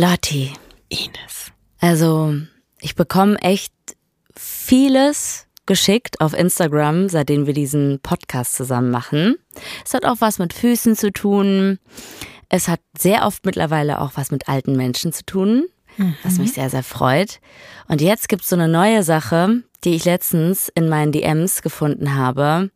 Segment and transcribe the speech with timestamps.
[0.00, 0.50] Lotti.
[0.88, 1.52] Ines.
[1.78, 2.34] Also,
[2.80, 3.74] ich bekomme echt
[4.34, 9.36] vieles geschickt auf Instagram, seitdem wir diesen Podcast zusammen machen.
[9.84, 11.78] Es hat auch was mit Füßen zu tun.
[12.48, 15.66] Es hat sehr oft mittlerweile auch was mit alten Menschen zu tun,
[16.22, 17.38] was mich sehr, sehr freut.
[17.86, 22.14] Und jetzt gibt es so eine neue Sache, die ich letztens in meinen DMs gefunden
[22.14, 22.70] habe.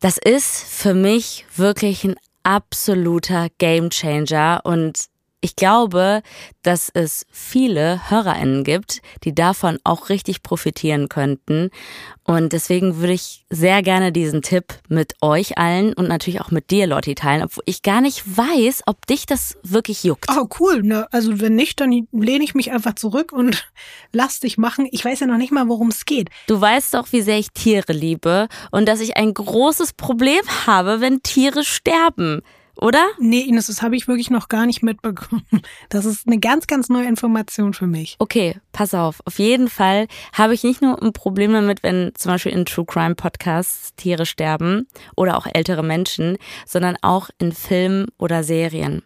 [0.00, 5.11] Das ist für mich wirklich ein absoluter Gamechanger und
[5.42, 6.22] ich glaube,
[6.62, 11.70] dass es viele HörerInnen gibt, die davon auch richtig profitieren könnten.
[12.22, 16.70] Und deswegen würde ich sehr gerne diesen Tipp mit euch allen und natürlich auch mit
[16.70, 20.26] dir, Lotti, teilen, obwohl ich gar nicht weiß, ob dich das wirklich juckt.
[20.30, 20.84] Oh, cool.
[20.84, 21.08] Ne?
[21.10, 23.68] Also wenn nicht, dann lehne ich mich einfach zurück und
[24.12, 24.88] lass dich machen.
[24.92, 26.30] Ich weiß ja noch nicht mal, worum es geht.
[26.46, 31.00] Du weißt doch, wie sehr ich Tiere liebe und dass ich ein großes Problem habe,
[31.00, 32.42] wenn Tiere sterben
[32.76, 33.06] oder?
[33.18, 35.42] Nee, Ines, das habe ich wirklich noch gar nicht mitbekommen.
[35.88, 38.16] Das ist eine ganz, ganz neue Information für mich.
[38.18, 39.20] Okay, pass auf.
[39.26, 42.86] Auf jeden Fall habe ich nicht nur ein Problem damit, wenn zum Beispiel in True
[42.86, 49.02] Crime Podcasts Tiere sterben oder auch ältere Menschen, sondern auch in Filmen oder Serien.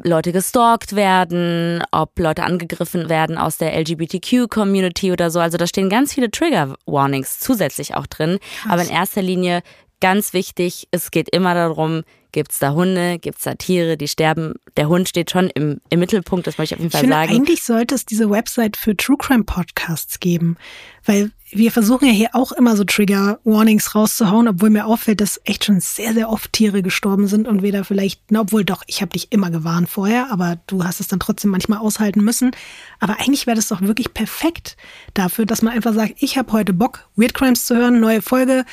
[0.03, 5.41] Leute gestalkt werden, ob Leute angegriffen werden aus der LGBTQ-Community oder so.
[5.41, 8.39] Also da stehen ganz viele Trigger-Warnings zusätzlich auch drin.
[8.63, 8.73] Krass.
[8.73, 9.63] Aber in erster Linie
[10.01, 13.19] ganz wichtig, es geht immer darum, Gibt es da Hunde?
[13.19, 14.55] Gibt es da Tiere, die sterben?
[14.79, 17.17] Der Hund steht schon im, im Mittelpunkt, das möchte ich auf jeden Fall ich finde,
[17.17, 17.31] sagen.
[17.31, 20.57] Eigentlich sollte es diese Website für True Crime Podcasts geben,
[21.05, 25.41] weil wir versuchen ja hier auch immer so Trigger Warnings rauszuhauen, obwohl mir auffällt, dass
[25.45, 29.03] echt schon sehr, sehr oft Tiere gestorben sind und da vielleicht, na, obwohl doch, ich
[29.03, 32.53] habe dich immer gewarnt vorher, aber du hast es dann trotzdem manchmal aushalten müssen.
[33.01, 34.77] Aber eigentlich wäre das doch wirklich perfekt
[35.13, 38.65] dafür, dass man einfach sagt, ich habe heute Bock, Weird Crimes zu hören, neue Folge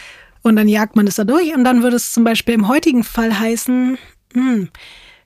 [0.41, 3.03] und dann jagt man es da durch und dann würde es zum Beispiel im heutigen
[3.03, 3.97] Fall heißen,
[4.33, 4.69] hm,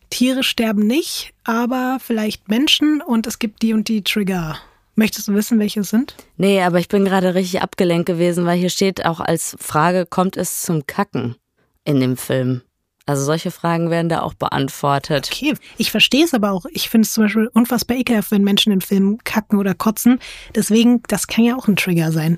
[0.10, 4.58] Tiere sterben nicht, aber vielleicht Menschen und es gibt die und die Trigger.
[4.96, 6.16] Möchtest du wissen, welche es sind?
[6.38, 10.38] Nee, aber ich bin gerade richtig abgelenkt gewesen, weil hier steht auch als Frage, kommt
[10.38, 11.36] es zum Kacken
[11.84, 12.62] in dem Film?
[13.06, 15.30] Also solche Fragen werden da auch beantwortet.
[15.32, 16.66] Okay, ich verstehe es aber auch.
[16.72, 20.20] Ich finde es zum Beispiel unfassbar ekelhaft, wenn Menschen im Film kacken oder kotzen.
[20.56, 22.38] Deswegen, das kann ja auch ein Trigger sein.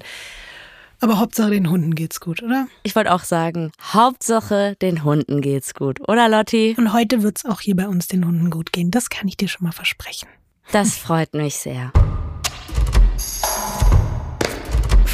[1.01, 2.67] Aber Hauptsache den Hunden geht's gut, oder?
[2.81, 6.73] Ich wollte auch sagen, Hauptsache den Hunden geht's gut, oder Lotti?
[6.77, 8.89] Und heute wird's auch hier bei uns den Hunden gut gehen.
[8.91, 10.29] Das kann ich dir schon mal versprechen.
[10.71, 11.91] Das freut mich sehr.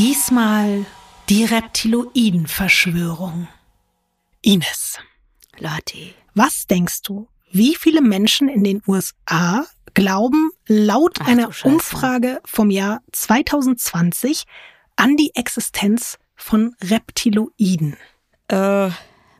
[0.00, 0.86] Diesmal
[1.28, 3.48] die Reptiloiden-Verschwörung.
[4.40, 4.98] Ines.
[5.58, 6.14] Lotti.
[6.32, 12.70] Was denkst du, wie viele Menschen in den USA glauben laut Ach, einer Umfrage vom
[12.70, 14.44] Jahr 2020
[14.96, 17.98] an die Existenz von Reptiloiden?
[18.48, 18.88] Äh,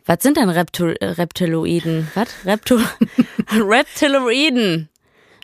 [0.04, 2.10] was sind denn Reptil Reptiloiden?
[2.14, 2.28] Was?
[2.44, 2.84] Reptil
[3.50, 4.90] Reptiloiden.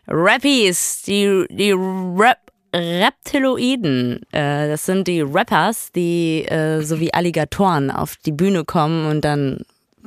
[0.09, 1.05] Rappies.
[1.07, 2.46] Die, die Rap
[2.77, 4.23] Reptiloiden.
[4.33, 9.25] Äh, das sind die Rappers, die äh, so wie Alligatoren auf die Bühne kommen und
[9.25, 9.61] dann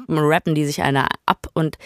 [0.07, 1.77] rappen die sich einer ab und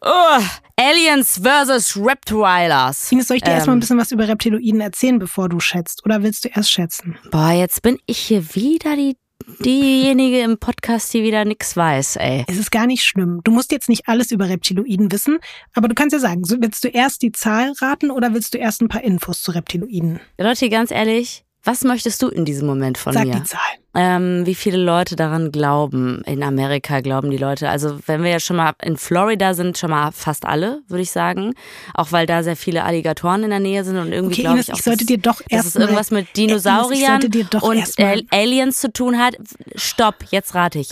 [0.00, 0.40] Oh,
[0.76, 3.10] Aliens versus Reptilers.
[3.10, 3.56] Ines, soll ich dir Ähm.
[3.56, 6.04] erstmal ein bisschen was über Reptiloiden erzählen, bevor du schätzt?
[6.04, 7.18] Oder willst du erst schätzen?
[7.32, 9.16] Boah, jetzt bin ich hier wieder die,
[9.60, 12.44] diejenige im Podcast, die wieder nix weiß, ey.
[12.48, 13.40] Es ist gar nicht schlimm.
[13.44, 15.38] Du musst jetzt nicht alles über Reptiloiden wissen,
[15.74, 18.82] aber du kannst ja sagen, willst du erst die Zahl raten oder willst du erst
[18.82, 20.20] ein paar Infos zu Reptiloiden?
[20.38, 23.34] Leute, ganz ehrlich, was möchtest du in diesem Moment von Sag mir?
[23.34, 23.60] die Zahl.
[23.94, 26.22] Ähm, wie viele Leute daran glauben?
[26.24, 27.68] In Amerika glauben die Leute.
[27.68, 31.10] Also wenn wir ja schon mal in Florida sind, schon mal fast alle, würde ich
[31.10, 31.52] sagen.
[31.92, 34.68] Auch weil da sehr viele Alligatoren in der Nähe sind und irgendwie Okay, glaube Ines,
[34.68, 37.20] ich auch, ich sollte dass, dir doch dass erst es irgendwas mit Ines, Dinosauriern
[37.50, 37.84] doch und
[38.30, 39.36] Aliens zu tun hat.
[39.74, 40.88] Stopp, jetzt rate ich.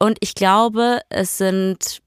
[0.00, 2.00] Und ich glaube, es sind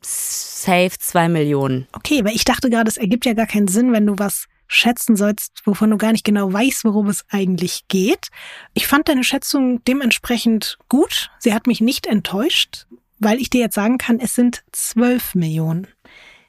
[0.00, 1.86] safe zwei Millionen.
[1.92, 5.16] Okay, weil ich dachte gerade, es ergibt ja gar keinen Sinn, wenn du was schätzen
[5.16, 8.28] sollst, wovon du gar nicht genau weißt, worum es eigentlich geht.
[8.74, 11.30] Ich fand deine Schätzung dementsprechend gut.
[11.38, 12.86] Sie hat mich nicht enttäuscht,
[13.18, 15.86] weil ich dir jetzt sagen kann, es sind 12 Millionen.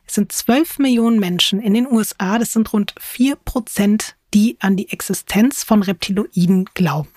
[0.05, 2.39] Es sind 12 Millionen Menschen in den USA.
[2.39, 7.09] Das sind rund 4 Prozent, die an die Existenz von Reptiloiden glauben.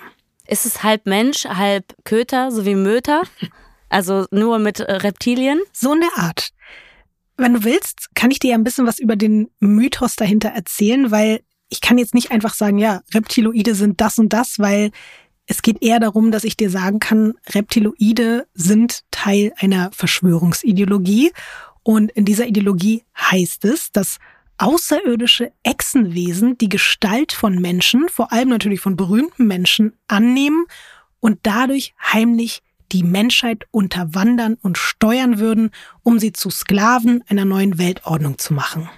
[0.47, 3.23] Ist es halb Mensch, halb Köter, so wie Möter?
[3.89, 5.61] Also nur mit äh, Reptilien?
[5.73, 6.51] So in der Art.
[7.37, 11.11] Wenn du willst, kann ich dir ja ein bisschen was über den Mythos dahinter erzählen,
[11.11, 14.91] weil ich kann jetzt nicht einfach sagen, ja, Reptiloide sind das und das, weil
[15.47, 21.33] es geht eher darum, dass ich dir sagen kann, Reptiloide sind Teil einer Verschwörungsideologie.
[21.83, 24.19] Und in dieser Ideologie heißt es, dass
[24.59, 30.67] außerirdische Echsenwesen die Gestalt von Menschen, vor allem natürlich von berühmten Menschen, annehmen
[31.21, 32.63] und dadurch heimlich
[32.93, 35.71] die Menschheit unterwandern und steuern würden,
[36.03, 38.89] um sie zu Sklaven einer neuen Weltordnung zu machen.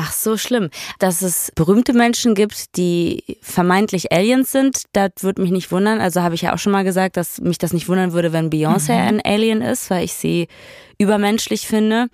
[0.00, 0.70] Ach, so schlimm.
[1.00, 6.00] Dass es berühmte Menschen gibt, die vermeintlich Aliens sind, das würde mich nicht wundern.
[6.00, 8.48] Also habe ich ja auch schon mal gesagt, dass mich das nicht wundern würde, wenn
[8.48, 10.46] Beyoncé ein Alien ist, weil ich sie
[10.98, 12.06] übermenschlich finde.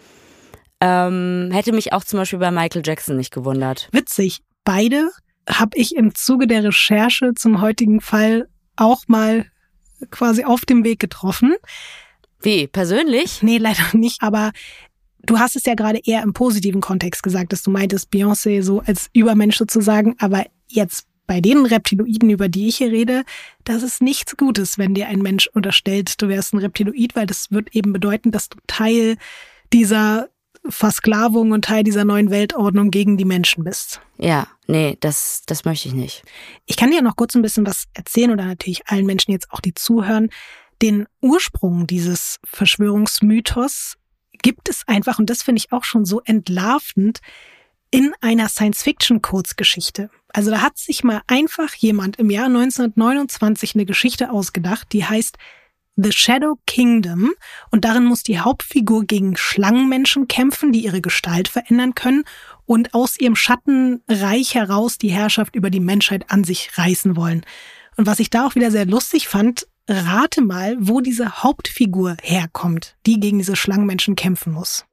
[0.80, 3.90] Ähm, hätte mich auch zum Beispiel bei Michael Jackson nicht gewundert.
[3.92, 5.10] Witzig, beide
[5.46, 9.44] habe ich im Zuge der Recherche zum heutigen Fall auch mal
[10.10, 11.54] quasi auf dem Weg getroffen.
[12.40, 12.66] Wie?
[12.66, 13.42] Persönlich?
[13.42, 14.52] Nee, leider nicht, aber
[15.22, 18.80] du hast es ja gerade eher im positiven Kontext gesagt, dass du meintest, Beyoncé so
[18.80, 23.24] als Übermensch sozusagen, aber jetzt bei den Reptiloiden, über die ich hier rede,
[23.64, 27.50] das ist nichts Gutes, wenn dir ein Mensch unterstellt, du wärst ein Reptiloid, weil das
[27.50, 29.16] wird eben bedeuten, dass du Teil
[29.72, 30.28] dieser
[30.66, 34.00] Versklavung und Teil dieser neuen Weltordnung gegen die Menschen bist.
[34.18, 36.22] Ja, nee, das, das möchte ich nicht.
[36.66, 39.60] Ich kann dir noch kurz ein bisschen was erzählen oder natürlich allen Menschen jetzt auch,
[39.60, 40.30] die zuhören.
[40.80, 43.96] Den Ursprung dieses Verschwörungsmythos
[44.42, 47.20] gibt es einfach, und das finde ich auch schon so entlarvend,
[47.90, 50.10] in einer Science-Fiction-Kurzgeschichte.
[50.32, 55.38] Also da hat sich mal einfach jemand im Jahr 1929 eine Geschichte ausgedacht, die heißt
[55.96, 57.32] The Shadow Kingdom
[57.70, 62.24] und darin muss die Hauptfigur gegen Schlangenmenschen kämpfen, die ihre Gestalt verändern können
[62.66, 67.46] und aus ihrem Schattenreich heraus die Herrschaft über die Menschheit an sich reißen wollen.
[67.96, 72.96] Und was ich da auch wieder sehr lustig fand, rate mal, wo diese Hauptfigur herkommt,
[73.06, 74.84] die gegen diese Schlangenmenschen kämpfen muss.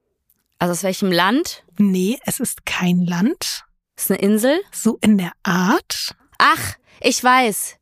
[0.60, 1.64] Also aus welchem Land?
[1.78, 3.66] Nee, es ist kein Land.
[3.98, 4.60] Ist eine Insel?
[4.72, 6.16] So in der Art.
[6.38, 7.78] Ach, ich weiß.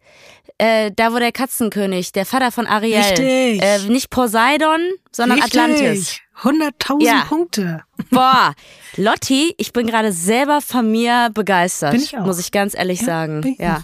[0.62, 2.98] Äh, da wo der Katzenkönig, der Vater von Ariel.
[3.00, 3.62] Richtig.
[3.64, 4.80] Äh, nicht Poseidon,
[5.12, 5.60] sondern Richtig.
[5.62, 6.20] Atlantis.
[6.44, 7.26] 100.000 Ja.
[7.28, 7.82] Punkte.
[8.12, 8.54] Boah,
[8.98, 11.92] Lotti, ich bin gerade selber von mir begeistert.
[11.92, 12.26] Bin ich auch.
[12.26, 13.56] Muss ich ganz ehrlich Ja, sagen.
[13.58, 13.78] Ja.
[13.78, 13.82] auch.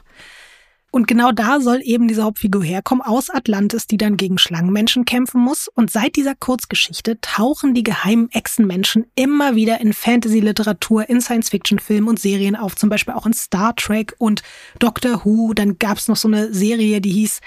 [0.96, 5.42] Und genau da soll eben diese Hauptfigur herkommen, aus Atlantis, die dann gegen Schlangenmenschen kämpfen
[5.42, 5.68] muss.
[5.68, 12.18] Und seit dieser Kurzgeschichte tauchen die geheimen Echsenmenschen immer wieder in Fantasy-Literatur, in Science-Fiction-Filmen und
[12.18, 12.78] Serien auf.
[12.78, 14.42] Zum Beispiel auch in Star Trek und
[14.80, 15.54] Doctor Who.
[15.54, 17.42] Dann gab's noch so eine Serie, die hieß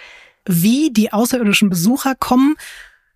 [0.45, 2.55] Wie die außerirdischen Besucher kommen.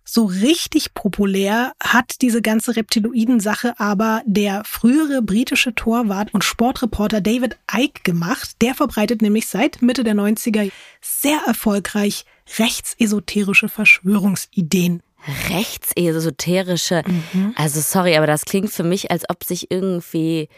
[0.05, 7.57] So richtig populär hat diese ganze Reptiloiden-Sache aber der frühere britische Torwart und Sportreporter David
[7.73, 8.61] Icke gemacht.
[8.61, 12.25] Der verbreitet nämlich seit Mitte der 90er sehr erfolgreich
[12.59, 15.01] rechtsesoterische Verschwörungsideen.
[15.49, 17.03] Rechtsesoterische.
[17.05, 17.53] Mhm.
[17.55, 20.49] Also sorry, aber das klingt für mich, als ob sich irgendwie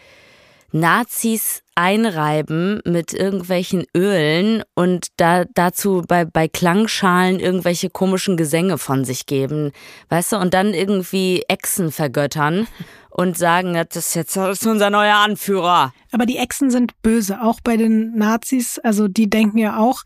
[0.72, 9.04] Nazis einreiben mit irgendwelchen Ölen und da dazu bei, bei Klangschalen irgendwelche komischen Gesänge von
[9.04, 9.74] sich geben,
[10.08, 12.68] weißt du, und dann irgendwie Echsen vergöttern
[13.10, 15.94] und sagen, das ist jetzt das ist unser neuer Anführer.
[16.12, 18.80] Aber die Echsen sind böse, auch bei den Nazis.
[18.80, 20.04] Also die denken ja auch,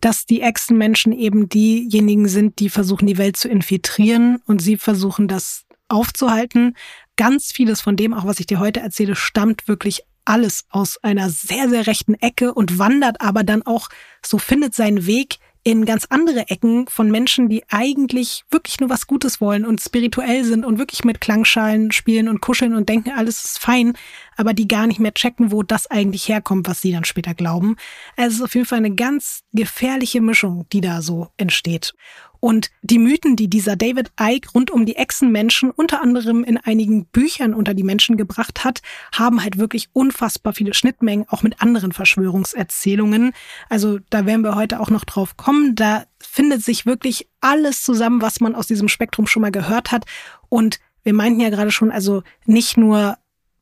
[0.00, 5.28] dass die Echsenmenschen eben diejenigen sind, die versuchen, die Welt zu infiltrieren und sie versuchen,
[5.28, 6.76] das aufzuhalten.
[7.16, 11.30] Ganz vieles von dem, auch was ich dir heute erzähle, stammt wirklich alles aus einer
[11.30, 13.88] sehr, sehr rechten Ecke und wandert aber dann auch,
[14.24, 19.08] so findet seinen Weg in ganz andere Ecken von Menschen, die eigentlich wirklich nur was
[19.08, 23.44] Gutes wollen und spirituell sind und wirklich mit Klangschalen spielen und kuscheln und denken, alles
[23.44, 23.94] ist fein,
[24.36, 27.74] aber die gar nicht mehr checken, wo das eigentlich herkommt, was sie dann später glauben.
[28.16, 31.94] Also es ist auf jeden Fall eine ganz gefährliche Mischung, die da so entsteht.
[32.40, 37.06] Und die Mythen, die dieser David Icke rund um die Echsenmenschen unter anderem in einigen
[37.06, 41.92] Büchern unter die Menschen gebracht hat, haben halt wirklich unfassbar viele Schnittmengen, auch mit anderen
[41.92, 43.32] Verschwörungserzählungen.
[43.68, 45.74] Also da werden wir heute auch noch drauf kommen.
[45.74, 50.04] Da findet sich wirklich alles zusammen, was man aus diesem Spektrum schon mal gehört hat.
[50.48, 53.16] Und wir meinten ja gerade schon, also nicht nur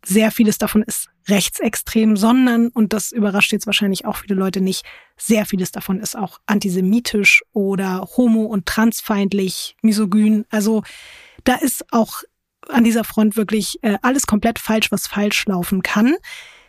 [0.04, 4.84] sehr vieles davon ist rechtsextrem, sondern, und das überrascht jetzt wahrscheinlich auch viele Leute nicht,
[5.16, 10.44] sehr vieles davon ist auch antisemitisch oder homo- und transfeindlich, misogyn.
[10.50, 10.82] Also
[11.44, 12.22] da ist auch
[12.68, 16.16] an dieser Front wirklich äh, alles komplett falsch, was falsch laufen kann.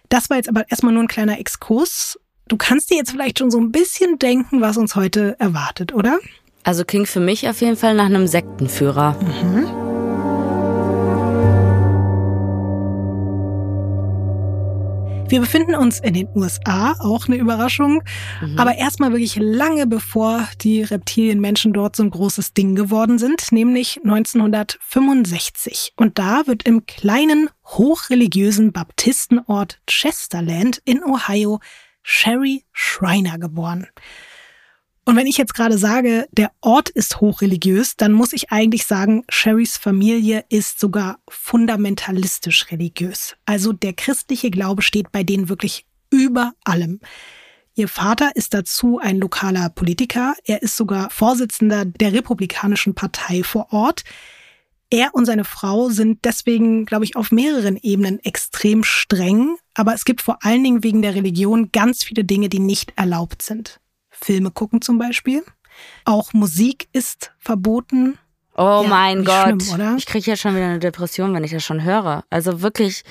[0.09, 2.19] Das war jetzt aber erstmal nur ein kleiner Exkurs.
[2.47, 6.19] Du kannst dir jetzt vielleicht schon so ein bisschen denken, was uns heute erwartet, oder?
[6.63, 9.19] Also klingt für mich auf jeden Fall nach einem Sektenführer.
[9.21, 9.85] Mhm.
[15.27, 18.03] Wir befinden uns in den USA, auch eine Überraschung.
[18.41, 18.60] Mhm.
[18.60, 24.01] Aber erstmal wirklich lange bevor die Reptilienmenschen dort so ein großes Ding geworden sind, nämlich
[24.03, 25.94] 1965.
[25.96, 31.60] Und da wird im kleinen, hochreligiösen Baptistenort Chesterland in Ohio
[32.03, 33.88] Sherry Schreiner geboren.
[35.07, 39.24] Und wenn ich jetzt gerade sage, der Ort ist hochreligiös, dann muss ich eigentlich sagen,
[39.29, 43.35] Sherrys Familie ist sogar fundamentalistisch religiös.
[43.45, 47.00] Also der christliche Glaube steht bei denen wirklich über allem.
[47.75, 50.33] Ihr Vater ist dazu ein lokaler Politiker.
[50.43, 54.03] Er ist sogar Vorsitzender der Republikanischen Partei vor Ort.
[54.89, 59.57] Er und seine Frau sind deswegen, glaube ich, auf mehreren Ebenen extrem streng.
[59.75, 63.43] Aber es gibt vor allen Dingen wegen der Religion ganz viele Dinge, die nicht erlaubt
[63.43, 63.79] sind.
[64.25, 65.44] Filme gucken zum Beispiel.
[66.03, 68.17] Auch Musik ist verboten.
[68.58, 69.62] Oh ja, mein Gott.
[69.62, 72.24] Schlimm, ich kriege ja schon wieder eine Depression, wenn ich das schon höre.
[72.32, 73.03] Also wirklich,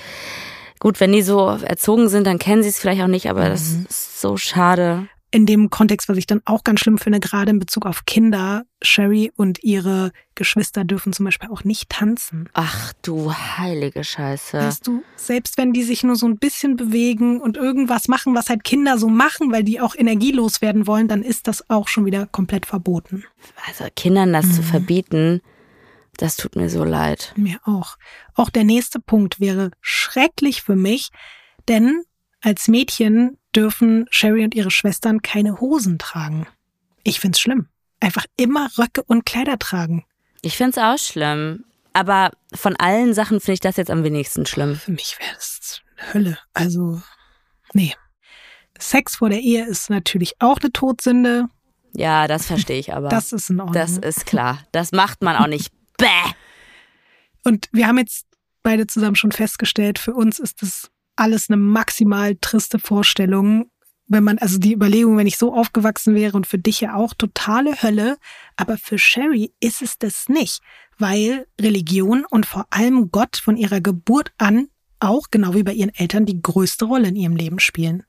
[0.79, 3.49] gut, wenn die so erzogen sind, dann kennen sie es vielleicht auch nicht, aber mhm.
[3.49, 7.51] das ist so schade in dem Kontext, was ich dann auch ganz schlimm finde, gerade
[7.51, 12.47] in Bezug auf Kinder, Sherry und ihre Geschwister dürfen zum Beispiel auch nicht tanzen.
[12.53, 14.57] Ach du heilige Scheiße.
[14.57, 18.47] Weißt du, selbst wenn die sich nur so ein bisschen bewegen und irgendwas machen, was
[18.47, 22.05] halt Kinder so machen, weil die auch energielos werden wollen, dann ist das auch schon
[22.05, 23.25] wieder komplett verboten.
[23.67, 24.51] Also Kindern das mhm.
[24.53, 25.41] zu verbieten,
[26.15, 27.33] das tut mir so leid.
[27.35, 27.97] Mir auch.
[28.35, 31.09] Auch der nächste Punkt wäre schrecklich für mich,
[31.67, 32.03] denn
[32.39, 36.47] als Mädchen dürfen Sherry und ihre Schwestern keine Hosen tragen.
[37.03, 37.67] Ich find's schlimm.
[37.99, 40.05] Einfach immer Röcke und Kleider tragen.
[40.41, 41.65] Ich find's auch schlimm.
[41.93, 44.75] Aber von allen Sachen finde ich das jetzt am wenigsten schlimm.
[44.75, 45.81] Für mich wäre das
[46.13, 46.37] Hölle.
[46.53, 47.01] Also,
[47.73, 47.93] nee.
[48.77, 51.47] Sex vor der Ehe ist natürlich auch eine Todsünde.
[51.93, 53.09] Ja, das verstehe ich aber.
[53.15, 53.73] Das ist in Ordnung.
[53.73, 54.59] Das ist klar.
[54.71, 55.71] Das macht man auch nicht.
[55.97, 56.07] Bäh!
[57.43, 58.25] Und wir haben jetzt
[58.63, 63.69] beide zusammen schon festgestellt, für uns ist es alles eine maximal triste Vorstellung.
[64.07, 67.13] Wenn man, also die Überlegung, wenn ich so aufgewachsen wäre und für dich ja auch
[67.13, 68.17] totale Hölle,
[68.55, 70.61] aber für Sherry ist es das nicht,
[70.97, 74.67] weil Religion und vor allem Gott von ihrer Geburt an
[74.99, 78.03] auch, genau wie bei ihren Eltern, die größte Rolle in ihrem Leben spielen.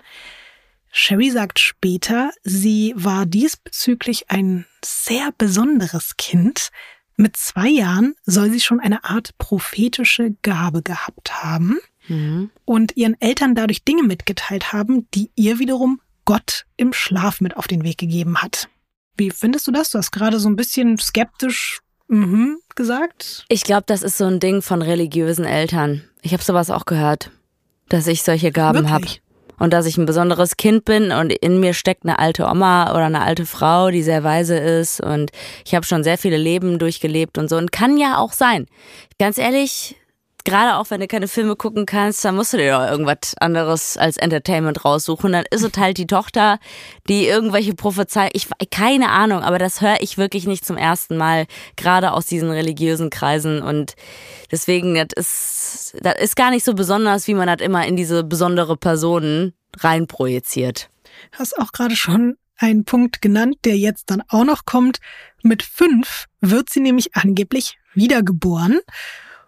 [0.93, 6.71] Sherry sagt später, sie war diesbezüglich ein sehr besonderes Kind.
[7.17, 12.51] Mit zwei Jahren soll sie schon eine Art prophetische Gabe gehabt haben mhm.
[12.65, 17.67] und ihren Eltern dadurch Dinge mitgeteilt haben, die ihr wiederum Gott im Schlaf mit auf
[17.67, 18.69] den Weg gegeben hat.
[19.17, 19.91] Wie findest du das?
[19.91, 23.45] Du hast gerade so ein bisschen skeptisch mhm, gesagt.
[23.49, 26.05] Ich glaube, das ist so ein Ding von religiösen Eltern.
[26.23, 27.31] Ich habe sowas auch gehört,
[27.89, 29.07] dass ich solche Gaben habe.
[29.59, 33.07] Und dass ich ein besonderes Kind bin und in mir steckt eine alte Oma oder
[33.07, 35.01] eine alte Frau, die sehr weise ist.
[35.01, 35.31] Und
[35.65, 37.57] ich habe schon sehr viele Leben durchgelebt und so.
[37.57, 38.67] Und kann ja auch sein.
[39.19, 39.97] Ganz ehrlich,
[40.47, 43.99] gerade auch wenn du keine Filme gucken kannst, dann musst du dir doch irgendwas anderes
[43.99, 45.33] als Entertainment raussuchen.
[45.33, 46.59] Dann ist es halt die Tochter,
[47.09, 51.47] die irgendwelche Prophezeiungen, ich keine Ahnung, aber das höre ich wirklich nicht zum ersten Mal,
[51.77, 53.95] gerade aus diesen religiösen Kreisen und
[54.51, 58.25] deswegen das ist das ist gar nicht so besonders, wie man das immer in diese
[58.25, 60.89] besondere Person reinprojiziert.
[61.33, 64.99] Hast auch gerade schon einen Punkt genannt, der jetzt dann auch noch kommt.
[65.43, 68.81] Mit fünf wird sie nämlich angeblich wiedergeboren.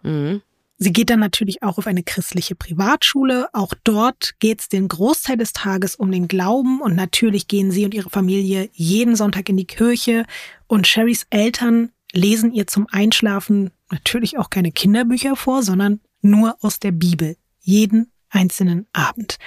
[0.03, 0.41] Mhm.
[0.81, 3.49] Sie geht dann natürlich auch auf eine christliche Privatschule.
[3.51, 7.83] Auch dort geht es den Großteil des Tages um den Glauben und natürlich gehen sie
[7.83, 10.25] und ihre Familie jeden Sonntag in die Kirche
[10.67, 16.79] und Sherrys Eltern lesen ihr zum Einschlafen natürlich auch keine Kinderbücher vor, sondern nur aus
[16.79, 17.35] der Bibel.
[17.59, 19.37] Jeden einzelnen Abend.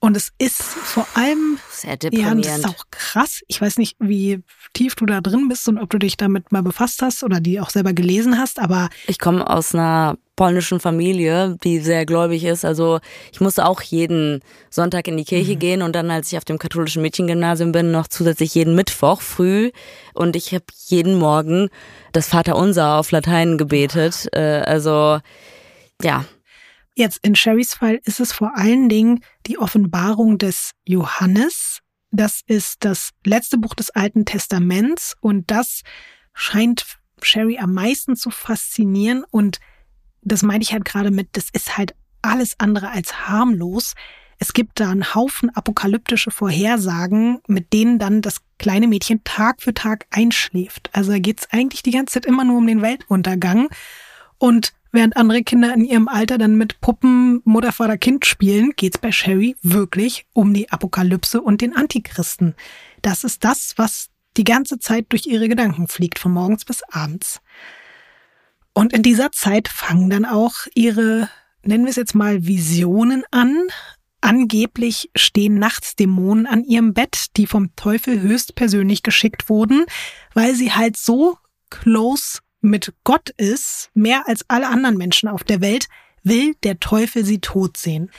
[0.00, 2.44] Und es ist vor allem Sehr ja, deprimierend.
[2.44, 3.40] das ist auch krass.
[3.48, 4.42] Ich weiß nicht, wie
[4.74, 7.58] tief du da drin bist und ob du dich damit mal befasst hast oder die
[7.58, 12.64] auch selber gelesen hast, aber Ich komme aus einer polnischen Familie, die sehr gläubig ist.
[12.64, 13.00] Also
[13.32, 14.40] ich musste auch jeden
[14.70, 18.06] Sonntag in die Kirche gehen und dann, als ich auf dem katholischen Mädchengymnasium bin, noch
[18.06, 19.72] zusätzlich jeden Mittwoch früh.
[20.14, 21.70] Und ich habe jeden Morgen
[22.12, 24.28] das Vaterunser auf Latein gebetet.
[24.32, 25.18] Äh, also
[26.00, 26.24] ja,
[26.94, 31.78] Jetzt in Sherrys Fall ist es vor allen Dingen die Offenbarung des Johannes.
[32.10, 35.82] Das ist das letzte Buch des Alten Testaments und das
[36.32, 39.58] scheint Sherry am meisten zu faszinieren und
[40.28, 43.94] das meine ich halt gerade mit, das ist halt alles andere als harmlos.
[44.38, 49.74] Es gibt da einen Haufen apokalyptische Vorhersagen, mit denen dann das kleine Mädchen Tag für
[49.74, 50.90] Tag einschläft.
[50.92, 53.68] Also da geht's eigentlich die ganze Zeit immer nur um den Weltuntergang.
[54.38, 58.98] Und während andere Kinder in ihrem Alter dann mit Puppen Mutter, Vater, Kind spielen, geht's
[58.98, 62.54] bei Sherry wirklich um die Apokalypse und den Antichristen.
[63.02, 67.40] Das ist das, was die ganze Zeit durch ihre Gedanken fliegt, von morgens bis abends.
[68.78, 71.28] Und in dieser Zeit fangen dann auch ihre,
[71.64, 73.66] nennen wir es jetzt mal, Visionen an.
[74.20, 79.84] Angeblich stehen nachts Dämonen an ihrem Bett, die vom Teufel höchstpersönlich geschickt wurden,
[80.32, 81.38] weil sie halt so
[81.70, 85.88] close mit Gott ist, mehr als alle anderen Menschen auf der Welt,
[86.22, 88.12] will der Teufel sie tot sehen.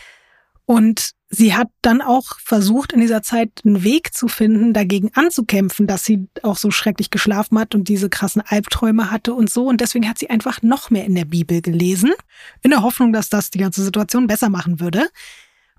[0.65, 5.85] Und sie hat dann auch versucht, in dieser Zeit einen Weg zu finden, dagegen anzukämpfen,
[5.85, 9.67] dass sie auch so schrecklich geschlafen hat und diese krassen Albträume hatte und so.
[9.67, 12.11] Und deswegen hat sie einfach noch mehr in der Bibel gelesen,
[12.61, 15.07] in der Hoffnung, dass das die ganze Situation besser machen würde.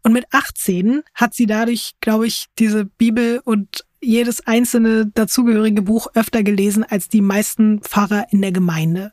[0.03, 6.07] Und mit 18 hat sie dadurch, glaube ich, diese Bibel und jedes einzelne dazugehörige Buch
[6.15, 9.11] öfter gelesen als die meisten Pfarrer in der Gemeinde.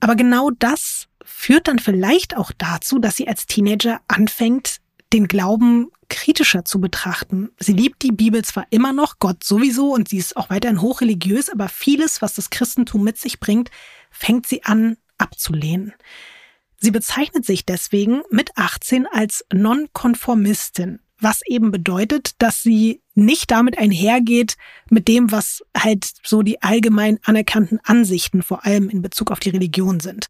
[0.00, 4.80] Aber genau das führt dann vielleicht auch dazu, dass sie als Teenager anfängt,
[5.12, 7.50] den Glauben kritischer zu betrachten.
[7.58, 11.48] Sie liebt die Bibel zwar immer noch, Gott sowieso, und sie ist auch weiterhin hochreligiös,
[11.48, 13.70] aber vieles, was das Christentum mit sich bringt,
[14.10, 15.94] fängt sie an abzulehnen.
[16.76, 23.78] Sie bezeichnet sich deswegen mit 18 als Nonkonformistin, was eben bedeutet, dass sie nicht damit
[23.78, 24.56] einhergeht
[24.90, 29.50] mit dem, was halt so die allgemein anerkannten Ansichten vor allem in Bezug auf die
[29.50, 30.26] Religion sind.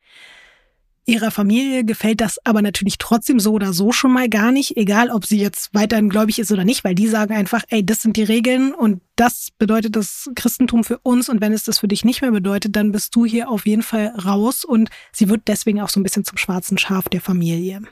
[1.04, 5.10] Ihrer Familie gefällt das aber natürlich trotzdem so oder so schon mal gar nicht, egal
[5.10, 8.16] ob sie jetzt weiterhin gläubig ist oder nicht, weil die sagen einfach, ey, das sind
[8.16, 12.04] die Regeln und das bedeutet das Christentum für uns und wenn es das für dich
[12.04, 15.80] nicht mehr bedeutet, dann bist du hier auf jeden Fall raus und sie wird deswegen
[15.80, 17.82] auch so ein bisschen zum schwarzen Schaf der Familie.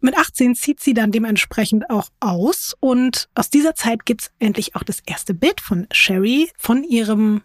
[0.00, 4.82] Mit 18 zieht sie dann dementsprechend auch aus und aus dieser Zeit gibt's endlich auch
[4.82, 7.42] das erste Bild von Sherry von ihrem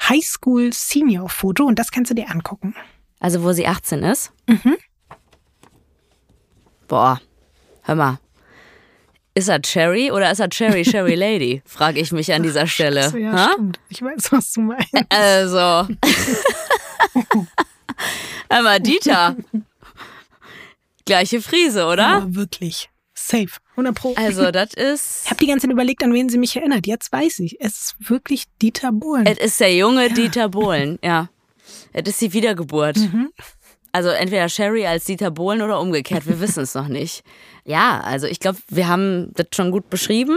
[0.00, 2.74] Highschool Senior Foto und das kannst du dir angucken.
[3.24, 4.32] Also wo sie 18 ist.
[4.46, 4.76] Mhm.
[6.88, 7.18] Boah,
[7.84, 8.18] hör mal.
[9.32, 11.62] Ist er Cherry oder ist er Cherry Cherry Lady?
[11.66, 13.04] Frage ich mich an dieser Stelle.
[13.04, 13.50] Scheiße, ja, Ha?
[13.54, 13.80] stimmt.
[13.88, 14.92] Ich weiß, was du meinst.
[15.08, 15.58] Also.
[18.50, 19.36] Hör mal, Dieter.
[21.06, 22.06] Gleiche Frise, oder?
[22.06, 22.90] Aber wirklich.
[23.14, 23.48] Safe.
[23.70, 24.12] 100 Pro.
[24.16, 25.24] Also, das ich ist.
[25.30, 26.86] habe die ganze Zeit überlegt, an wen sie mich erinnert.
[26.86, 27.56] Jetzt weiß ich.
[27.58, 29.24] Es ist wirklich Dieter Bohlen.
[29.26, 31.30] Es ist der junge Dieter Bohlen, ja.
[31.92, 32.96] Es ist die Wiedergeburt.
[32.96, 33.30] Mhm.
[33.92, 37.22] Also entweder Sherry als Dieter Bohlen oder umgekehrt, wir wissen es noch nicht.
[37.64, 40.36] Ja, also ich glaube, wir haben das schon gut beschrieben.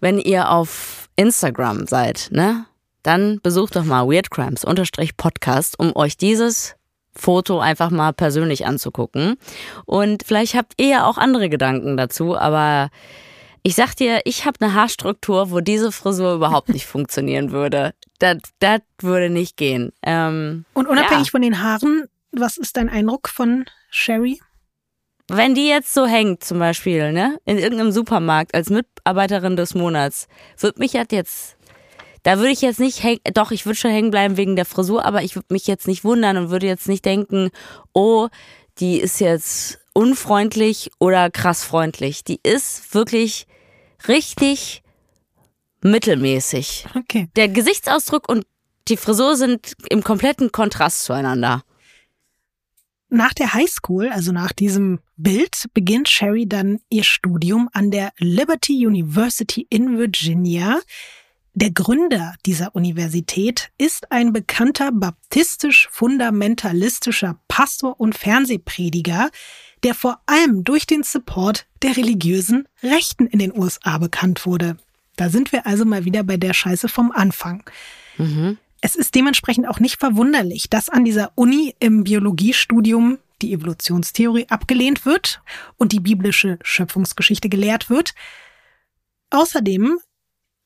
[0.00, 2.66] Wenn ihr auf Instagram seid, ne,
[3.02, 6.76] dann besucht doch mal weirdcrimes-podcast, um euch dieses
[7.16, 9.36] Foto einfach mal persönlich anzugucken.
[9.86, 12.90] Und vielleicht habt ihr ja auch andere Gedanken dazu, aber
[13.66, 17.94] ich sag dir, ich habe eine Haarstruktur, wo diese Frisur überhaupt nicht funktionieren würde.
[18.18, 19.90] Das, das würde nicht gehen.
[20.02, 21.30] Ähm, Und unabhängig ja.
[21.30, 24.38] von den Haaren, was ist dein Eindruck von Sherry?
[25.28, 30.28] Wenn die jetzt so hängt, zum Beispiel, ne, in irgendeinem Supermarkt als Mitarbeiterin des Monats,
[30.58, 31.56] wird mich das jetzt,
[32.22, 35.06] da würde ich jetzt nicht hängen, doch, ich würde schon hängen bleiben wegen der Frisur,
[35.06, 37.48] aber ich würde mich jetzt nicht wundern und würde jetzt nicht denken,
[37.94, 38.28] oh,
[38.78, 42.24] die ist jetzt unfreundlich oder krass freundlich.
[42.24, 43.46] Die ist wirklich
[44.08, 44.82] richtig
[45.82, 46.86] mittelmäßig.
[46.94, 47.28] Okay.
[47.36, 48.44] Der Gesichtsausdruck und
[48.88, 51.62] die Frisur sind im kompletten Kontrast zueinander.
[53.08, 58.86] Nach der Highschool, also nach diesem Bild, beginnt Sherry dann ihr Studium an der Liberty
[58.86, 60.80] University in Virginia.
[61.52, 69.30] Der Gründer dieser Universität ist ein bekannter baptistisch-fundamentalistischer Pastor und Fernsehprediger,
[69.84, 74.76] der vor allem durch den Support der religiösen Rechten in den USA bekannt wurde.
[75.16, 77.62] Da sind wir also mal wieder bei der Scheiße vom Anfang.
[78.18, 78.58] Mhm.
[78.80, 85.06] Es ist dementsprechend auch nicht verwunderlich, dass an dieser Uni im Biologiestudium die Evolutionstheorie abgelehnt
[85.06, 85.40] wird
[85.76, 88.14] und die biblische Schöpfungsgeschichte gelehrt wird.
[89.30, 89.98] Außerdem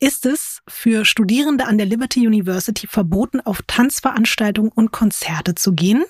[0.00, 6.04] ist es für Studierende an der Liberty University verboten, auf Tanzveranstaltungen und Konzerte zu gehen.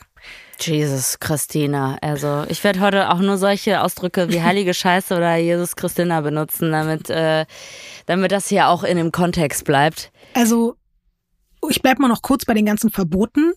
[0.60, 1.98] Jesus Christina.
[2.00, 6.72] Also ich werde heute auch nur solche Ausdrücke wie heilige Scheiße oder Jesus Christina benutzen,
[6.72, 7.46] damit, äh,
[8.06, 10.10] damit das hier auch in dem Kontext bleibt.
[10.34, 10.76] Also
[11.68, 13.52] ich bleibe mal noch kurz bei den ganzen Verboten.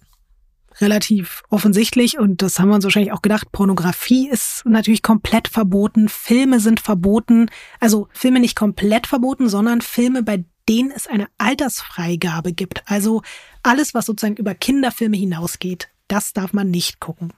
[0.79, 3.51] Relativ offensichtlich und das haben wir uns wahrscheinlich auch gedacht.
[3.51, 6.07] Pornografie ist natürlich komplett verboten.
[6.07, 7.49] Filme sind verboten.
[7.81, 12.83] Also Filme nicht komplett verboten, sondern Filme, bei denen es eine Altersfreigabe gibt.
[12.85, 13.21] Also
[13.63, 17.33] alles, was sozusagen über Kinderfilme hinausgeht, das darf man nicht gucken.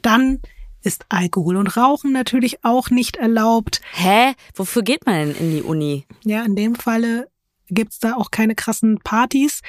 [0.00, 0.40] Dann
[0.82, 3.80] ist Alkohol und Rauchen natürlich auch nicht erlaubt.
[3.92, 4.34] Hä?
[4.54, 6.06] Wofür geht man denn in die Uni?
[6.24, 7.28] Ja, in dem Falle
[7.68, 9.60] gibt's da auch keine krassen Partys.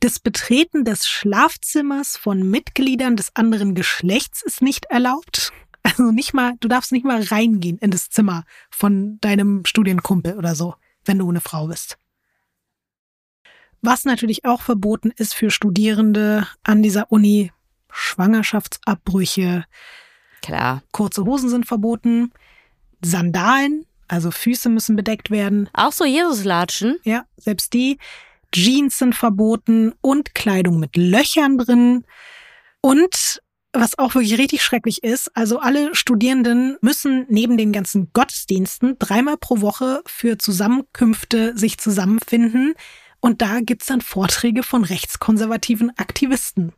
[0.00, 5.52] Das Betreten des Schlafzimmers von Mitgliedern des anderen Geschlechts ist nicht erlaubt.
[5.82, 10.54] Also nicht mal, du darfst nicht mal reingehen in das Zimmer von deinem Studienkumpel oder
[10.54, 11.96] so, wenn du eine Frau bist.
[13.86, 17.52] Was natürlich auch verboten ist für Studierende an dieser Uni,
[17.88, 19.64] Schwangerschaftsabbrüche.
[20.42, 20.82] Klar.
[20.90, 22.32] Kurze Hosen sind verboten.
[23.00, 25.70] Sandalen, also Füße müssen bedeckt werden.
[25.72, 26.98] Auch so Jesuslatschen?
[27.04, 27.98] Ja, selbst die.
[28.50, 32.04] Jeans sind verboten und Kleidung mit Löchern drin.
[32.80, 33.40] Und
[33.72, 39.36] was auch wirklich richtig schrecklich ist, also alle Studierenden müssen neben den ganzen Gottesdiensten dreimal
[39.36, 42.74] pro Woche für Zusammenkünfte sich zusammenfinden.
[43.26, 46.72] Und da gibt's dann Vorträge von rechtskonservativen Aktivisten.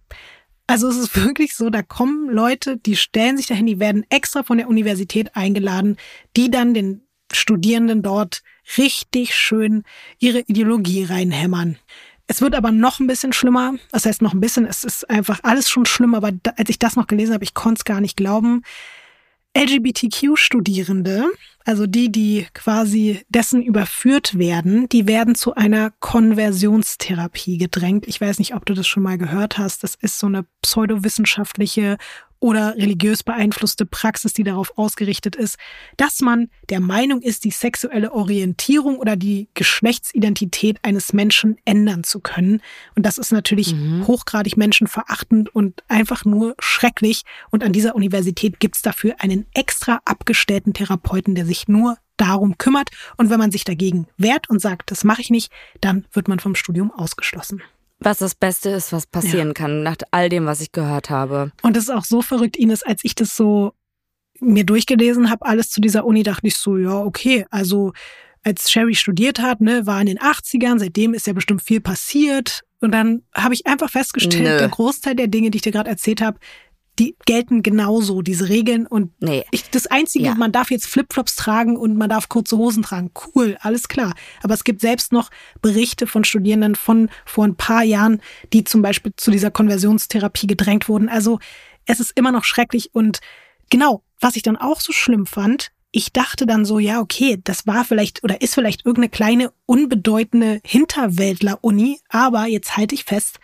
[0.66, 4.42] Also es ist wirklich so, da kommen Leute, die stellen sich dahin, die werden extra
[4.42, 5.98] von der Universität eingeladen,
[6.38, 8.42] die dann den Studierenden dort
[8.78, 9.82] richtig schön
[10.20, 11.76] ihre Ideologie reinhämmern.
[12.28, 13.74] Es wird aber noch ein bisschen schlimmer.
[13.92, 16.96] Das heißt noch ein bisschen, es ist einfach alles schon schlimm, aber als ich das
[16.96, 18.62] noch gelesen habe, ich konnte es gar nicht glauben.
[19.54, 21.26] LGBTQ-Studierende,
[21.68, 28.09] also die, die quasi dessen überführt werden, die werden zu einer Konversionstherapie gedrängt.
[28.09, 29.85] Ich weiß nicht, ob du das schon mal gehört hast.
[29.85, 31.98] Das ist so eine pseudowissenschaftliche
[32.40, 35.57] oder religiös beeinflusste Praxis, die darauf ausgerichtet ist,
[35.96, 42.20] dass man der Meinung ist, die sexuelle Orientierung oder die Geschlechtsidentität eines Menschen ändern zu
[42.20, 42.61] können.
[42.94, 44.07] Und das ist natürlich mhm.
[44.07, 47.22] hochgradig menschenverachtend und einfach nur schrecklich.
[47.51, 52.90] Und an dieser Universität gibt's dafür einen extra abgestellten Therapeuten, der sich nur darum kümmert.
[53.16, 56.40] Und wenn man sich dagegen wehrt und sagt, das mache ich nicht, dann wird man
[56.40, 57.62] vom Studium ausgeschlossen
[58.00, 59.54] was das Beste ist, was passieren ja.
[59.54, 61.52] kann, nach all dem, was ich gehört habe.
[61.62, 63.72] Und es ist auch so verrückt, Ines, als ich das so
[64.40, 67.92] mir durchgelesen habe, alles zu dieser Uni, dachte ich so, ja, okay, also
[68.44, 72.62] als Sherry studiert hat, ne, war in den 80ern, seitdem ist ja bestimmt viel passiert.
[72.80, 74.58] Und dann habe ich einfach festgestellt, Nö.
[74.58, 76.38] der Großteil der Dinge, die ich dir gerade erzählt habe,
[76.98, 78.87] die gelten genauso, diese Regeln.
[78.87, 79.44] Und nee.
[79.50, 80.34] ich, das Einzige, ja.
[80.34, 83.11] man darf jetzt Flipflops tragen und man darf kurze Hosen tragen.
[83.34, 84.14] Cool, alles klar.
[84.42, 85.30] Aber es gibt selbst noch
[85.62, 88.20] Berichte von Studierenden von vor ein paar Jahren,
[88.52, 91.08] die zum Beispiel zu dieser Konversionstherapie gedrängt wurden.
[91.08, 91.38] Also
[91.87, 92.94] es ist immer noch schrecklich.
[92.94, 93.20] Und
[93.70, 97.66] genau, was ich dann auch so schlimm fand, ich dachte dann so, ja, okay, das
[97.66, 103.40] war vielleicht oder ist vielleicht irgendeine kleine, unbedeutende Hinterwäldler-Uni, aber jetzt halte ich fest,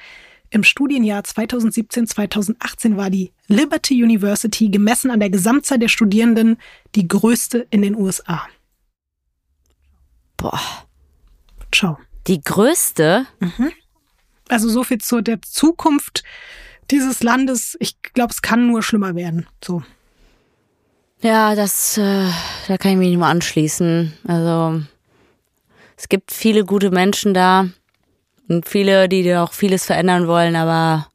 [0.54, 6.58] im Studienjahr 2017-2018 war die Liberty University gemessen an der Gesamtzahl der Studierenden
[6.94, 8.46] die größte in den USA.
[10.36, 10.60] Boah.
[11.72, 11.98] Ciao.
[12.28, 13.26] Die größte?
[13.40, 13.72] Mhm.
[14.48, 16.22] Also so viel zu der Zukunft
[16.92, 17.76] dieses Landes.
[17.80, 19.48] Ich glaube, es kann nur schlimmer werden.
[19.62, 19.82] So.
[21.20, 22.28] Ja, das, äh,
[22.68, 24.12] da kann ich mich nicht mal anschließen.
[24.28, 24.82] Also,
[25.96, 27.70] es gibt viele gute Menschen da.
[28.48, 31.06] Und viele, die auch vieles verändern wollen, aber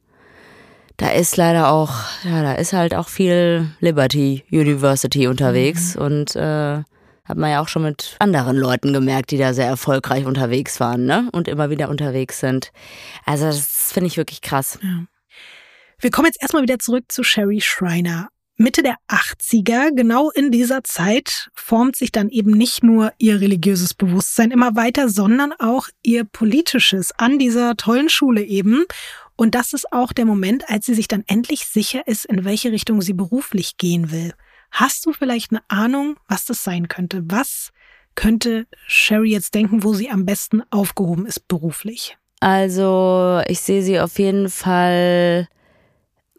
[0.96, 1.92] da ist leider auch,
[2.24, 6.02] ja, da ist halt auch viel Liberty University unterwegs mhm.
[6.02, 6.82] und äh,
[7.24, 11.06] hat man ja auch schon mit anderen Leuten gemerkt, die da sehr erfolgreich unterwegs waren,
[11.06, 11.28] ne?
[11.32, 12.72] Und immer wieder unterwegs sind.
[13.24, 14.78] Also das finde ich wirklich krass.
[14.82, 15.04] Ja.
[16.00, 18.28] Wir kommen jetzt erstmal wieder zurück zu Sherry Schreiner.
[18.60, 23.94] Mitte der 80er, genau in dieser Zeit, formt sich dann eben nicht nur ihr religiöses
[23.94, 28.84] Bewusstsein immer weiter, sondern auch ihr politisches an dieser tollen Schule eben.
[29.34, 32.70] Und das ist auch der Moment, als sie sich dann endlich sicher ist, in welche
[32.70, 34.34] Richtung sie beruflich gehen will.
[34.70, 37.22] Hast du vielleicht eine Ahnung, was das sein könnte?
[37.24, 37.70] Was
[38.14, 42.18] könnte Sherry jetzt denken, wo sie am besten aufgehoben ist beruflich?
[42.40, 45.48] Also, ich sehe sie auf jeden Fall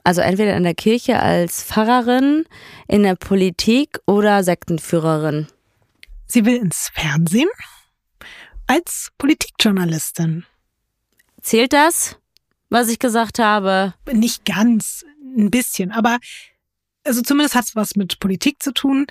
[0.04, 2.46] also entweder in der Kirche als Pfarrerin,
[2.88, 5.48] in der Politik oder Sektenführerin.
[6.28, 7.50] Sie will ins Fernsehen
[8.68, 10.46] als Politikjournalistin.
[11.42, 12.18] Zählt das,
[12.70, 13.94] was ich gesagt habe?
[14.12, 15.04] Nicht ganz,
[15.38, 16.18] ein bisschen, aber
[17.04, 19.08] also zumindest hat es was mit Politik zu tun.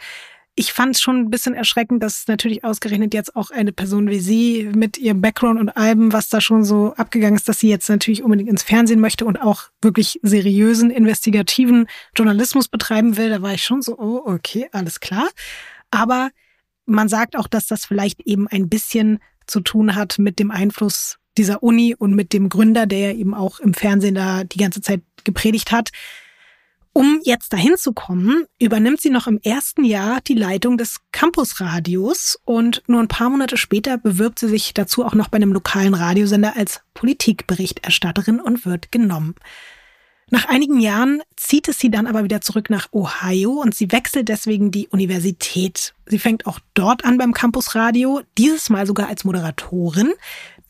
[0.61, 4.21] Ich fand es schon ein bisschen erschreckend, dass natürlich ausgerechnet jetzt auch eine Person wie
[4.21, 7.89] sie mit ihrem Background und Alben, was da schon so abgegangen ist, dass sie jetzt
[7.89, 13.31] natürlich unbedingt ins Fernsehen möchte und auch wirklich seriösen, investigativen Journalismus betreiben will.
[13.31, 15.31] Da war ich schon so, oh, okay, alles klar.
[15.91, 16.29] Aber
[16.85, 21.17] man sagt auch, dass das vielleicht eben ein bisschen zu tun hat mit dem Einfluss
[21.39, 25.01] dieser Uni und mit dem Gründer, der eben auch im Fernsehen da die ganze Zeit
[25.25, 25.89] gepredigt hat.
[26.93, 32.39] Um jetzt dahin zu kommen, übernimmt sie noch im ersten Jahr die Leitung des Campusradios
[32.45, 35.95] und nur ein paar Monate später bewirbt sie sich dazu auch noch bei einem lokalen
[35.95, 39.37] Radiosender als Politikberichterstatterin und wird genommen.
[40.33, 44.29] Nach einigen Jahren zieht es sie dann aber wieder zurück nach Ohio und sie wechselt
[44.29, 45.93] deswegen die Universität.
[46.07, 50.13] Sie fängt auch dort an beim Campusradio, dieses Mal sogar als Moderatorin.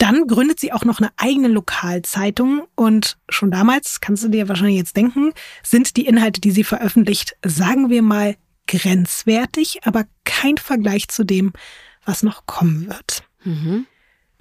[0.00, 4.78] Dann gründet sie auch noch eine eigene Lokalzeitung und schon damals, kannst du dir wahrscheinlich
[4.78, 8.36] jetzt denken, sind die Inhalte, die sie veröffentlicht, sagen wir mal
[8.66, 11.52] grenzwertig, aber kein Vergleich zu dem,
[12.02, 13.24] was noch kommen wird.
[13.44, 13.86] Mhm.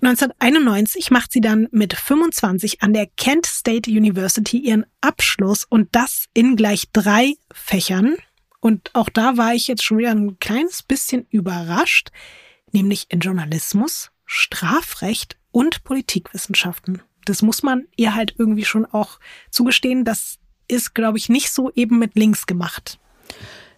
[0.02, 6.28] 1991 macht sie dann mit 25 an der Kent State University ihren Abschluss und das
[6.34, 8.16] in gleich drei Fächern.
[8.62, 12.12] Und auch da war ich jetzt schon wieder ein kleines bisschen überrascht,
[12.72, 17.02] nämlich in Journalismus, Strafrecht und Politikwissenschaften.
[17.26, 19.20] Das muss man ihr halt irgendwie schon auch
[19.52, 20.06] zugestehen.
[20.06, 23.00] Das ist, glaube ich, nicht so eben mit links gemacht.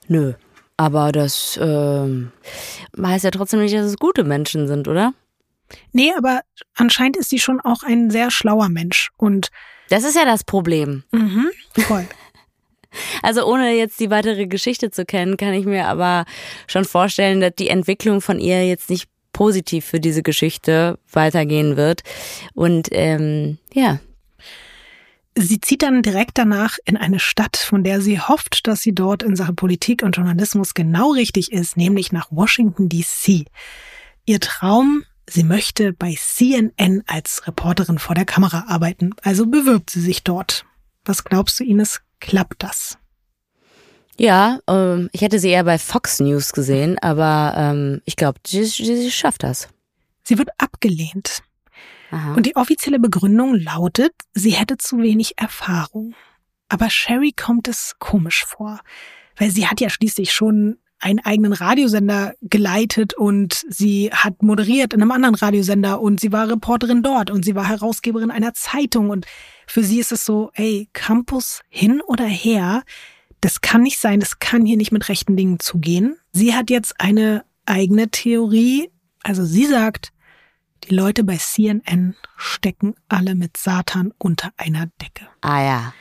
[0.08, 0.34] Nö,
[0.78, 2.26] aber das äh,
[3.02, 5.14] heißt ja trotzdem nicht, dass es gute Menschen sind, oder?
[5.94, 6.42] Nee, aber
[6.76, 9.50] anscheinend ist sie schon auch ein sehr schlauer Mensch und
[9.90, 11.04] das ist ja das Problem.
[11.12, 12.08] Mhm, voll.
[13.22, 16.26] Also ohne jetzt die weitere Geschichte zu kennen, kann ich mir aber
[16.68, 22.02] schon vorstellen, dass die Entwicklung von ihr jetzt nicht positiv für diese Geschichte weitergehen wird.
[22.54, 24.00] Und ähm, ja.
[25.38, 29.24] Sie zieht dann direkt danach in eine Stadt, von der sie hofft, dass sie dort
[29.24, 33.46] in Sachen Politik und Journalismus genau richtig ist, nämlich nach Washington, DC.
[34.26, 40.02] Ihr Traum, sie möchte bei CNN als Reporterin vor der Kamera arbeiten, also bewirbt sie
[40.02, 40.66] sich dort.
[41.06, 42.98] Was glaubst du, Ines, klappt das?
[44.22, 48.64] Ja, ähm, ich hätte sie eher bei Fox News gesehen, aber ähm, ich glaube, sie,
[48.66, 49.68] sie, sie, schafft das.
[50.22, 51.42] Sie wird abgelehnt.
[52.12, 52.36] Aha.
[52.36, 56.14] Und die offizielle Begründung lautet, sie hätte zu wenig Erfahrung.
[56.70, 58.82] Aber Sherry kommt es komisch vor,
[59.38, 65.02] weil sie hat ja schließlich schon einen eigenen Radiosender geleitet und sie hat moderiert in
[65.02, 69.26] einem anderen Radiosender und sie war Reporterin dort und sie war Herausgeberin einer Zeitung und
[69.66, 72.84] für sie ist es so, ey, Campus hin oder her,
[73.42, 76.18] das kann nicht sein, das kann hier nicht mit rechten Dingen zugehen.
[76.32, 78.90] Sie hat jetzt eine eigene Theorie.
[79.24, 80.14] Also sie sagt,
[80.86, 85.28] die Leute bei CNN stecken alle mit Satan unter einer Decke.
[85.42, 85.94] Ah ja.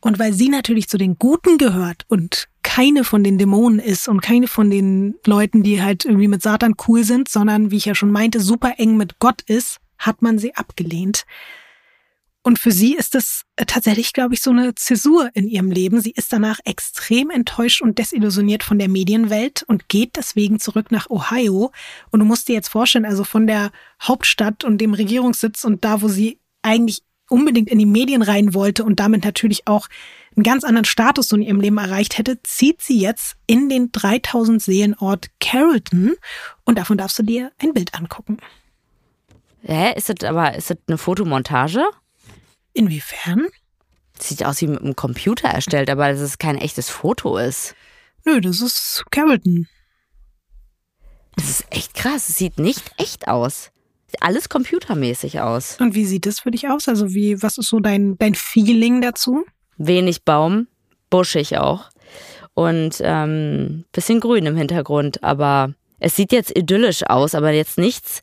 [0.00, 4.20] Und weil sie natürlich zu den Guten gehört und keine von den Dämonen ist und
[4.20, 7.94] keine von den Leuten, die halt irgendwie mit Satan cool sind, sondern, wie ich ja
[7.94, 11.24] schon meinte, super eng mit Gott ist, hat man sie abgelehnt.
[12.44, 16.00] Und für sie ist das äh, tatsächlich, glaube ich, so eine Zäsur in ihrem Leben.
[16.00, 21.08] Sie ist danach extrem enttäuscht und desillusioniert von der Medienwelt und geht deswegen zurück nach
[21.08, 21.70] Ohio.
[22.10, 23.70] Und du musst dir jetzt vorstellen, also von der
[24.02, 28.84] Hauptstadt und dem Regierungssitz und da, wo sie eigentlich unbedingt in die Medien rein wollte
[28.84, 29.88] und damit natürlich auch
[30.36, 34.60] einen ganz anderen Status in ihrem Leben erreicht hätte, zieht sie jetzt in den 3000
[34.60, 36.14] Seelenort Carrollton
[36.64, 38.38] und davon darfst du dir ein Bild angucken.
[39.62, 39.94] Hä?
[39.96, 41.84] Ist das aber, ist das eine Fotomontage?
[42.72, 43.48] Inwiefern?
[44.18, 47.74] Sieht aus wie mit einem Computer erstellt, aber dass es kein echtes Foto ist.
[48.24, 49.66] Nö, das ist Carrollton.
[51.36, 52.28] Das ist echt krass.
[52.28, 53.70] Es sieht nicht echt aus.
[54.06, 55.76] Sieht alles computermäßig aus.
[55.80, 56.88] Und wie sieht es für dich aus?
[56.88, 59.44] Also wie, was ist so dein, dein Feeling dazu?
[59.76, 60.68] Wenig Baum,
[61.10, 61.90] buschig auch.
[62.54, 65.24] Und ähm, bisschen grün im Hintergrund.
[65.24, 68.22] Aber es sieht jetzt idyllisch aus, aber jetzt nichts,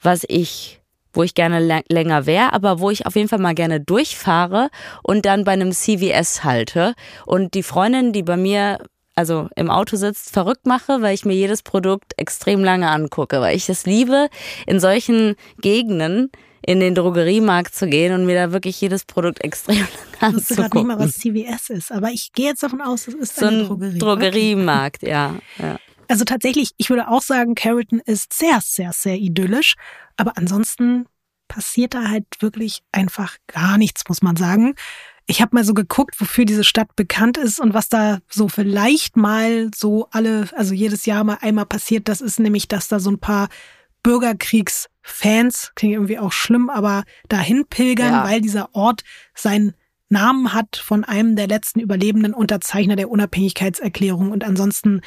[0.00, 0.80] was ich
[1.14, 4.70] wo ich gerne länger wäre, aber wo ich auf jeden Fall mal gerne durchfahre
[5.02, 8.78] und dann bei einem CVS halte und die Freundin, die bei mir
[9.16, 13.56] also im Auto sitzt, verrückt mache, weil ich mir jedes Produkt extrem lange angucke, weil
[13.56, 14.28] ich es liebe,
[14.66, 16.30] in solchen Gegenden
[16.66, 19.76] in den Drogeriemarkt zu gehen und mir da wirklich jedes Produkt extrem
[20.20, 20.38] lange anzugucken.
[20.38, 23.14] Ich wusste gerade nicht mal, was CVS ist, aber ich gehe jetzt davon aus, es
[23.14, 23.98] ist so eine Drogerie.
[23.98, 25.10] Drogeriemarkt, okay.
[25.10, 25.78] ja, ja.
[26.14, 29.74] Also tatsächlich, ich würde auch sagen, Carrollton ist sehr, sehr, sehr idyllisch.
[30.16, 31.06] Aber ansonsten
[31.48, 34.76] passiert da halt wirklich einfach gar nichts, muss man sagen.
[35.26, 39.16] Ich habe mal so geguckt, wofür diese Stadt bekannt ist und was da so vielleicht
[39.16, 42.08] mal so alle, also jedes Jahr mal einmal passiert.
[42.08, 43.48] Das ist nämlich, dass da so ein paar
[44.04, 48.24] Bürgerkriegsfans, klingt irgendwie auch schlimm, aber dahin pilgern, ja.
[48.24, 49.02] weil dieser Ort
[49.34, 49.74] seinen
[50.10, 55.00] Namen hat von einem der letzten überlebenden Unterzeichner der Unabhängigkeitserklärung und ansonsten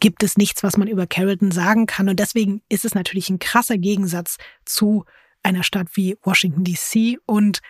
[0.00, 3.38] gibt es nichts, was man über Carrollton sagen kann und deswegen ist es natürlich ein
[3.38, 5.04] krasser Gegensatz zu
[5.42, 7.60] einer Stadt wie Washington DC und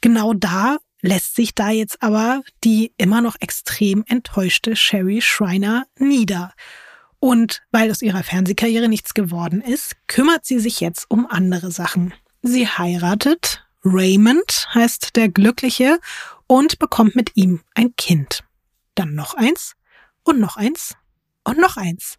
[0.00, 6.54] genau da lässt sich da jetzt aber die immer noch extrem enttäuschte Sherry Schreiner nieder.
[7.18, 12.14] Und weil aus ihrer Fernsehkarriere nichts geworden ist, kümmert sie sich jetzt um andere Sachen.
[12.42, 15.98] Sie heiratet, Raymond heißt der Glückliche,
[16.46, 18.44] und bekommt mit ihm ein Kind.
[18.94, 19.74] Dann noch eins
[20.24, 20.96] und noch eins
[21.44, 22.18] und noch eins.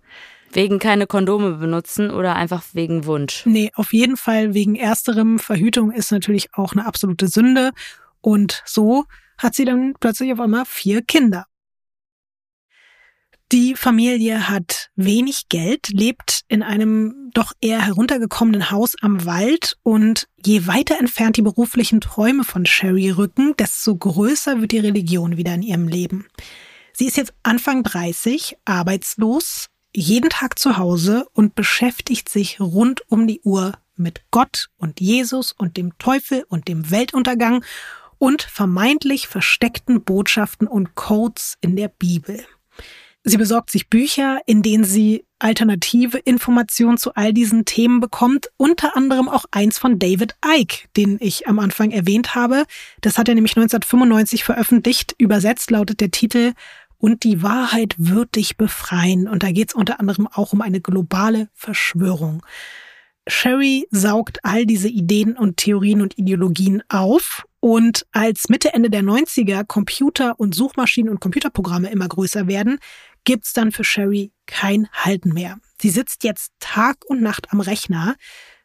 [0.51, 3.43] Wegen keine Kondome benutzen oder einfach wegen Wunsch?
[3.45, 5.39] Nee, auf jeden Fall wegen ersterem.
[5.39, 7.71] Verhütung ist natürlich auch eine absolute Sünde.
[8.21, 9.05] Und so
[9.37, 11.45] hat sie dann plötzlich auf einmal vier Kinder.
[13.51, 20.27] Die Familie hat wenig Geld, lebt in einem doch eher heruntergekommenen Haus am Wald und
[20.43, 25.53] je weiter entfernt die beruflichen Träume von Sherry rücken, desto größer wird die Religion wieder
[25.53, 26.25] in ihrem Leben.
[26.95, 33.27] Sie ist jetzt Anfang 30, arbeitslos, jeden Tag zu Hause und beschäftigt sich rund um
[33.27, 37.63] die Uhr mit Gott und Jesus und dem Teufel und dem Weltuntergang
[38.19, 42.45] und vermeintlich versteckten Botschaften und Codes in der Bibel.
[43.25, 48.97] Sie besorgt sich Bücher, in denen sie alternative Informationen zu all diesen Themen bekommt, unter
[48.97, 52.65] anderem auch eins von David Icke, den ich am Anfang erwähnt habe.
[52.99, 55.15] Das hat er nämlich 1995 veröffentlicht.
[55.17, 56.53] Übersetzt lautet der Titel
[57.03, 59.27] Und die Wahrheit wird dich befreien.
[59.27, 62.45] Und da geht es unter anderem auch um eine globale Verschwörung.
[63.27, 69.01] Sherry saugt all diese Ideen und Theorien und Ideologien auf und als Mitte, Ende der
[69.01, 72.79] 90er Computer und Suchmaschinen und Computerprogramme immer größer werden,
[73.25, 75.57] gibt's dann für Sherry kein Halten mehr.
[75.81, 78.15] Sie sitzt jetzt Tag und Nacht am Rechner.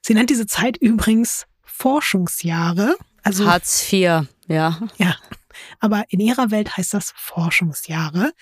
[0.01, 2.95] Sie nennt diese Zeit übrigens Forschungsjahre.
[3.25, 4.81] Also Hartz IV, ja.
[4.97, 5.17] Ja.
[5.81, 8.33] Aber in ihrer Welt heißt das Forschungsjahre.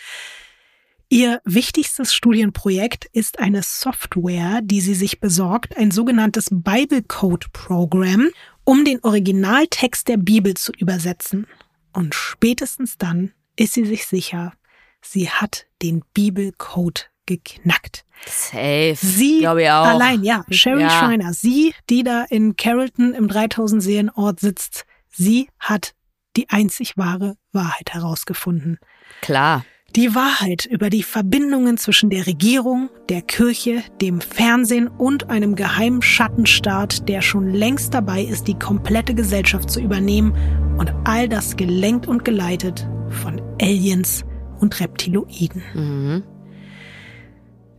[1.08, 8.30] Ihr wichtigstes Studienprojekt ist eine Software, die sie sich besorgt, ein sogenanntes Bible Code Program,
[8.64, 11.46] um den Originaltext der Bibel zu übersetzen.
[11.92, 14.52] Und spätestens dann ist sie sich sicher,
[15.00, 18.04] sie hat den Bibelcode geknackt.
[18.26, 18.96] Safe.
[19.00, 19.86] Sie glaube ich auch.
[19.86, 20.44] allein, ja.
[20.50, 20.90] Sherry ja.
[20.90, 25.94] Schreiner, sie, die da in Carrollton im 3000 Seelenort sitzt, sie hat
[26.36, 28.78] die einzig wahre Wahrheit herausgefunden.
[29.20, 29.64] Klar.
[29.94, 36.02] Die Wahrheit über die Verbindungen zwischen der Regierung, der Kirche, dem Fernsehen und einem geheimen
[36.02, 40.34] Schattenstaat, der schon längst dabei ist, die komplette Gesellschaft zu übernehmen
[40.76, 44.24] und all das gelenkt und geleitet von Aliens
[44.58, 45.62] und Reptiloiden.
[45.74, 46.22] Mhm.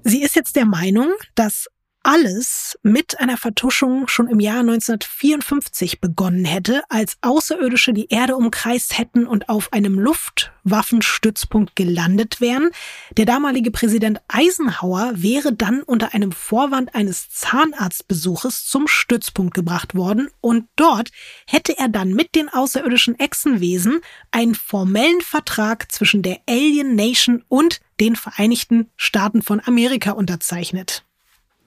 [0.03, 1.67] Sie ist jetzt der Meinung, dass
[2.07, 8.97] alles mit einer Vertuschung schon im Jahr 1954 begonnen hätte, als Außerirdische die Erde umkreist
[8.97, 12.69] hätten und auf einem Luftwaffenstützpunkt gelandet wären.
[13.17, 20.29] Der damalige Präsident Eisenhower wäre dann unter einem Vorwand eines Zahnarztbesuches zum Stützpunkt gebracht worden
[20.39, 21.11] und dort
[21.45, 23.99] hätte er dann mit den außerirdischen Echsenwesen
[24.31, 31.03] einen formellen Vertrag zwischen der Alien Nation und den Vereinigten Staaten von Amerika unterzeichnet.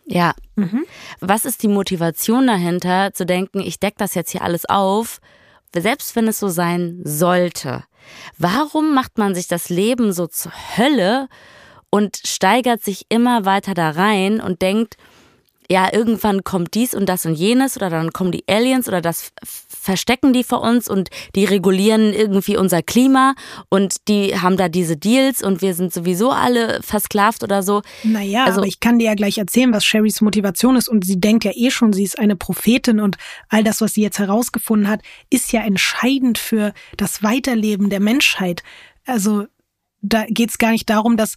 [0.07, 0.35] Ja.
[0.57, 0.85] Mhm.
[1.21, 5.21] Was ist die Motivation dahinter, zu denken, ich decke das jetzt hier alles auf,
[5.75, 7.85] selbst wenn es so sein sollte?
[8.39, 11.29] Warum macht man sich das Leben so zur Hölle
[11.91, 14.97] und steigert sich immer weiter da rein und denkt,
[15.71, 19.31] ja, irgendwann kommt dies und das und jenes oder dann kommen die Aliens oder das
[19.45, 23.37] verstecken die vor uns und die regulieren irgendwie unser Klima
[23.69, 27.83] und die haben da diese Deals und wir sind sowieso alle versklavt oder so.
[28.03, 31.21] Naja, also, aber ich kann dir ja gleich erzählen, was Sherrys Motivation ist und sie
[31.21, 33.17] denkt ja eh schon, sie ist eine Prophetin und
[33.49, 38.65] all das, was sie jetzt herausgefunden hat, ist ja entscheidend für das Weiterleben der Menschheit.
[39.07, 39.47] Also
[40.03, 41.37] da geht es gar nicht darum, dass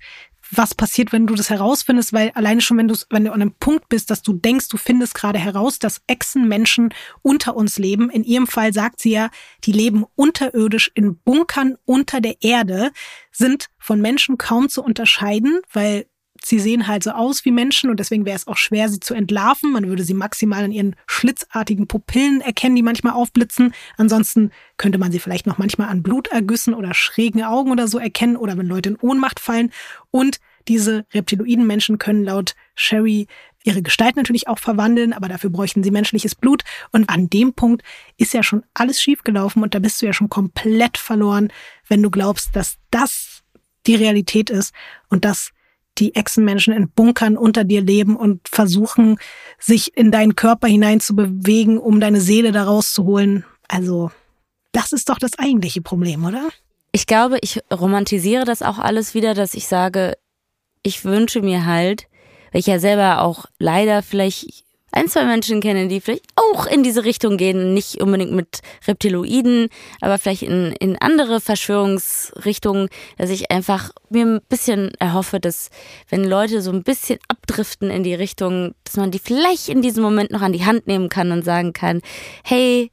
[0.58, 3.54] was passiert, wenn du das herausfindest, weil alleine schon, wenn du, wenn du an einem
[3.54, 8.10] Punkt bist, dass du denkst, du findest gerade heraus, dass Echsenmenschen unter uns leben.
[8.10, 9.30] In ihrem Fall sagt sie ja,
[9.64, 12.92] die leben unterirdisch in Bunkern unter der Erde,
[13.32, 16.06] sind von Menschen kaum zu unterscheiden, weil
[16.46, 19.14] sie sehen halt so aus wie Menschen und deswegen wäre es auch schwer, sie zu
[19.14, 19.72] entlarven.
[19.72, 23.74] Man würde sie maximal an ihren schlitzartigen Pupillen erkennen, die manchmal aufblitzen.
[23.98, 28.36] Ansonsten könnte man sie vielleicht noch manchmal an Blutergüssen oder schrägen Augen oder so erkennen
[28.36, 29.72] oder wenn Leute in Ohnmacht fallen.
[30.12, 33.28] Und diese reptiloiden Menschen können laut Sherry
[33.64, 36.64] ihre Gestalt natürlich auch verwandeln, aber dafür bräuchten sie menschliches Blut.
[36.92, 37.84] Und an dem Punkt
[38.18, 41.50] ist ja schon alles schiefgelaufen und da bist du ja schon komplett verloren,
[41.88, 43.44] wenn du glaubst, dass das
[43.86, 44.74] die Realität ist
[45.10, 45.52] und dass
[45.98, 49.18] die Echsenmenschen in Bunkern unter dir leben und versuchen,
[49.60, 53.46] sich in deinen Körper hinein zu bewegen, um deine Seele da rauszuholen.
[53.68, 54.12] Also
[54.72, 56.50] Das ist doch das eigentliche Problem, oder?
[56.92, 60.18] Ich glaube, ich romantisiere das auch alles wieder, dass ich sage,
[60.82, 62.08] ich wünsche mir halt,
[62.52, 64.64] weil ich ja selber auch leider vielleicht
[64.94, 69.70] ein, zwei Menschen kenne, die vielleicht auch in diese Richtung gehen, nicht unbedingt mit Reptiloiden,
[70.02, 75.72] aber vielleicht in, in andere Verschwörungsrichtungen, dass ich einfach mir ein bisschen erhoffe, dass
[76.10, 80.04] wenn Leute so ein bisschen abdriften in die Richtung, dass man die vielleicht in diesem
[80.04, 82.02] Moment noch an die Hand nehmen kann und sagen kann,
[82.44, 82.92] hey,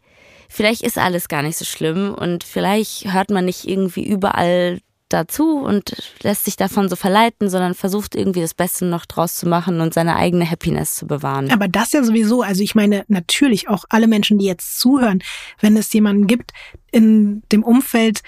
[0.48, 4.80] vielleicht ist alles gar nicht so schlimm und vielleicht hört man nicht irgendwie überall
[5.12, 9.48] dazu und lässt sich davon so verleiten, sondern versucht irgendwie das Beste noch draus zu
[9.48, 11.50] machen und seine eigene Happiness zu bewahren.
[11.50, 15.22] Aber das ja sowieso, also ich meine natürlich auch alle Menschen, die jetzt zuhören,
[15.60, 16.52] wenn es jemanden gibt
[16.90, 18.22] in dem Umfeld,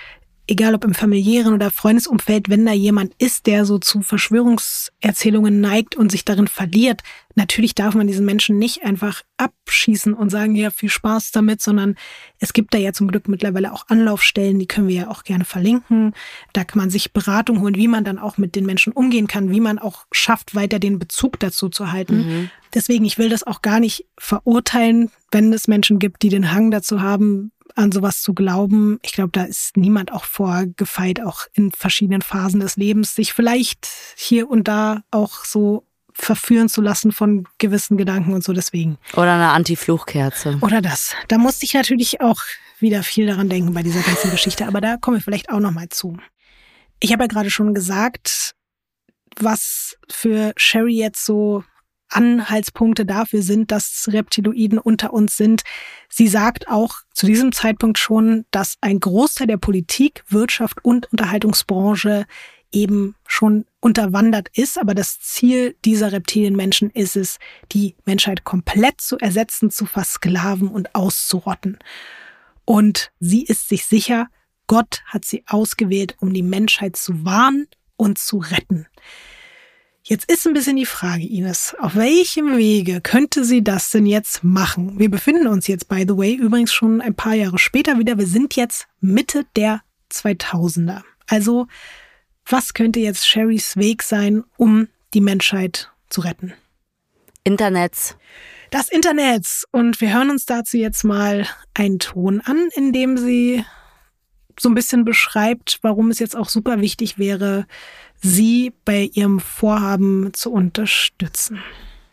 [0.53, 5.97] egal ob im familiären oder Freundesumfeld, wenn da jemand ist, der so zu Verschwörungserzählungen neigt
[5.97, 7.03] und sich darin verliert,
[7.35, 11.97] natürlich darf man diesen Menschen nicht einfach abschießen und sagen, ja, viel Spaß damit, sondern
[12.39, 15.47] es gibt da ja zum Glück mittlerweile auch Anlaufstellen, die können wir ja auch gerne
[15.47, 16.13] verlinken.
[16.53, 19.51] Da kann man sich Beratung holen, wie man dann auch mit den Menschen umgehen kann,
[19.51, 22.17] wie man auch schafft, weiter den Bezug dazu zu halten.
[22.17, 22.51] Mhm.
[22.75, 26.71] Deswegen, ich will das auch gar nicht verurteilen, wenn es Menschen gibt, die den Hang
[26.71, 28.99] dazu haben, an sowas zu glauben.
[29.03, 33.89] Ich glaube, da ist niemand auch vorgefeit, auch in verschiedenen Phasen des Lebens, sich vielleicht
[34.17, 38.99] hier und da auch so verführen zu lassen von gewissen Gedanken und so deswegen.
[39.15, 40.59] Oder eine Anti-Fluchkerze.
[40.61, 41.15] Oder das.
[41.29, 42.41] Da musste ich natürlich auch
[42.79, 45.89] wieder viel daran denken bei dieser ganzen Geschichte, aber da komme ich vielleicht auch nochmal
[45.89, 46.17] zu.
[47.01, 48.55] Ich habe ja gerade schon gesagt,
[49.39, 51.65] was für Sherry jetzt so
[52.15, 55.63] Anhaltspunkte dafür sind, dass Reptiloiden unter uns sind.
[56.09, 62.27] Sie sagt auch zu diesem Zeitpunkt schon, dass ein Großteil der Politik, Wirtschaft und Unterhaltungsbranche
[62.73, 64.79] eben schon unterwandert ist.
[64.79, 67.39] Aber das Ziel dieser Reptilienmenschen ist es,
[67.73, 71.79] die Menschheit komplett zu ersetzen, zu versklaven und auszurotten.
[72.65, 74.29] Und sie ist sich sicher,
[74.67, 78.87] Gott hat sie ausgewählt, um die Menschheit zu warnen und zu retten.
[80.05, 84.43] Jetzt ist ein bisschen die Frage, Ines, auf welchem Wege könnte sie das denn jetzt
[84.43, 84.99] machen?
[84.99, 88.19] Wir befinden uns jetzt, by the way, übrigens schon ein paar Jahre später wieder.
[88.19, 91.03] Wir sind jetzt Mitte der 2000er.
[91.29, 91.69] Also,
[92.45, 96.53] was könnte jetzt Sherrys Weg sein, um die Menschheit zu retten?
[97.45, 98.17] Internets.
[98.71, 99.47] Das Internet.
[99.71, 103.65] Und wir hören uns dazu jetzt mal einen Ton an, in dem sie
[104.61, 107.67] so ein bisschen beschreibt, warum es jetzt auch super wichtig wäre,
[108.21, 111.63] sie bei ihrem Vorhaben zu unterstützen.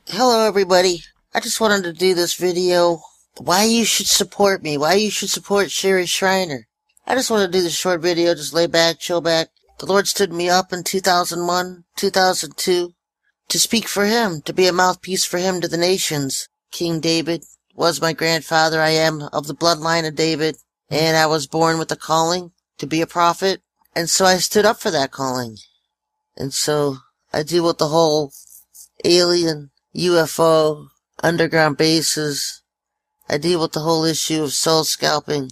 [0.08, 1.04] Hello everybody.
[1.36, 3.02] I just wanted to do this video.
[3.40, 4.78] Why you should support me.
[4.78, 6.66] Why you should support Sherry Schreiner.
[7.06, 8.34] I just want to do this short video.
[8.34, 9.50] Just lay back, chill back.
[9.80, 12.94] The Lord stood me up in 2001, 2002
[13.50, 16.50] to speak for him, to be a mouthpiece for him to the nations.
[16.72, 17.44] King David
[17.76, 18.82] was my grandfather.
[18.82, 20.58] I am of the bloodline of David
[20.90, 23.62] and I was born with a calling to be a prophet.
[23.96, 25.58] And so I stood up for that calling.
[26.38, 26.98] And so
[27.34, 28.32] I deal with the whole
[29.04, 30.88] alien, UFO,
[31.22, 32.64] underground bases.
[33.30, 35.52] I deal with the whole issue of soul scalping.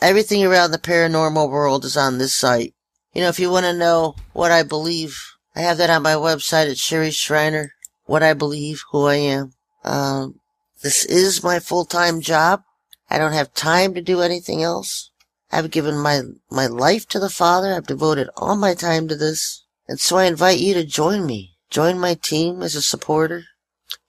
[0.00, 2.74] Everything around the paranormal world is on this site.
[3.12, 5.18] You know, if you want to know what I believe,
[5.56, 7.72] I have that on my website at Sherry Shriner.
[8.04, 9.52] What I believe, who I am.
[9.84, 10.40] Um,
[10.82, 12.62] this is my full-time job.
[13.10, 15.10] I don't have time to do anything else.
[15.50, 17.72] I've given my, my life to the Father.
[17.72, 19.64] I've devoted all my time to this.
[19.88, 21.56] And so I invite you to join me.
[21.70, 23.44] Join my team as a supporter.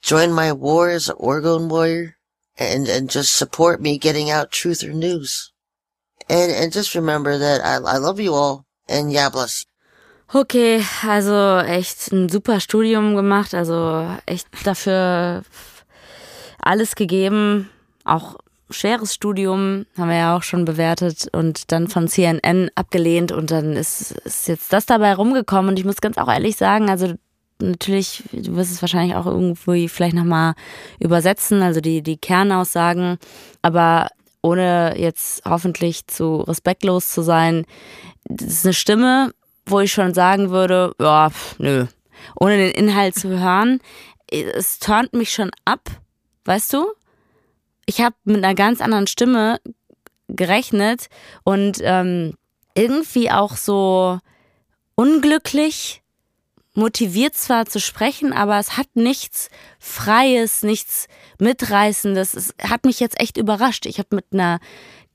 [0.01, 2.17] Join my war as an Orgone warrior.
[2.57, 5.53] And, and just support me getting out truth or news.
[6.27, 8.65] And, and just remember that I, I love you all.
[8.89, 9.65] And ja, bless.
[10.31, 15.41] Okay, also echt ein super Studium gemacht, also echt dafür
[16.61, 17.71] alles gegeben,
[18.03, 18.35] auch
[18.69, 23.73] schweres Studium, haben wir ja auch schon bewertet und dann von CNN abgelehnt und dann
[23.73, 25.69] ist, ist jetzt das dabei rumgekommen.
[25.69, 27.13] Und ich muss ganz auch ehrlich sagen, also
[27.61, 30.53] natürlich, du wirst es wahrscheinlich auch irgendwie vielleicht nochmal
[30.99, 33.17] übersetzen, also die, die Kernaussagen,
[33.61, 34.09] aber
[34.41, 37.65] ohne jetzt hoffentlich zu respektlos zu sein,
[38.25, 39.33] das ist eine Stimme,
[39.65, 41.85] wo ich schon sagen würde, ja, nö,
[42.39, 43.79] ohne den Inhalt zu hören,
[44.31, 45.89] es turnt mich schon ab,
[46.45, 46.85] weißt du?
[47.89, 49.59] Ich habe mit einer ganz anderen Stimme
[50.27, 51.07] gerechnet
[51.43, 52.35] und ähm,
[52.75, 54.19] irgendwie auch so
[54.93, 56.03] unglücklich,
[56.75, 61.07] motiviert zwar zu sprechen, aber es hat nichts Freies, nichts
[61.39, 62.35] Mitreißendes.
[62.35, 63.87] Es hat mich jetzt echt überrascht.
[63.87, 64.59] Ich habe mit einer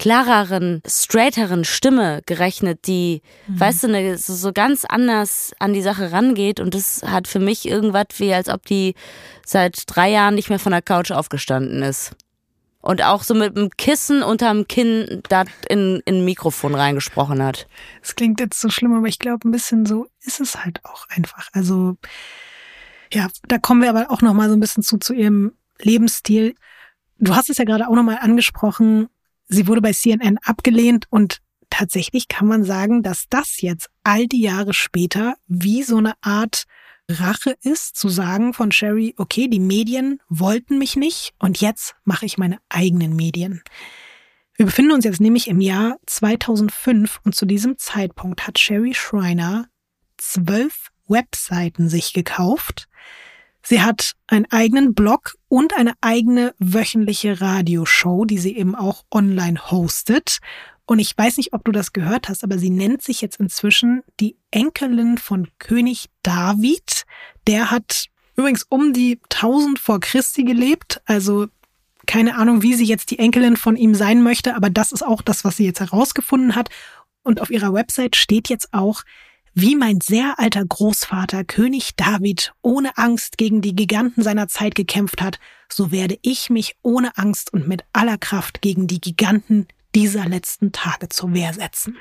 [0.01, 3.61] klareren, straighteren Stimme gerechnet, die, mhm.
[3.61, 6.59] weißt du, ne, so, so ganz anders an die Sache rangeht.
[6.59, 8.97] Und das hat für mich irgendwas wie, als ob die
[9.47, 12.17] seit drei Jahren nicht mehr von der Couch aufgestanden ist.
[12.85, 17.67] Und auch so mit einem Kissen unterm Kinn da in, in ein Mikrofon reingesprochen hat.
[18.03, 21.09] Es klingt jetzt so schlimm, aber ich glaube, ein bisschen so ist es halt auch
[21.09, 21.49] einfach.
[21.55, 21.97] Also,
[23.11, 26.57] ja, da kommen wir aber auch nochmal so ein bisschen zu, zu ihrem Lebensstil.
[27.19, 29.09] Du hast es ja gerade auch nochmal angesprochen.
[29.49, 31.39] Sie wurde bei CNN abgelehnt und
[31.71, 36.65] tatsächlich kann man sagen, dass das jetzt all die Jahre später wie so eine Art
[37.11, 42.27] Rache ist, zu sagen von Sherry, okay, die Medien wollten mich nicht und jetzt mache
[42.27, 43.63] ich meine eigenen Medien.
[44.57, 49.67] Wir befinden uns jetzt nämlich im Jahr 2005 und zu diesem Zeitpunkt hat Sherry Schreiner
[50.17, 52.89] zwölf Webseiten sich gekauft.
[53.63, 59.71] Sie hat einen eigenen Blog und eine eigene wöchentliche Radioshow, die sie eben auch online
[59.71, 60.39] hostet.
[60.87, 64.03] Und ich weiß nicht, ob du das gehört hast, aber sie nennt sich jetzt inzwischen
[64.21, 67.05] die Enkelin von König David.
[67.47, 68.07] Der hat
[68.37, 71.01] übrigens um die 1000 vor Christi gelebt.
[71.07, 71.47] Also
[72.07, 75.23] keine Ahnung, wie sie jetzt die Enkelin von ihm sein möchte, aber das ist auch
[75.23, 76.69] das, was sie jetzt herausgefunden hat.
[77.23, 79.03] Und auf ihrer Website steht jetzt auch,
[79.55, 85.23] wie mein sehr alter Großvater König David ohne Angst gegen die Giganten seiner Zeit gekämpft
[85.23, 85.39] hat,
[85.73, 90.73] so werde ich mich ohne Angst und mit aller Kraft gegen die Giganten dieser letzten
[90.73, 91.99] Tage zur Wehr setzen.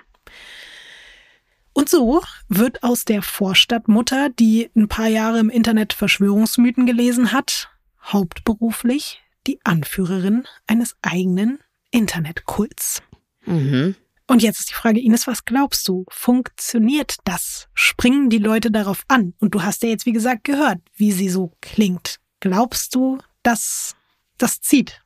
[1.74, 7.70] Und so wird aus der Vorstadtmutter, die ein paar Jahre im Internet Verschwörungsmythen gelesen hat,
[8.04, 11.60] hauptberuflich die Anführerin eines eigenen
[11.91, 13.02] Internetkults.
[13.46, 13.96] Mhm.
[14.28, 16.06] Und jetzt ist die Frage, Ines, was glaubst du?
[16.10, 17.68] Funktioniert das?
[17.74, 19.34] Springen die Leute darauf an?
[19.39, 22.20] Und du hast ja jetzt, wie gesagt, gehört, wie sie so klingt.
[22.39, 23.96] Glaubst du, dass
[24.38, 25.03] das zieht?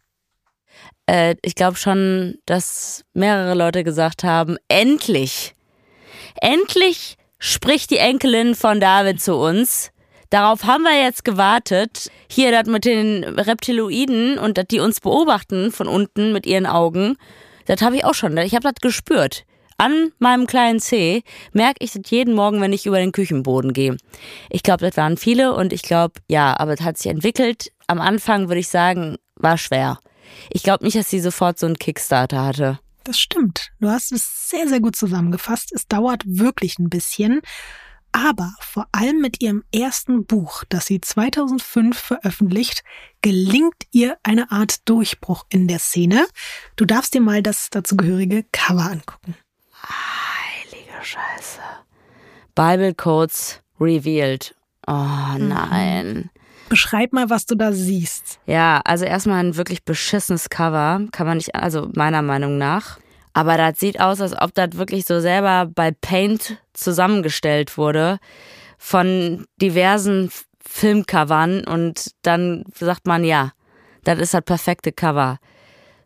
[1.08, 5.56] Äh, ich glaube schon, dass mehrere Leute gesagt haben, endlich,
[6.42, 9.92] endlich spricht die Enkelin von David zu uns.
[10.30, 12.12] Darauf haben wir jetzt gewartet.
[12.30, 17.16] Hier das mit den Reptiloiden und dass die uns beobachten von unten mit ihren Augen.
[17.66, 18.36] Das habe ich auch schon.
[18.38, 19.46] Ich habe das gespürt.
[19.78, 23.96] An meinem kleinen C merke ich das jeden Morgen, wenn ich über den Küchenboden gehe.
[24.50, 27.72] Ich glaube, das waren viele und ich glaube, ja, aber es hat sich entwickelt.
[27.86, 30.00] Am Anfang würde ich sagen, war schwer.
[30.50, 32.80] Ich glaube nicht, dass sie sofort so einen Kickstarter hatte.
[33.04, 33.72] Das stimmt.
[33.80, 35.72] Du hast es sehr, sehr gut zusammengefasst.
[35.74, 37.42] Es dauert wirklich ein bisschen.
[38.12, 42.84] Aber vor allem mit ihrem ersten Buch, das sie 2005 veröffentlicht,
[43.22, 46.26] gelingt ihr eine Art Durchbruch in der Szene.
[46.76, 49.36] Du darfst dir mal das dazugehörige Cover angucken.
[49.84, 51.60] Heilige Scheiße.
[52.56, 54.56] Bible Codes revealed.
[54.88, 55.48] Oh mhm.
[55.50, 56.08] nein.
[56.08, 56.37] Mhm.
[56.70, 58.40] Beschreib mal, was du da siehst.
[58.46, 63.00] Ja, also erstmal ein wirklich beschissenes Cover, kann man nicht, also meiner Meinung nach.
[63.34, 68.20] Aber das sieht aus, als ob das wirklich so selber bei Paint zusammengestellt wurde
[68.78, 73.52] von diversen Filmcovern und dann sagt man, ja,
[74.04, 75.40] das ist das perfekte Cover.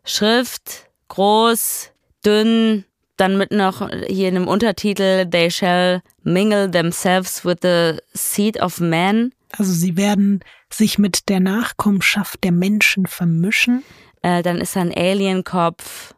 [0.04, 1.90] Schrift, groß,
[2.24, 2.84] dünn,
[3.16, 8.80] dann mit noch hier in einem Untertitel, they shall mingle themselves with the seed of
[8.80, 9.32] man.
[9.56, 10.40] Also sie werden
[10.70, 13.84] sich mit der Nachkommenschaft der Menschen vermischen.
[14.22, 16.14] Äh, dann ist da ein Alienkopf.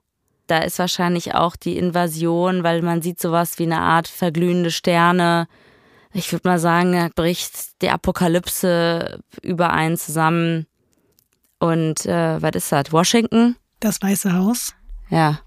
[0.46, 5.48] Da ist wahrscheinlich auch die Invasion, weil man sieht sowas wie eine Art verglühende Sterne.
[6.12, 10.66] Ich würde mal sagen, da bricht die Apokalypse überein zusammen.
[11.58, 12.92] Und äh, was ist das?
[12.92, 13.56] Washington?
[13.80, 14.74] Das Weiße Haus.
[15.08, 15.40] Ja.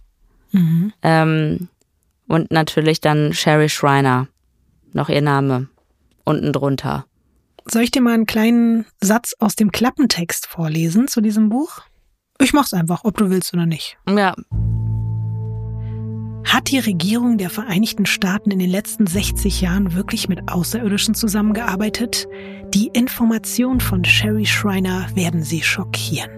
[0.52, 0.94] Mhm.
[1.04, 1.70] Ähm,
[2.28, 4.28] und natürlich dann Sherry Schreiner.
[4.94, 5.70] Noch ihr Name.
[6.26, 7.06] Unten drunter.
[7.70, 11.82] Soll ich dir mal einen kleinen Satz aus dem Klappentext vorlesen zu diesem Buch?
[12.40, 13.98] Ich mach's einfach, ob du willst oder nicht.
[14.08, 14.36] Ja.
[16.68, 22.28] Die Regierung der Vereinigten Staaten in den letzten 60 Jahren wirklich mit Außerirdischen zusammengearbeitet?
[22.74, 26.30] Die Informationen von Sherry Schreiner werden sie schockieren.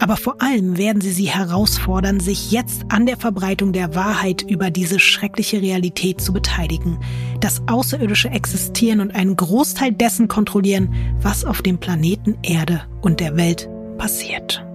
[0.00, 4.72] Aber vor allem werden sie sie herausfordern, sich jetzt an der Verbreitung der Wahrheit über
[4.72, 6.98] diese schreckliche Realität zu beteiligen.
[7.38, 13.36] Das Außerirdische existieren und einen Großteil dessen kontrollieren, was auf dem Planeten Erde und der
[13.36, 13.68] Welt
[13.98, 14.65] passiert.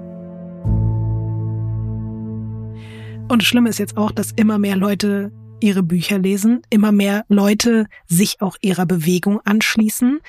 [3.31, 7.23] Und das Schlimme ist jetzt auch, dass immer mehr Leute ihre Bücher lesen, immer mehr
[7.29, 10.19] Leute sich auch ihrer Bewegung anschließen.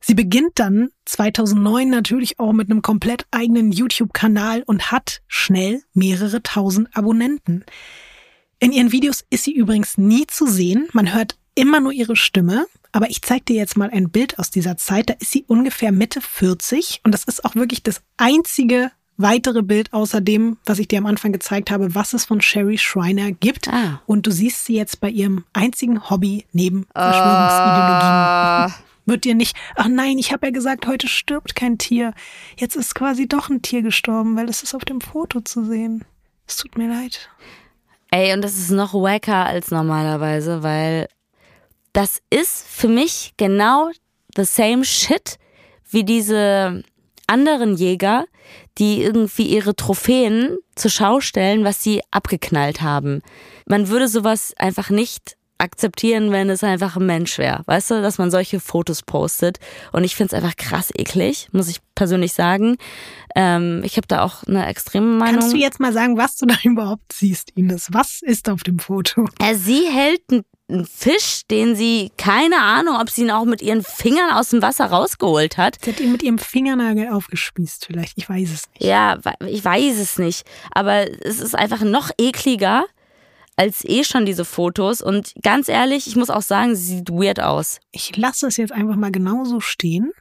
[0.00, 6.42] Sie beginnt dann 2009 natürlich auch mit einem komplett eigenen YouTube-Kanal und hat schnell mehrere
[6.42, 7.64] tausend Abonnenten.
[8.58, 10.88] In ihren Videos ist sie übrigens nie zu sehen.
[10.92, 12.66] Man hört immer nur ihre Stimme.
[12.92, 15.08] Aber ich zeige dir jetzt mal ein Bild aus dieser Zeit.
[15.08, 19.92] Da ist sie ungefähr Mitte 40 und das ist auch wirklich das einzige weitere Bild
[19.92, 23.68] außer dem, was ich dir am Anfang gezeigt habe, was es von Sherry Schreiner gibt.
[23.68, 24.00] Ah.
[24.06, 28.74] Und du siehst sie jetzt bei ihrem einzigen Hobby neben Verschwörungsideologien.
[29.08, 32.12] Wird dir nicht, ach nein, ich habe ja gesagt, heute stirbt kein Tier.
[32.56, 36.04] Jetzt ist quasi doch ein Tier gestorben, weil es ist auf dem Foto zu sehen.
[36.46, 37.30] Es tut mir leid.
[38.10, 41.08] Ey, und das ist noch wacker als normalerweise, weil
[41.92, 43.90] das ist für mich genau
[44.36, 45.38] the same shit
[45.90, 46.82] wie diese
[47.26, 48.26] anderen Jäger,
[48.78, 53.22] die irgendwie ihre Trophäen zur Schau stellen, was sie abgeknallt haben.
[53.66, 57.62] Man würde sowas einfach nicht akzeptieren, wenn es einfach ein Mensch wäre.
[57.66, 59.58] Weißt du, dass man solche Fotos postet.
[59.92, 62.76] Und ich finde es einfach krass eklig, muss ich persönlich sagen.
[63.34, 65.40] Ähm, ich habe da auch eine extreme Meinung.
[65.40, 67.88] Kannst du jetzt mal sagen, was du da überhaupt siehst, Ines?
[67.90, 69.26] Was ist auf dem Foto?
[69.54, 73.82] Sie hält einen ein Fisch, den sie, keine Ahnung, ob sie ihn auch mit ihren
[73.82, 75.78] Fingern aus dem Wasser rausgeholt hat.
[75.84, 78.18] Sie hat ihn mit ihrem Fingernagel aufgespießt, vielleicht.
[78.18, 78.82] Ich weiß es nicht.
[78.82, 80.44] Ja, ich weiß es nicht.
[80.72, 82.84] Aber es ist einfach noch ekliger
[83.56, 85.02] als eh schon diese Fotos.
[85.02, 87.78] Und ganz ehrlich, ich muss auch sagen, sie sieht weird aus.
[87.92, 90.12] Ich lasse es jetzt einfach mal genauso stehen,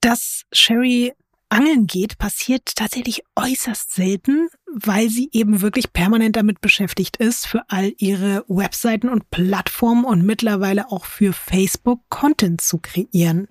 [0.00, 1.12] dass Sherry
[1.48, 7.62] angeln geht, passiert tatsächlich äußerst selten, weil sie eben wirklich permanent damit beschäftigt ist, für
[7.68, 13.48] all ihre Webseiten und Plattformen und mittlerweile auch für Facebook Content zu kreieren.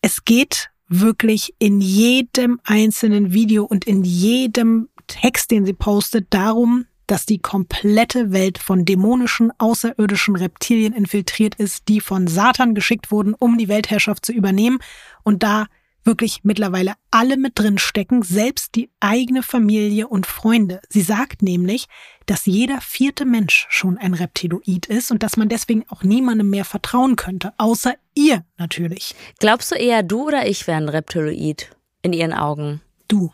[0.00, 6.86] Es geht wirklich in jedem einzelnen Video und in jedem Text, den sie postet, darum,
[7.06, 13.34] dass die komplette Welt von dämonischen, außerirdischen Reptilien infiltriert ist, die von Satan geschickt wurden,
[13.34, 14.78] um die Weltherrschaft zu übernehmen
[15.22, 15.66] und da
[16.04, 20.80] wirklich mittlerweile alle mit drin stecken, selbst die eigene Familie und Freunde.
[20.88, 21.86] Sie sagt nämlich,
[22.26, 26.64] dass jeder vierte Mensch schon ein Reptiloid ist und dass man deswegen auch niemandem mehr
[26.64, 29.14] vertrauen könnte, außer ihr natürlich.
[29.40, 31.70] Glaubst du eher, du oder ich wären Reptiloid
[32.02, 32.80] in ihren Augen?
[33.08, 33.32] Du.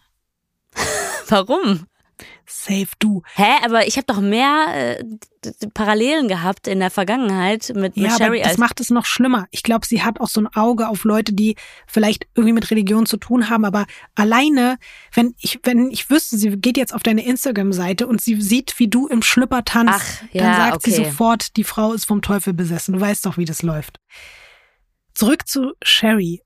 [1.29, 1.87] Warum?
[2.51, 3.23] Safe du.
[3.37, 5.05] Hä, aber ich habe doch mehr äh,
[5.73, 8.41] Parallelen gehabt in der Vergangenheit mit, ja, mit Sherry.
[8.41, 9.47] Aber das macht es noch schlimmer.
[9.51, 13.07] Ich glaube, sie hat auch so ein Auge auf Leute, die vielleicht irgendwie mit Religion
[13.07, 13.87] zu tun haben, aber
[14.17, 14.79] alleine,
[15.15, 18.89] wenn ich, wenn ich wüsste, sie geht jetzt auf deine Instagram-Seite und sie sieht, wie
[18.89, 20.91] du im Schlüpper tanzt, Ach, ja, dann sagt okay.
[20.91, 22.95] sie sofort, die Frau ist vom Teufel besessen.
[22.95, 24.01] Du weißt doch, wie das läuft.
[25.15, 26.43] Zurück zu Sherry.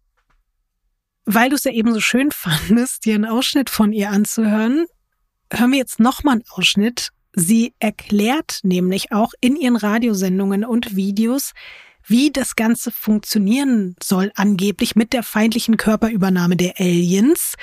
[1.24, 4.86] Weil du es ja eben so schön fandest, dir einen Ausschnitt von ihr anzuhören,
[5.58, 7.10] hören wir jetzt nochmal einen Ausschnitt.
[7.34, 11.52] Sie erklärt nämlich auch in ihren Radiosendungen und Videos,
[12.06, 17.54] wie das Ganze funktionieren soll, angeblich mit der feindlichen Körperübernahme der Aliens.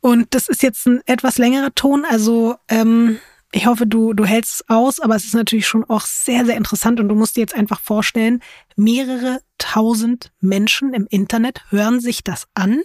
[0.00, 3.18] Und das ist jetzt ein etwas längerer Ton, also ähm,
[3.52, 6.56] ich hoffe, du, du hältst es aus, aber es ist natürlich schon auch sehr, sehr
[6.56, 8.42] interessant und du musst dir jetzt einfach vorstellen,
[8.74, 12.82] mehrere tausend Menschen im Internet hören sich das an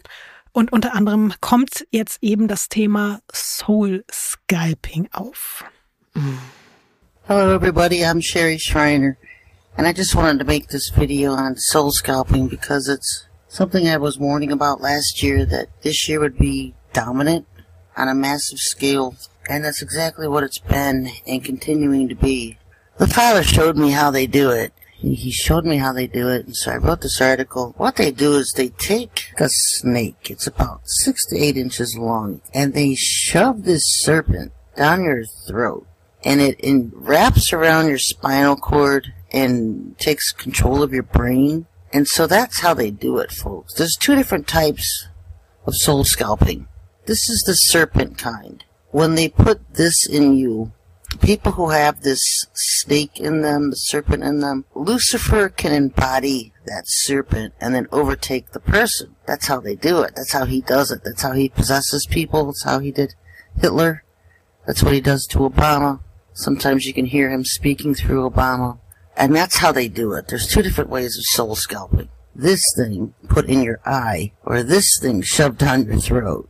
[0.51, 5.63] und unter anderem kommt jetzt eben das Thema Soul Scalping auf.
[7.27, 9.17] Hello everybody, I'm Sherry Schreiner,
[9.77, 13.97] and I just wanted to make this video on soul scalping because it's something I
[13.97, 17.45] was warning about last year that this year would be dominant
[17.95, 19.15] on a massive scale,
[19.47, 22.57] and that's exactly what it's been and continuing to be.
[22.97, 26.45] The father showed me how they do it, he showed me how they do it,
[26.45, 27.73] and so I wrote this article.
[27.77, 32.41] What they do is they take a snake, it's about six to eight inches long,
[32.53, 35.87] and they shove this serpent down your throat,
[36.23, 41.67] and it in, wraps around your spinal cord and takes control of your brain.
[41.93, 43.73] And so that's how they do it, folks.
[43.73, 45.07] There's two different types
[45.65, 46.67] of soul scalping.
[47.05, 48.63] This is the serpent kind.
[48.91, 50.71] When they put this in you,
[51.21, 56.83] people who have this snake in them, the serpent in them, Lucifer can embody that
[56.85, 59.15] serpent and then overtake the person.
[59.25, 60.15] That's how they do it.
[60.15, 61.03] That's how he does it.
[61.03, 62.45] That's how he possesses people.
[62.45, 63.15] That's how he did
[63.59, 64.03] Hitler.
[64.67, 66.01] That's what he does to Obama.
[66.33, 68.79] Sometimes you can hear him speaking through Obama.
[69.17, 70.27] And that's how they do it.
[70.27, 72.09] There's two different ways of soul scalping.
[72.33, 76.49] This thing put in your eye, or this thing shoved down your throat.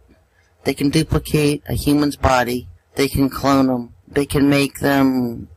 [0.66, 2.68] They can duplicate a human's body.
[2.96, 5.48] They can clone them they can make them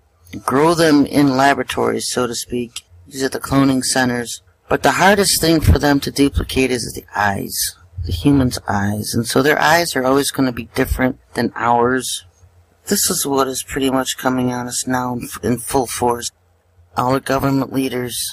[0.44, 2.82] grow them in laboratories, so to speak.
[3.07, 4.42] These are the cloning centers.
[4.68, 9.14] But the hardest thing for them to duplicate is the eyes, the human's eyes.
[9.14, 12.24] And so their eyes are always going to be different than ours.
[12.86, 16.30] This is what is pretty much coming on us now in full force.
[16.96, 18.32] Our government leaders.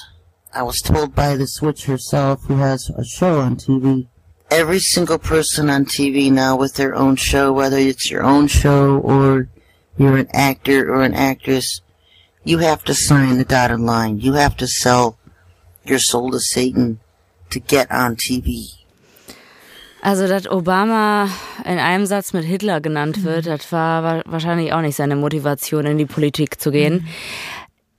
[0.52, 4.08] I was told by the Switch herself, who has a show on TV.
[4.50, 8.98] Every single person on TV now with their own show, whether it's your own show
[8.98, 9.48] or
[10.00, 11.82] you're an actor or an actress,
[12.42, 14.18] you have to sign the dotted line.
[14.18, 15.18] You have to sell
[15.84, 17.00] your soul to Satan
[17.50, 18.80] to get on TV.
[20.02, 21.28] Also, dass Obama
[21.66, 23.50] in einem Satz mit Hitler genannt wird, mhm.
[23.50, 26.94] das war wahrscheinlich auch nicht seine Motivation, in die Politik zu gehen.
[26.94, 27.08] Mhm.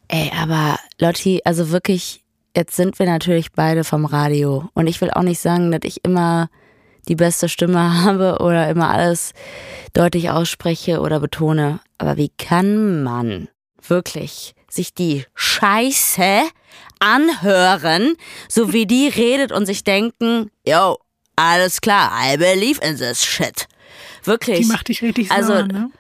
[0.08, 2.24] Ey, aber Lotti, also wirklich,
[2.58, 6.04] jetzt sind wir natürlich beide vom Radio und ich will auch nicht sagen, dass ich
[6.04, 6.50] immer
[7.08, 9.34] die beste Stimme habe oder immer alles
[9.94, 11.80] deutlich ausspreche oder betone.
[11.98, 13.48] Aber wie kann man
[13.88, 16.44] wirklich sich die Scheiße
[17.00, 18.16] anhören,
[18.48, 20.98] so wie die redet und sich denken, yo,
[21.36, 23.68] alles klar, I believe in this shit.
[24.24, 24.60] Wirklich.
[24.60, 25.92] Die macht dich richtig also, sauer, ne?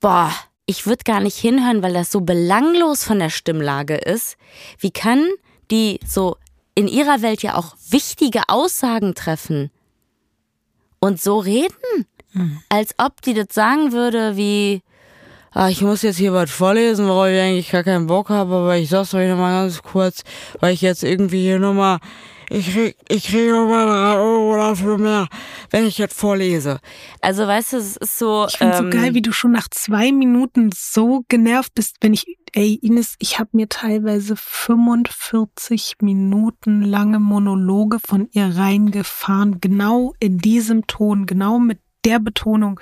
[0.00, 0.30] Boah,
[0.66, 4.36] ich würde gar nicht hinhören, weil das so belanglos von der Stimmlage ist.
[4.78, 5.26] Wie kann
[5.70, 6.36] die so
[6.74, 9.70] in ihrer Welt ja auch wichtige Aussagen treffen
[11.04, 12.06] und so reden?
[12.68, 14.82] Als ob die das sagen würde wie,
[15.52, 18.76] ah, ich muss jetzt hier was vorlesen, worauf ich eigentlich gar keinen Bock habe, aber
[18.76, 20.24] ich sag's euch nochmal ganz kurz,
[20.60, 21.98] weil ich jetzt irgendwie hier nochmal,
[22.50, 25.28] ich krieg, ich kriege nochmal drei Euro dafür mehr,
[25.70, 26.80] wenn ich jetzt vorlese.
[27.20, 28.46] Also weißt du, es ist so.
[28.48, 32.12] Ich finde ähm, so geil, wie du schon nach zwei Minuten so genervt bist, wenn
[32.12, 40.14] ich, ey Ines, ich habe mir teilweise 45 Minuten lange Monologe von ihr reingefahren, genau
[40.20, 42.80] in diesem Ton, genau mit der Betonung.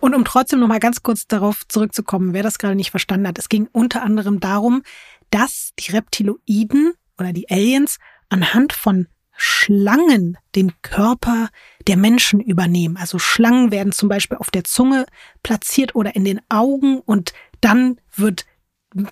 [0.00, 3.38] Und um trotzdem noch mal ganz kurz darauf zurückzukommen, wer das gerade nicht verstanden hat,
[3.38, 4.82] es ging unter anderem darum,
[5.30, 7.98] dass die Reptiloiden oder die Aliens
[8.32, 9.06] anhand von
[9.36, 11.48] Schlangen den Körper
[11.86, 12.96] der Menschen übernehmen.
[12.96, 15.06] Also Schlangen werden zum Beispiel auf der Zunge
[15.42, 18.46] platziert oder in den Augen und dann wird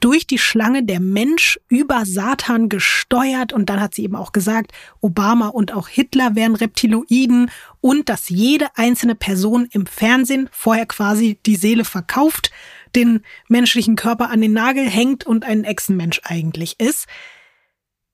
[0.00, 4.72] durch die Schlange der Mensch über Satan gesteuert und dann hat sie eben auch gesagt,
[5.00, 7.50] Obama und auch Hitler wären Reptiloiden
[7.80, 12.50] und dass jede einzelne Person im Fernsehen vorher quasi die Seele verkauft,
[12.94, 17.06] den menschlichen Körper an den Nagel hängt und ein Echsenmensch eigentlich ist.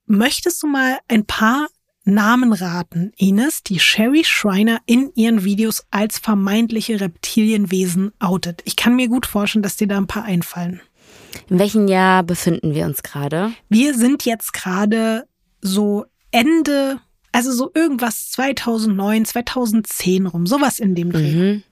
[0.09, 1.67] Möchtest du mal ein paar
[2.05, 8.61] Namen raten, Ines, die Sherry Schreiner in ihren Videos als vermeintliche Reptilienwesen outet?
[8.63, 10.79] Ich kann mir gut vorstellen, dass dir da ein paar einfallen.
[11.49, 13.51] In welchem Jahr befinden wir uns gerade?
[13.67, 15.27] Wir sind jetzt gerade
[15.59, 17.01] so Ende,
[17.33, 21.35] also so irgendwas 2009, 2010 rum, sowas in dem Dreh.
[21.35, 21.63] Mhm.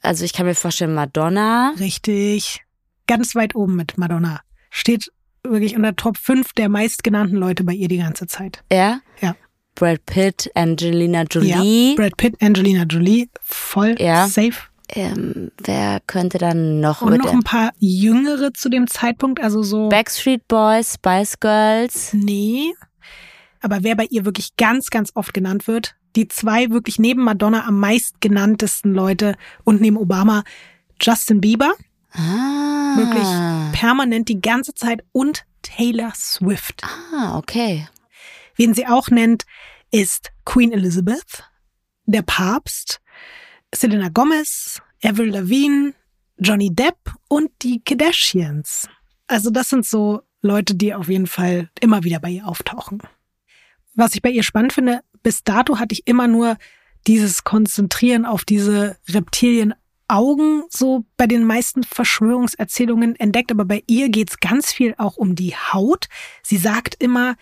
[0.00, 1.74] Also ich kann mir vorstellen, Madonna.
[1.80, 2.62] Richtig.
[3.08, 4.42] Ganz weit oben mit Madonna.
[4.70, 5.10] Steht
[5.46, 8.62] wirklich unter Top 5 der meistgenannten Leute bei ihr die ganze Zeit.
[8.72, 9.00] Ja?
[9.20, 9.36] Ja.
[9.74, 11.94] Brad Pitt, Angelina Ja, Jolie.
[11.96, 14.26] Brad Pitt, Angelina Jolie, voll Ja.
[14.26, 14.68] safe.
[14.92, 19.88] Ähm, wer könnte dann noch Und noch ein paar Jüngere zu dem Zeitpunkt, also so.
[19.88, 22.12] Backstreet Boys, Spice Girls?
[22.12, 22.74] Nee.
[23.60, 27.66] Aber wer bei ihr wirklich ganz, ganz oft genannt wird, die zwei wirklich neben Madonna
[27.66, 30.42] am meistgenanntesten Leute und neben Obama,
[31.00, 31.72] Justin Bieber,
[32.12, 32.96] Ah.
[32.96, 36.82] wirklich permanent die ganze Zeit und Taylor Swift.
[36.82, 37.88] Ah, okay.
[38.56, 39.44] Wen sie auch nennt,
[39.90, 41.44] ist Queen Elizabeth,
[42.06, 43.00] der Papst,
[43.74, 45.94] Selena Gomez, Avril Lavigne,
[46.38, 46.96] Johnny Depp
[47.28, 48.88] und die Kardashians.
[49.26, 53.02] Also das sind so Leute, die auf jeden Fall immer wieder bei ihr auftauchen.
[53.94, 56.56] Was ich bei ihr spannend finde, bis dato hatte ich immer nur
[57.06, 58.96] dieses Konzentrieren auf diese
[60.10, 65.34] Reptilienaugen so bei den meisten Verschwörungserzählungen entdeckt, aber bei ihr geht's ganz viel auch um
[65.34, 66.06] die Haut.
[66.42, 67.36] Sie sagt immer,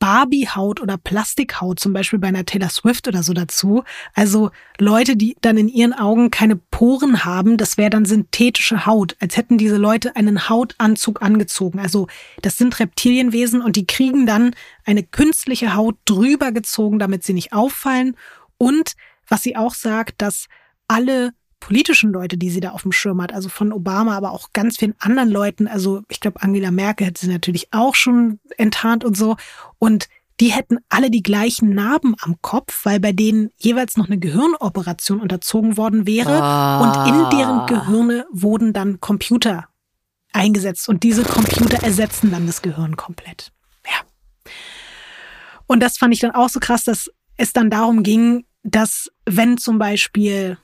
[0.00, 3.82] Barbie-Haut oder Plastikhaut, zum Beispiel bei einer Taylor Swift oder so dazu.
[4.14, 9.16] Also Leute, die dann in ihren Augen keine Poren haben, das wäre dann synthetische Haut,
[9.18, 11.80] als hätten diese Leute einen Hautanzug angezogen.
[11.80, 12.06] Also
[12.42, 14.54] das sind Reptilienwesen und die kriegen dann
[14.84, 18.16] eine künstliche Haut drüber gezogen, damit sie nicht auffallen.
[18.56, 18.92] Und
[19.26, 20.46] was sie auch sagt, dass
[20.86, 24.52] alle politischen Leute, die sie da auf dem Schirm hat, also von Obama, aber auch
[24.52, 29.04] ganz vielen anderen Leuten, also ich glaube, Angela Merkel hätte sie natürlich auch schon enttarnt
[29.04, 29.36] und so.
[29.78, 30.08] Und
[30.40, 35.20] die hätten alle die gleichen Narben am Kopf, weil bei denen jeweils noch eine Gehirnoperation
[35.20, 36.40] unterzogen worden wäre.
[36.40, 36.80] Ah.
[36.80, 39.66] Und in deren Gehirne wurden dann Computer
[40.32, 40.88] eingesetzt.
[40.88, 43.52] Und diese Computer ersetzen dann das Gehirn komplett.
[43.84, 44.52] Ja.
[45.66, 49.58] Und das fand ich dann auch so krass, dass es dann darum ging, dass wenn
[49.58, 50.58] zum Beispiel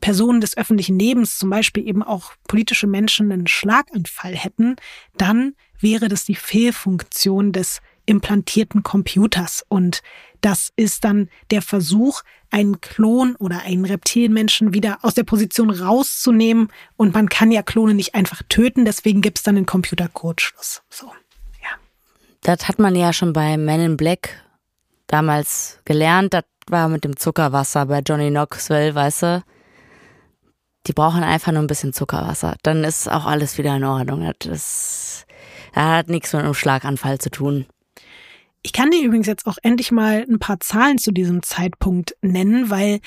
[0.00, 4.76] Personen des öffentlichen Lebens, zum Beispiel eben auch politische Menschen, einen Schlaganfall hätten,
[5.16, 9.64] dann wäre das die Fehlfunktion des implantierten Computers.
[9.68, 10.02] Und
[10.40, 16.68] das ist dann der Versuch, einen Klon oder einen Reptilienmenschen wieder aus der Position rauszunehmen.
[16.96, 20.82] Und man kann ja Klone nicht einfach töten, deswegen gibt's dann den Computerkurzschluss.
[20.88, 21.06] So,
[21.62, 21.68] ja.
[22.42, 24.42] Das hat man ja schon bei Men in Black
[25.06, 26.32] damals gelernt.
[26.32, 29.42] Das war mit dem Zuckerwasser bei Johnny Knoxville, weißt du?
[30.86, 32.56] Die brauchen einfach nur ein bisschen Zuckerwasser.
[32.62, 34.32] Dann ist auch alles wieder in Ordnung.
[34.38, 35.26] Das, das
[35.74, 37.66] hat nichts mit einem Schlaganfall zu tun.
[38.62, 42.70] Ich kann dir übrigens jetzt auch endlich mal ein paar Zahlen zu diesem Zeitpunkt nennen,
[42.70, 43.00] weil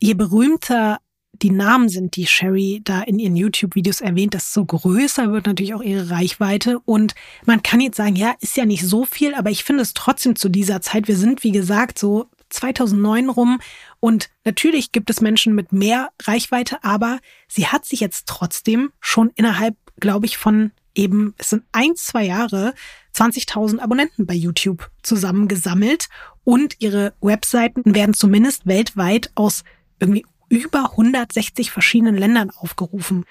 [0.00, 0.98] je berühmter
[1.42, 5.82] die Namen sind, die Sherry da in ihren YouTube-Videos erwähnt, desto größer wird natürlich auch
[5.82, 6.80] ihre Reichweite.
[6.80, 7.14] Und
[7.44, 10.36] man kann jetzt sagen, ja, ist ja nicht so viel, aber ich finde es trotzdem
[10.36, 13.60] zu dieser Zeit, wir sind, wie gesagt, so 2009 rum
[14.00, 17.18] und natürlich gibt es Menschen mit mehr Reichweite, aber
[17.48, 22.24] sie hat sich jetzt trotzdem schon innerhalb, glaube ich, von eben, es sind ein, zwei
[22.24, 22.74] Jahre,
[23.14, 26.08] 20.000 Abonnenten bei YouTube zusammengesammelt
[26.44, 29.62] und ihre Webseiten werden zumindest weltweit aus
[30.00, 33.24] irgendwie über 160 verschiedenen Ländern aufgerufen.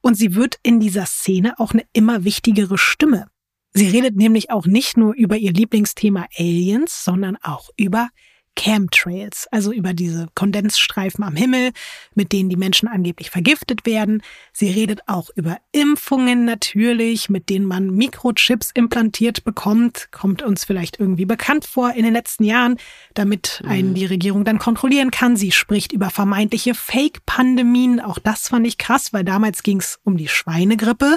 [0.00, 3.26] Und sie wird in dieser Szene auch eine immer wichtigere Stimme.
[3.72, 8.08] Sie redet nämlich auch nicht nur über ihr Lieblingsthema Aliens, sondern auch über
[8.60, 11.70] Chemtrails, also über diese Kondensstreifen am Himmel,
[12.14, 14.22] mit denen die Menschen angeblich vergiftet werden.
[14.52, 20.08] Sie redet auch über Impfungen natürlich, mit denen man Mikrochips implantiert bekommt.
[20.12, 22.76] Kommt uns vielleicht irgendwie bekannt vor in den letzten Jahren,
[23.14, 23.94] damit einen mhm.
[23.94, 25.36] die Regierung dann kontrollieren kann.
[25.36, 27.98] Sie spricht über vermeintliche Fake-Pandemien.
[27.98, 31.16] Auch das fand ich krass, weil damals ging es um die Schweinegrippe.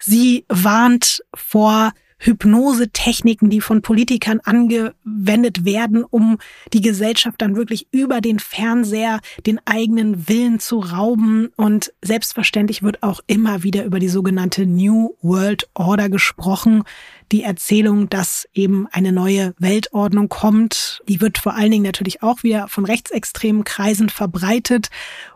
[0.00, 1.92] Sie warnt vor
[2.24, 6.38] Hypnosetechniken, die von Politikern angewendet werden, um
[6.72, 11.50] die Gesellschaft dann wirklich über den Fernseher den eigenen Willen zu rauben.
[11.56, 16.84] Und selbstverständlich wird auch immer wieder über die sogenannte New World Order gesprochen.
[17.30, 22.42] Die Erzählung, dass eben eine neue Weltordnung kommt, die wird vor allen Dingen natürlich auch
[22.42, 24.88] wieder von rechtsextremen Kreisen verbreitet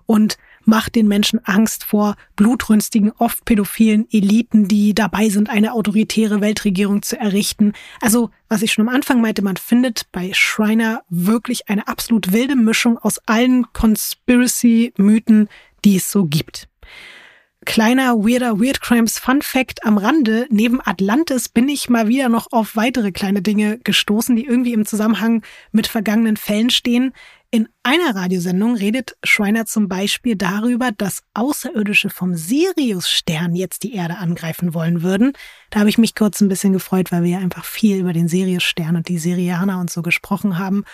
[0.07, 0.39] und
[0.69, 7.03] macht den Menschen Angst vor blutrünstigen, oft pädophilen Eliten, die dabei sind, eine autoritäre Weltregierung
[7.03, 7.73] zu errichten.
[8.01, 12.55] Also, was ich schon am Anfang meinte, man findet bei Schreiner wirklich eine absolut wilde
[12.55, 15.49] Mischung aus allen Conspiracy-Mythen,
[15.85, 16.69] die es so gibt.
[17.65, 20.47] Kleiner weirder Weird Crimes Fun Fact am Rande.
[20.49, 24.87] Neben Atlantis bin ich mal wieder noch auf weitere kleine Dinge gestoßen, die irgendwie im
[24.87, 25.43] Zusammenhang
[25.73, 27.13] mit vergangenen Fällen stehen.
[27.51, 34.19] In einer Radiosendung redet Schreiner zum Beispiel darüber, dass Außerirdische vom Sirius-Stern jetzt die Erde
[34.19, 35.33] angreifen wollen würden.
[35.71, 38.29] Da habe ich mich kurz ein bisschen gefreut, weil wir ja einfach viel über den
[38.29, 40.85] Sirius-Stern und die Sirianer und so gesprochen haben.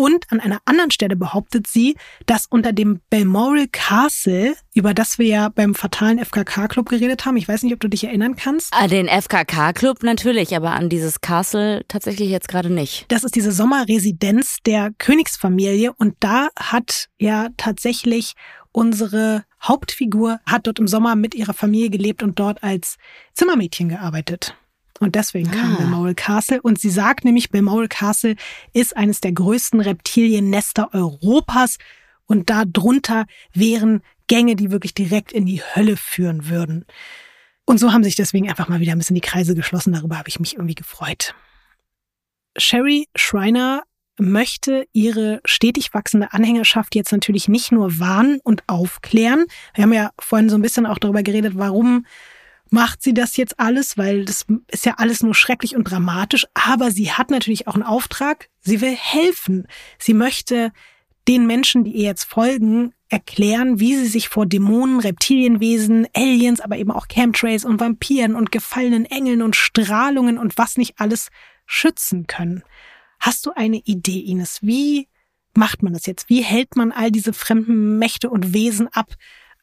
[0.00, 1.94] Und an einer anderen Stelle behauptet sie,
[2.24, 7.46] dass unter dem Balmoral Castle, über das wir ja beim fatalen FKK-Club geredet haben, ich
[7.46, 8.72] weiß nicht, ob du dich erinnern kannst.
[8.72, 13.04] An ah, den FKK-Club natürlich, aber an dieses Castle tatsächlich jetzt gerade nicht.
[13.08, 18.32] Das ist diese Sommerresidenz der Königsfamilie und da hat ja tatsächlich
[18.72, 22.96] unsere Hauptfigur hat dort im Sommer mit ihrer Familie gelebt und dort als
[23.34, 24.56] Zimmermädchen gearbeitet.
[25.00, 25.78] Und deswegen kam ah.
[25.78, 26.62] Balmoral Castle.
[26.62, 28.36] Und sie sagt nämlich, Balmoral Castle
[28.72, 31.78] ist eines der größten Reptiliennester Europas.
[32.26, 36.84] Und darunter wären Gänge, die wirklich direkt in die Hölle führen würden.
[37.64, 39.92] Und so haben sich deswegen einfach mal wieder ein bisschen die Kreise geschlossen.
[39.92, 41.34] Darüber habe ich mich irgendwie gefreut.
[42.56, 43.82] Sherry Schreiner
[44.18, 49.46] möchte ihre stetig wachsende Anhängerschaft jetzt natürlich nicht nur warnen und aufklären.
[49.74, 52.04] Wir haben ja vorhin so ein bisschen auch darüber geredet, warum
[52.70, 56.46] macht sie das jetzt alles, weil das ist ja alles nur schrecklich und dramatisch.
[56.54, 58.48] Aber sie hat natürlich auch einen Auftrag.
[58.60, 59.66] Sie will helfen.
[59.98, 60.72] Sie möchte
[61.28, 66.76] den Menschen, die ihr jetzt folgen, erklären, wie sie sich vor Dämonen, Reptilienwesen, Aliens, aber
[66.78, 71.28] eben auch Chemtrails und Vampiren und gefallenen Engeln und Strahlungen und was nicht alles
[71.66, 72.62] schützen können.
[73.18, 74.60] Hast du eine Idee, Ines?
[74.62, 75.08] Wie
[75.54, 76.28] macht man das jetzt?
[76.28, 79.14] Wie hält man all diese fremden Mächte und Wesen ab,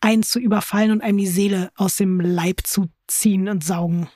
[0.02, 4.08] einen zu überfallen und einem die Seele aus dem Leib zu ziehen und saugen?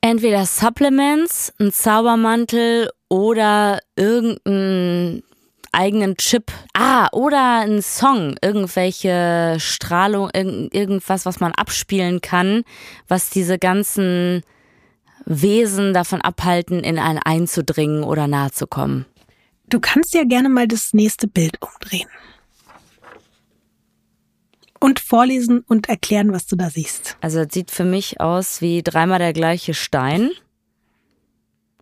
[0.00, 5.22] Entweder Supplements, ein Zaubermantel oder irgendeinen
[5.70, 6.50] eigenen Chip.
[6.74, 12.64] Ah, oder ein Song, irgendwelche Strahlung, irgendwas, was man abspielen kann,
[13.08, 14.42] was diese ganzen
[15.24, 19.06] Wesen davon abhalten, in einen einzudringen oder nahe zu kommen.
[19.68, 22.08] Du kannst ja gerne mal das nächste Bild umdrehen
[24.82, 27.16] und vorlesen und erklären, was du da siehst.
[27.20, 30.30] Also es sieht für mich aus wie dreimal der gleiche Stein.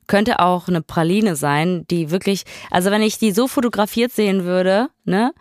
[0.06, 4.88] Könnte auch eine Praline sein, die wirklich, also wenn ich die so fotografiert sehen würde,
[5.04, 5.32] ne,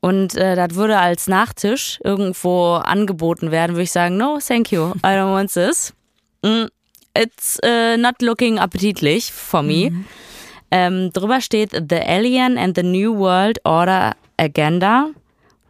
[0.00, 4.90] und äh, das würde als Nachtisch irgendwo angeboten werden, würde ich sagen, no, thank you,
[4.98, 5.94] I don't want this.
[6.42, 6.66] Mm,
[7.16, 9.90] it's uh, not looking appetitlich for me.
[9.90, 10.04] Mhm.
[10.70, 15.08] Ähm, drüber steht The Alien and the New World Order Agenda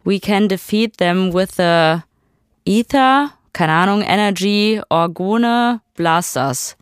[0.09, 2.01] we can defeat them with the
[2.65, 6.75] Ether, keine Ahnung, Energy, Orgone, Blasters.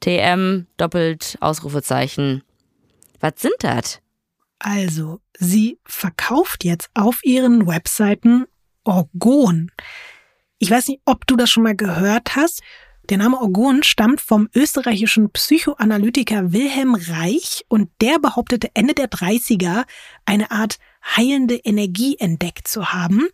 [0.00, 2.42] TM, doppelt Ausrufezeichen.
[3.20, 4.00] Was sind das?
[4.60, 8.46] Also, sie verkauft jetzt auf ihren Webseiten
[8.84, 9.70] Orgon.
[10.58, 12.62] Ich weiß nicht, ob du das schon mal gehört hast.
[13.10, 19.84] Der Name Orgon stammt vom österreichischen Psychoanalytiker Wilhelm Reich und der behauptete Ende der 30er
[20.24, 23.28] eine Art heilende Energie entdeckt zu haben.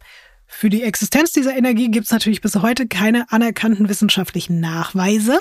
[0.47, 5.41] Für die Existenz dieser Energie gibt es natürlich bis heute keine anerkannten wissenschaftlichen Nachweise.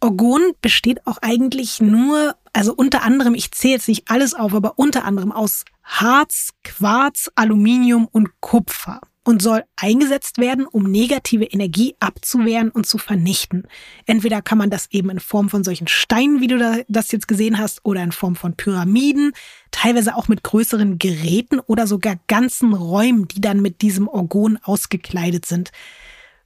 [0.00, 4.78] Orgon besteht auch eigentlich nur, also unter anderem, ich zähle jetzt nicht alles auf, aber
[4.78, 11.96] unter anderem aus Harz, Quarz, Aluminium und Kupfer und soll eingesetzt werden, um negative Energie
[11.98, 13.66] abzuwehren und zu vernichten.
[14.06, 17.58] Entweder kann man das eben in Form von solchen Steinen, wie du das jetzt gesehen
[17.58, 19.32] hast, oder in Form von Pyramiden,
[19.70, 25.46] teilweise auch mit größeren Geräten oder sogar ganzen Räumen, die dann mit diesem Orgon ausgekleidet
[25.46, 25.70] sind.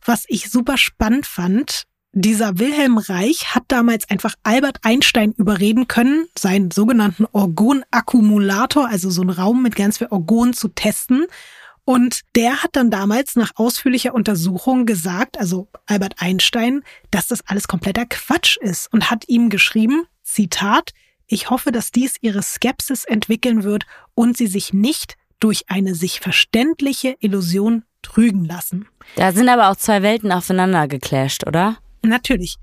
[0.05, 6.26] Was ich super spannend fand, dieser Wilhelm Reich hat damals einfach Albert Einstein überreden können,
[6.37, 11.26] seinen sogenannten Orgonakkumulator, also so einen Raum mit ganz viel Orgon zu testen
[11.89, 17.66] und der hat dann damals nach ausführlicher Untersuchung gesagt, also Albert Einstein, dass das alles
[17.66, 20.93] kompletter Quatsch ist und hat ihm geschrieben, Zitat,
[21.26, 26.20] ich hoffe, dass dies ihre Skepsis entwickeln wird und sie sich nicht durch eine sich
[26.20, 28.86] verständliche Illusion trügen lassen.
[29.16, 31.78] Da sind aber auch zwei Welten aufeinander geclasht, oder?
[32.03, 32.57] Natürlich.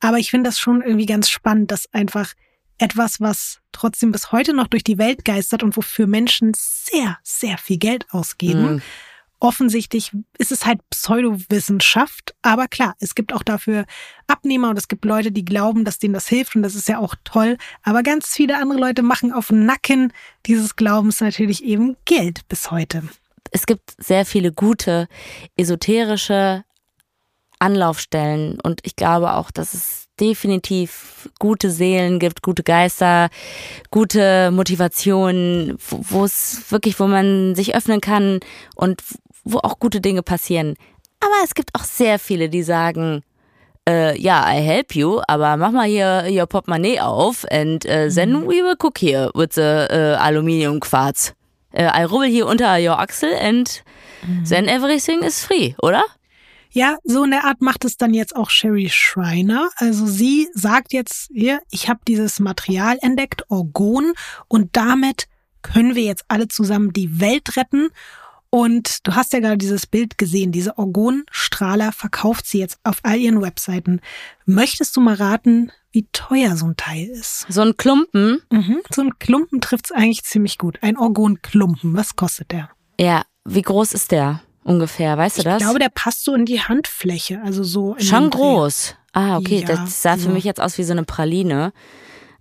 [0.00, 2.32] Aber ich finde das schon irgendwie ganz spannend, dass einfach
[2.78, 7.58] etwas, was trotzdem bis heute noch durch die Welt geistert und wofür Menschen sehr, sehr
[7.58, 8.74] viel Geld ausgeben.
[8.74, 8.82] Mhm.
[9.40, 13.86] Offensichtlich ist es halt Pseudowissenschaft, aber klar, es gibt auch dafür
[14.28, 16.98] Abnehmer und es gibt Leute, die glauben, dass denen das hilft und das ist ja
[16.98, 17.56] auch toll.
[17.82, 20.12] Aber ganz viele andere Leute machen auf Nacken
[20.46, 23.02] dieses Glaubens natürlich eben Geld bis heute.
[23.50, 25.08] Es gibt sehr viele gute
[25.56, 26.64] esoterische
[27.58, 33.28] Anlaufstellen und ich glaube auch, dass es definitiv gute Seelen gibt, gute Geister,
[33.90, 38.40] gute Motivation, wo es wirklich, wo man sich öffnen kann
[38.74, 39.02] und
[39.44, 40.74] wo auch gute Dinge passieren.
[41.20, 43.22] Aber es gibt auch sehr viele, die sagen,
[43.88, 48.32] äh, ja, I help you, aber mach mal hier your Portemonnaie auf and uh, then
[48.32, 48.46] mhm.
[48.46, 51.34] we will cook here with the uh, aluminium quartz.
[51.74, 53.82] Uh, I rubbel hier unter your axle and
[54.22, 54.48] mhm.
[54.48, 56.04] then everything is free, oder?
[56.74, 59.68] Ja, so in der Art macht es dann jetzt auch Sherry Schreiner.
[59.76, 64.12] Also sie sagt jetzt hier, ich habe dieses Material entdeckt, Orgon,
[64.48, 65.28] und damit
[65.60, 67.90] können wir jetzt alle zusammen die Welt retten.
[68.48, 73.18] Und du hast ja gerade dieses Bild gesehen, diese Orgonstrahler verkauft sie jetzt auf all
[73.18, 74.00] ihren Webseiten.
[74.46, 77.46] Möchtest du mal raten, wie teuer so ein Teil ist?
[77.48, 78.42] So ein Klumpen?
[78.50, 80.78] Mhm, so ein Klumpen trifft's eigentlich ziemlich gut.
[80.82, 82.70] Ein Orgonklumpen, was kostet der?
[82.98, 84.42] Ja, wie groß ist der?
[84.64, 85.60] Ungefähr, weißt du das?
[85.60, 88.96] Ich glaube, der passt so in die Handfläche, also so in Schon groß.
[89.12, 91.72] Ah, okay, ja, das sah für mich jetzt aus wie so eine Praline.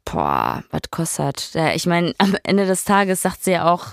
[0.05, 1.53] Boah, was kostet?
[1.53, 3.87] Ja, ich meine, am Ende des Tages sagt sie ja auch,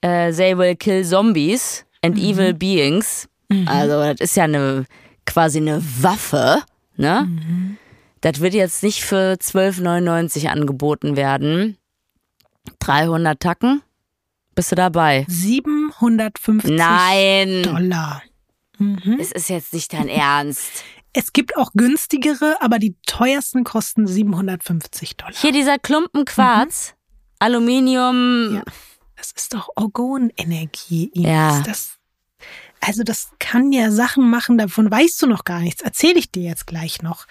[0.00, 2.22] äh, they will kill zombies and mhm.
[2.22, 3.28] evil beings.
[3.48, 3.68] Mhm.
[3.68, 4.86] Also, das ist ja eine
[5.26, 6.62] quasi eine Waffe,
[6.96, 7.28] ne?
[7.28, 7.76] Mhm.
[8.20, 11.76] Das wird jetzt nicht für 12,99 angeboten werden.
[12.78, 13.82] 300 Tacken.
[14.54, 15.24] Bist du dabei?
[16.00, 17.62] 750 Nein.
[17.62, 18.22] Dollar.
[18.78, 19.18] Mhm.
[19.20, 20.84] Es ist jetzt nicht dein Ernst.
[21.12, 25.34] Es gibt auch günstigere, aber die teuersten kosten 750 Dollar.
[25.34, 26.96] Hier dieser Klumpen Quarz, mhm.
[27.38, 28.54] Aluminium.
[28.54, 28.62] Ja,
[29.16, 31.10] das ist doch Orgonenergie.
[31.14, 31.60] Ja.
[31.60, 31.98] Das,
[32.80, 35.82] also das kann ja Sachen machen, davon weißt du noch gar nichts.
[35.82, 37.26] Erzähle ich dir jetzt gleich noch.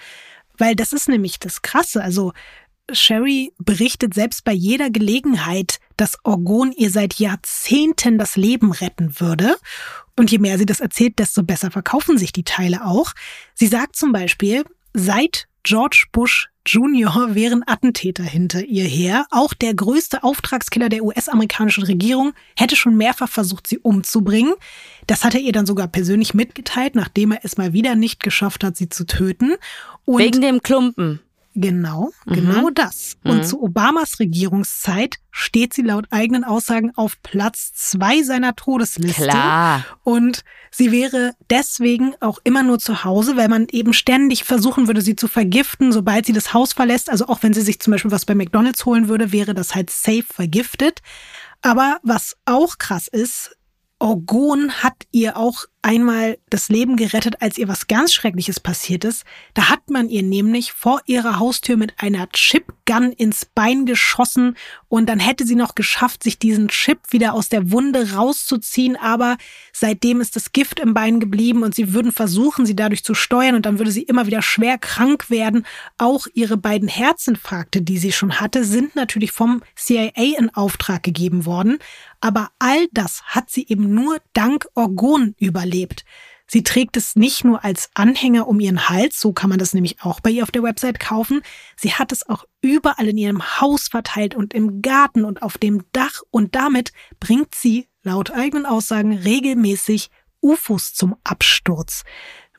[0.57, 2.03] Weil das ist nämlich das Krasse.
[2.03, 2.33] Also
[2.91, 9.55] Sherry berichtet selbst bei jeder Gelegenheit, dass Orgon ihr seit Jahrzehnten das Leben retten würde.
[10.17, 13.13] Und je mehr sie das erzählt, desto besser verkaufen sich die Teile auch.
[13.53, 14.63] Sie sagt zum Beispiel,
[14.93, 17.33] seit George Bush Jr.
[17.33, 19.25] wären Attentäter hinter ihr her.
[19.31, 24.53] Auch der größte Auftragskiller der US-amerikanischen Regierung hätte schon mehrfach versucht, sie umzubringen.
[25.07, 28.63] Das hat er ihr dann sogar persönlich mitgeteilt, nachdem er es mal wieder nicht geschafft
[28.63, 29.55] hat, sie zu töten.
[30.05, 31.19] Und Wegen dem Klumpen.
[31.53, 32.33] Genau, mhm.
[32.33, 33.17] genau das.
[33.23, 33.43] Und mhm.
[33.43, 39.23] zu Obamas Regierungszeit steht sie laut eigenen Aussagen auf Platz zwei seiner Todesliste.
[39.23, 39.85] Klar.
[40.03, 45.01] Und sie wäre deswegen auch immer nur zu Hause, weil man eben ständig versuchen würde,
[45.01, 47.09] sie zu vergiften, sobald sie das Haus verlässt.
[47.09, 49.89] Also auch wenn sie sich zum Beispiel was bei McDonalds holen würde, wäre das halt
[49.89, 51.01] safe vergiftet.
[51.61, 53.57] Aber was auch krass ist,
[53.99, 59.23] Orgon hat ihr auch einmal das Leben gerettet, als ihr was ganz Schreckliches passiert ist.
[59.53, 64.55] Da hat man ihr nämlich vor ihrer Haustür mit einer Chipgun ins Bein geschossen
[64.87, 69.37] und dann hätte sie noch geschafft, sich diesen Chip wieder aus der Wunde rauszuziehen, aber
[69.73, 73.55] seitdem ist das Gift im Bein geblieben und sie würden versuchen, sie dadurch zu steuern
[73.55, 75.65] und dann würde sie immer wieder schwer krank werden.
[75.97, 81.45] Auch ihre beiden Herzinfarkte, die sie schon hatte, sind natürlich vom CIA in Auftrag gegeben
[81.45, 81.79] worden.
[82.19, 85.70] Aber all das hat sie eben nur dank Orgon überlebt.
[86.47, 90.01] Sie trägt es nicht nur als Anhänger um ihren Hals, so kann man das nämlich
[90.01, 91.43] auch bei ihr auf der Website kaufen.
[91.77, 95.85] Sie hat es auch überall in ihrem Haus verteilt und im Garten und auf dem
[95.93, 96.91] Dach und damit
[97.21, 100.09] bringt sie laut eigenen Aussagen regelmäßig
[100.41, 102.03] UFOs zum Absturz.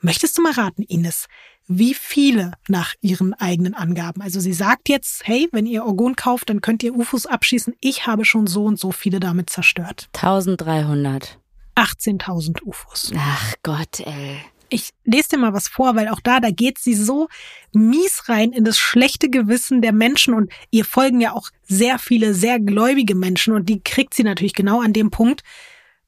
[0.01, 1.27] Möchtest du mal raten, Ines,
[1.67, 4.21] wie viele nach ihren eigenen Angaben?
[4.21, 7.75] Also sie sagt jetzt, hey, wenn ihr Orgon kauft, dann könnt ihr UFOs abschießen.
[7.79, 10.09] Ich habe schon so und so viele damit zerstört.
[10.13, 11.39] 1300.
[11.75, 13.11] 18.000 UFOs.
[13.15, 14.41] Ach Gott, ey.
[14.69, 17.27] Ich lese dir mal was vor, weil auch da, da geht sie so
[17.73, 22.33] mies rein in das schlechte Gewissen der Menschen und ihr folgen ja auch sehr viele
[22.33, 25.43] sehr gläubige Menschen und die kriegt sie natürlich genau an dem Punkt.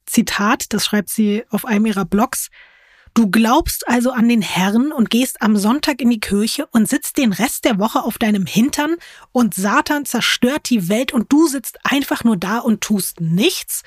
[0.08, 2.50] Zitat, das schreibt sie auf einem ihrer Blogs.
[3.14, 7.18] Du glaubst also an den Herrn und gehst am Sonntag in die Kirche und sitzt
[7.18, 8.98] den Rest der Woche auf deinem Hintern
[9.32, 13.84] und Satan zerstört die Welt und du sitzt einfach nur da und tust nichts?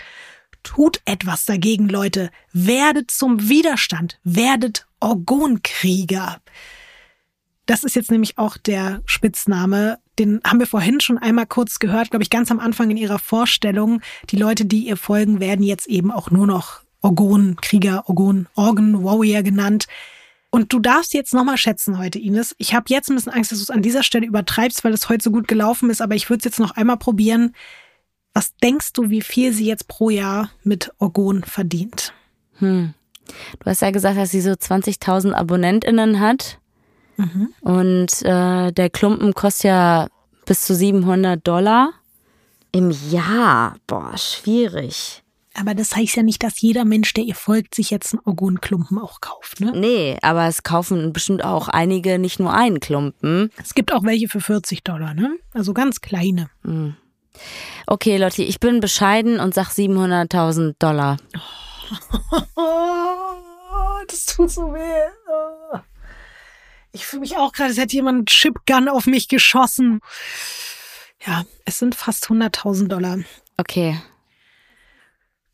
[0.69, 2.31] Tut etwas dagegen, Leute.
[2.53, 4.21] Werdet zum Widerstand.
[4.23, 6.43] Werdet Orgonkrieger.
[7.65, 9.99] Das ist jetzt nämlich auch der Spitzname.
[10.19, 13.19] Den haben wir vorhin schon einmal kurz gehört, glaube ich, ganz am Anfang in ihrer
[13.19, 14.03] Vorstellung.
[14.29, 19.43] Die Leute, die ihr folgen, werden jetzt eben auch nur noch Orgonkrieger, Orgon, Organ Warrior
[19.43, 19.87] genannt.
[20.51, 22.55] Und du darfst jetzt nochmal schätzen heute, Ines.
[22.59, 25.09] Ich habe jetzt ein bisschen Angst, dass du es an dieser Stelle übertreibst, weil es
[25.09, 27.55] heute so gut gelaufen ist, aber ich würde es jetzt noch einmal probieren.
[28.35, 32.13] Was denkst du, wie viel sie jetzt pro Jahr mit Orgon verdient?
[32.59, 32.95] Hm.
[33.59, 36.59] Du hast ja gesagt, dass sie so 20.000 AbonnentInnen hat.
[37.17, 37.53] Mhm.
[37.61, 40.09] Und äh, der Klumpen kostet ja
[40.47, 41.93] bis zu 700 Dollar
[42.73, 43.77] im Jahr.
[43.87, 45.23] Boah, schwierig.
[45.55, 48.99] Aber das heißt ja nicht, dass jeder Mensch, der ihr folgt, sich jetzt einen Orgonklumpen
[48.99, 49.73] auch kauft, ne?
[49.75, 53.51] Nee, aber es kaufen bestimmt auch einige nicht nur einen Klumpen.
[53.61, 55.37] Es gibt auch welche für 40 Dollar, ne?
[55.53, 56.49] Also ganz kleine.
[56.63, 56.95] Mhm.
[57.87, 61.17] Okay, Lotti, ich bin bescheiden und sag 700.000 Dollar.
[64.07, 65.81] das tut so weh.
[66.93, 70.01] Ich fühle mich auch gerade, als hätte jemand einen Chipgun auf mich geschossen.
[71.27, 73.19] Ja, es sind fast 100.000 Dollar.
[73.57, 74.01] Okay.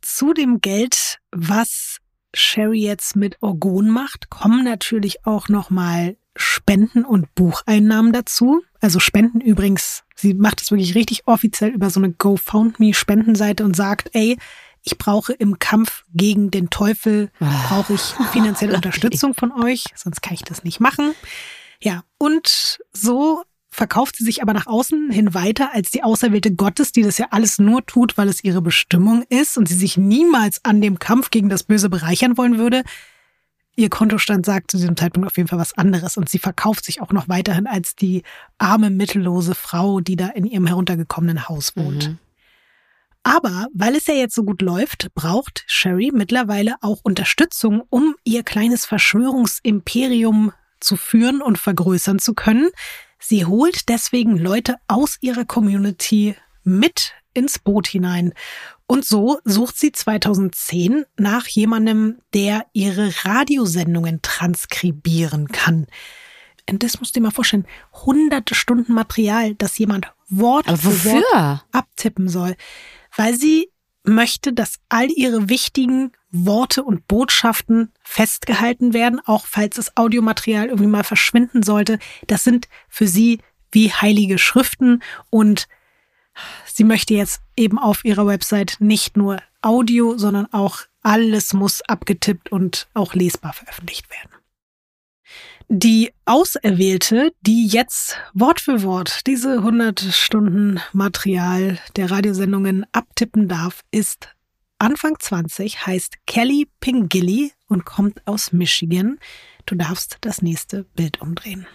[0.01, 1.99] Zu dem Geld, was
[2.35, 8.63] Sherry jetzt mit Orgon macht, kommen natürlich auch nochmal Spenden und Bucheinnahmen dazu.
[8.81, 14.11] Also Spenden übrigens, sie macht es wirklich richtig offiziell über so eine GoFundMe-Spendenseite und sagt,
[14.13, 14.37] ey,
[14.83, 20.35] ich brauche im Kampf gegen den Teufel, brauche ich finanzielle Unterstützung von euch, sonst kann
[20.35, 21.15] ich das nicht machen.
[21.81, 26.93] Ja, und so verkauft sie sich aber nach außen hin weiter als die Auserwählte Gottes,
[26.93, 30.65] die das ja alles nur tut, weil es ihre Bestimmung ist und sie sich niemals
[30.65, 32.85] an dem Kampf gegen das Böse bereichern wollen würde.
[33.77, 37.01] Ihr Kontostand sagt zu diesem Zeitpunkt auf jeden Fall was anderes und sie verkauft sich
[37.01, 38.23] auch noch weiterhin als die
[38.59, 42.09] arme, mittellose Frau, die da in ihrem heruntergekommenen Haus wohnt.
[42.09, 42.19] Mhm.
[43.25, 48.43] Aber weil es ja jetzt so gut läuft, braucht Sherry mittlerweile auch Unterstützung, um ihr
[48.43, 52.69] kleines Verschwörungsimperium zu führen und vergrößern zu können.
[53.19, 58.33] Sie holt deswegen Leute aus ihrer Community mit ins Boot hinein.
[58.87, 65.87] Und so sucht sie 2010 nach jemandem, der ihre Radiosendungen transkribieren kann.
[66.69, 67.67] Und das musst du dir mal vorstellen.
[67.93, 72.57] Hunderte Stunden Material, das jemand Wort für Wort abtippen soll.
[73.15, 73.71] Weil sie
[74.03, 80.89] möchte, dass all ihre wichtigen Worte und Botschaften festgehalten werden, auch falls das Audiomaterial irgendwie
[80.89, 81.99] mal verschwinden sollte.
[82.27, 83.39] Das sind für sie
[83.71, 85.69] wie heilige Schriften und
[86.67, 92.51] sie möchte jetzt eben auf ihrer Website nicht nur Audio, sondern auch alles muss abgetippt
[92.51, 94.31] und auch lesbar veröffentlicht werden.
[95.69, 103.83] Die Auserwählte, die jetzt Wort für Wort diese 100 Stunden Material der Radiosendungen abtippen darf,
[103.91, 104.29] ist
[104.79, 109.19] Anfang 20, heißt Kelly Pingilly und kommt aus Michigan.
[109.65, 111.67] Du darfst das nächste Bild umdrehen.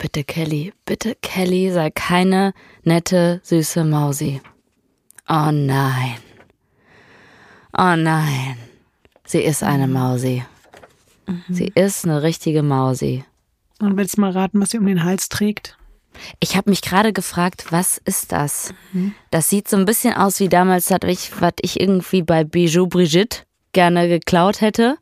[0.00, 4.40] Bitte Kelly, bitte Kelly, sei keine nette, süße Mausi.
[5.28, 6.16] Oh nein.
[7.76, 8.56] Oh nein.
[9.26, 9.92] Sie ist eine mhm.
[9.92, 10.42] Mausi.
[11.26, 11.44] Mhm.
[11.50, 13.24] Sie ist eine richtige Mausi.
[13.78, 15.76] Und willst du mal raten, was sie um den Hals trägt?
[16.38, 18.72] Ich habe mich gerade gefragt, was ist das?
[18.94, 19.14] Mhm.
[19.30, 22.86] Das sieht so ein bisschen aus wie damals, was ich, was ich irgendwie bei Bijou
[22.86, 23.40] Brigitte
[23.72, 24.96] gerne geklaut hätte,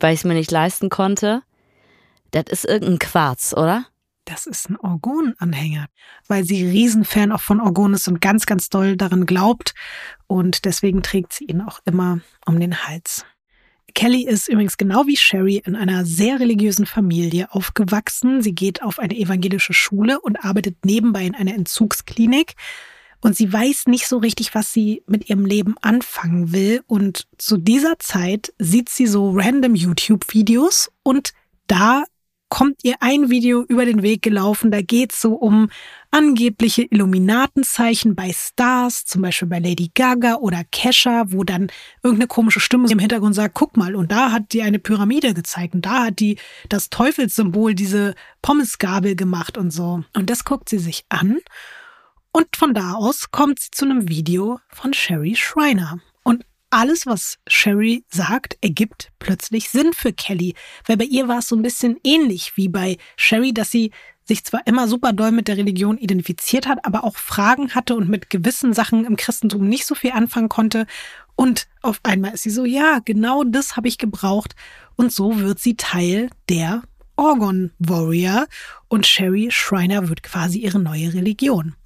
[0.00, 1.40] weil ich es mir nicht leisten konnte.
[2.30, 3.86] Das ist irgendein Quarz, oder?
[4.24, 5.86] Das ist ein Orgon-Anhänger,
[6.28, 9.74] weil sie Riesenfan auch von Orgon ist und ganz, ganz doll daran glaubt.
[10.26, 13.24] Und deswegen trägt sie ihn auch immer um den Hals.
[13.94, 18.42] Kelly ist übrigens genau wie Sherry in einer sehr religiösen Familie aufgewachsen.
[18.42, 22.54] Sie geht auf eine evangelische Schule und arbeitet nebenbei in einer Entzugsklinik.
[23.20, 26.82] Und sie weiß nicht so richtig, was sie mit ihrem Leben anfangen will.
[26.86, 31.32] Und zu dieser Zeit sieht sie so random YouTube-Videos und
[31.66, 32.04] da
[32.54, 34.70] kommt ihr ein Video über den Weg gelaufen.
[34.70, 35.70] Da geht's so um
[36.12, 41.66] angebliche Illuminatenzeichen bei Stars, zum Beispiel bei Lady Gaga oder Kesha, wo dann
[42.04, 45.74] irgendeine komische Stimme im Hintergrund sagt, guck mal, und da hat die eine Pyramide gezeigt
[45.74, 50.04] und da hat die das Teufelssymbol, diese Pommesgabel gemacht und so.
[50.14, 51.38] Und das guckt sie sich an.
[52.30, 55.98] Und von da aus kommt sie zu einem Video von Sherry Schreiner
[56.74, 60.54] alles, was Sherry sagt, ergibt plötzlich Sinn für Kelly.
[60.86, 63.92] Weil bei ihr war es so ein bisschen ähnlich wie bei Sherry, dass sie
[64.24, 68.08] sich zwar immer super doll mit der Religion identifiziert hat, aber auch Fragen hatte und
[68.08, 70.86] mit gewissen Sachen im Christentum nicht so viel anfangen konnte.
[71.36, 74.54] Und auf einmal ist sie so, ja, genau das habe ich gebraucht.
[74.96, 76.82] Und so wird sie Teil der
[77.16, 78.46] Orgon Warrior
[78.88, 81.76] und Sherry Schreiner wird quasi ihre neue Religion.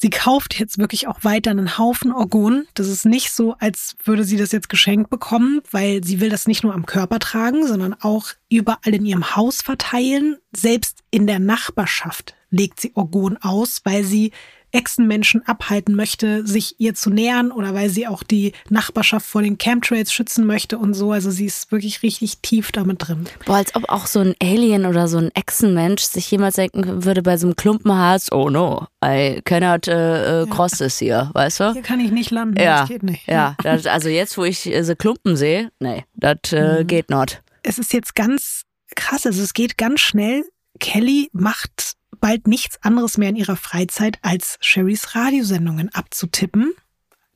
[0.00, 2.68] Sie kauft jetzt wirklich auch weiter einen Haufen Orgon.
[2.74, 6.46] Das ist nicht so, als würde sie das jetzt geschenkt bekommen, weil sie will das
[6.46, 10.36] nicht nur am Körper tragen, sondern auch überall in ihrem Haus verteilen.
[10.54, 14.30] Selbst in der Nachbarschaft legt sie Orgon aus, weil sie
[14.72, 19.58] Echsenmenschen abhalten möchte, sich ihr zu nähern oder weil sie auch die Nachbarschaft vor den
[19.58, 21.12] Chemtrails schützen möchte und so.
[21.12, 23.26] Also sie ist wirklich richtig tief damit drin.
[23.46, 27.22] Boah, als ob auch so ein Alien oder so ein Echsenmensch sich jemals denken würde
[27.22, 30.86] bei so einem Klumpenharz, oh no, I cannot uh, cross ja.
[30.86, 31.72] this here, weißt du?
[31.72, 33.26] Hier kann ich nicht landen, ja, das geht nicht.
[33.26, 36.86] Ja, das, also jetzt, wo ich diese Klumpen sehe, nee, das uh, mhm.
[36.86, 37.42] geht not.
[37.62, 38.62] Es ist jetzt ganz
[38.94, 40.44] krass, also es geht ganz schnell.
[40.80, 46.72] Kelly macht bald nichts anderes mehr in ihrer Freizeit, als Sherrys Radiosendungen abzutippen.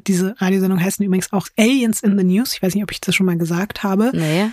[0.07, 2.55] Diese Radiosendungen heißen übrigens auch Aliens in the News.
[2.55, 4.11] Ich weiß nicht, ob ich das schon mal gesagt habe.
[4.13, 4.51] Nee.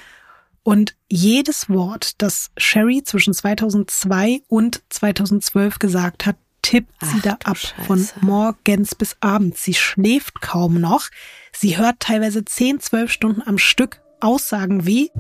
[0.63, 7.37] Und jedes Wort, das Sherry zwischen 2002 und 2012 gesagt hat, tippt Ach, sie da
[7.43, 7.83] ab Scheiße.
[7.85, 9.63] von morgens bis abends.
[9.63, 11.07] Sie schläft kaum noch.
[11.53, 15.11] Sie hört teilweise 10, 12 Stunden am Stück Aussagen wie,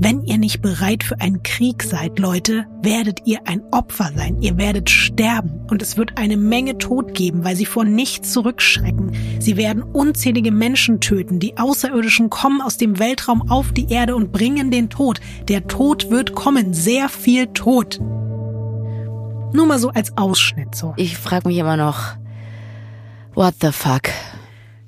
[0.00, 4.40] wenn ihr nicht bereit für einen Krieg seid, Leute, werdet ihr ein Opfer sein.
[4.40, 5.66] Ihr werdet sterben.
[5.68, 9.12] Und es wird eine Menge Tod geben, weil sie vor nichts zurückschrecken.
[9.40, 11.40] Sie werden unzählige Menschen töten.
[11.40, 15.20] Die Außerirdischen kommen aus dem Weltraum auf die Erde und bringen den Tod.
[15.48, 16.74] Der Tod wird kommen.
[16.74, 17.98] Sehr viel Tod.
[18.00, 20.94] Nur mal so als Ausschnitt so.
[20.96, 22.16] Ich frage mich immer noch,
[23.34, 24.02] what the fuck?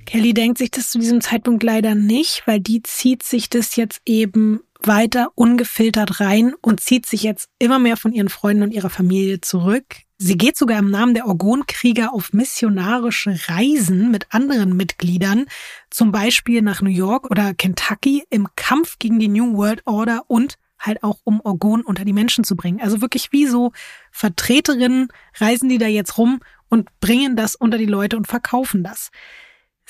[0.07, 4.03] Kelly denkt sich das zu diesem Zeitpunkt leider nicht, weil die zieht sich das jetzt
[4.07, 8.91] eben weiter ungefiltert rein und zieht sich jetzt immer mehr von ihren Freunden und ihrer
[8.91, 9.85] Familie zurück.
[10.19, 15.47] Sie geht sogar im Namen der Orgonkrieger auf missionarische Reisen mit anderen Mitgliedern,
[15.89, 20.57] zum Beispiel nach New York oder Kentucky im Kampf gegen die New World Order und
[20.79, 22.81] halt auch um Orgon unter die Menschen zu bringen.
[22.81, 23.73] Also wirklich wie so
[24.11, 25.09] Vertreterinnen
[25.39, 29.11] reisen die da jetzt rum und bringen das unter die Leute und verkaufen das.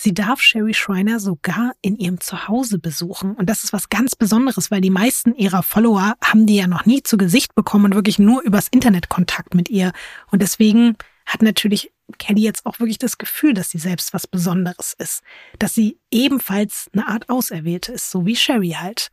[0.02, 3.34] Sie darf Sherry Schreiner sogar in ihrem Zuhause besuchen.
[3.34, 6.86] Und das ist was ganz Besonderes, weil die meisten ihrer Follower haben die ja noch
[6.86, 9.92] nie zu Gesicht bekommen und wirklich nur übers Internet Kontakt mit ihr.
[10.30, 10.96] Und deswegen
[11.26, 15.20] hat natürlich Kelly jetzt auch wirklich das Gefühl, dass sie selbst was Besonderes ist.
[15.58, 19.10] Dass sie ebenfalls eine Art Auserwählte ist, so wie Sherry halt.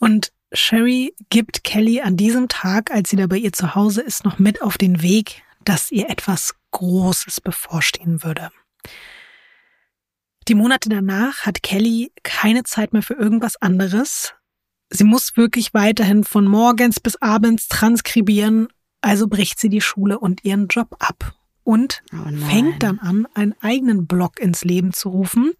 [0.00, 4.26] Und Sherry gibt Kelly an diesem Tag, als sie da bei ihr zu Hause ist,
[4.26, 8.50] noch mit auf den Weg, dass ihr etwas Großes bevorstehen würde.
[10.48, 14.34] Die Monate danach hat Kelly keine Zeit mehr für irgendwas anderes.
[14.90, 18.68] Sie muss wirklich weiterhin von morgens bis abends transkribieren,
[19.00, 23.54] also bricht sie die Schule und ihren Job ab und oh fängt dann an, einen
[23.60, 25.52] eigenen Blog ins Leben zu rufen,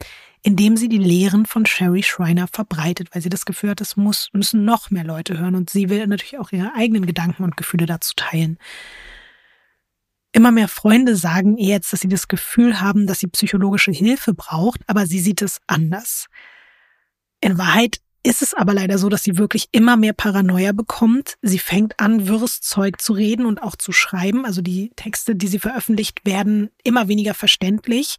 [0.43, 3.97] in dem sie die Lehren von Sherry Schreiner verbreitet, weil sie das Gefühl hat, es
[3.97, 7.57] muss, müssen noch mehr Leute hören und sie will natürlich auch ihre eigenen Gedanken und
[7.57, 8.59] Gefühle dazu teilen.
[10.37, 14.35] Immer mehr Freunde sagen ihr jetzt, dass sie das Gefühl haben, dass sie psychologische Hilfe
[14.35, 16.27] braucht, aber sie sieht es anders.
[17.41, 21.39] In Wahrheit ist es aber leider so, dass sie wirklich immer mehr Paranoia bekommt.
[21.41, 24.45] Sie fängt an, wirres Zeug zu reden und auch zu schreiben.
[24.45, 28.17] Also die Texte, die sie veröffentlicht, werden immer weniger verständlich.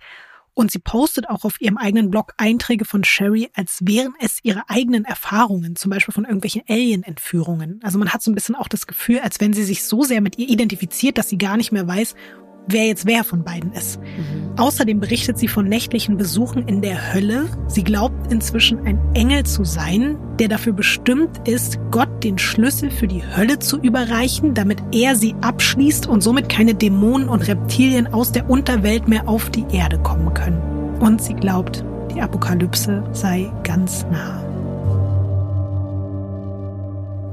[0.57, 4.67] Und sie postet auch auf ihrem eigenen Blog Einträge von Sherry, als wären es ihre
[4.67, 7.79] eigenen Erfahrungen, zum Beispiel von irgendwelchen Alien-Entführungen.
[7.83, 10.19] Also man hat so ein bisschen auch das Gefühl, als wenn sie sich so sehr
[10.19, 12.15] mit ihr identifiziert, dass sie gar nicht mehr weiß,
[12.67, 13.99] wer jetzt wer von beiden ist.
[13.99, 14.57] Mhm.
[14.57, 17.45] Außerdem berichtet sie von nächtlichen Besuchen in der Hölle.
[17.67, 23.07] Sie glaubt inzwischen ein Engel zu sein, der dafür bestimmt ist, Gott den Schlüssel für
[23.07, 28.31] die Hölle zu überreichen, damit er sie abschließt und somit keine Dämonen und Reptilien aus
[28.31, 30.61] der Unterwelt mehr auf die Erde kommen können.
[30.99, 31.83] Und sie glaubt,
[32.13, 34.43] die Apokalypse sei ganz nah.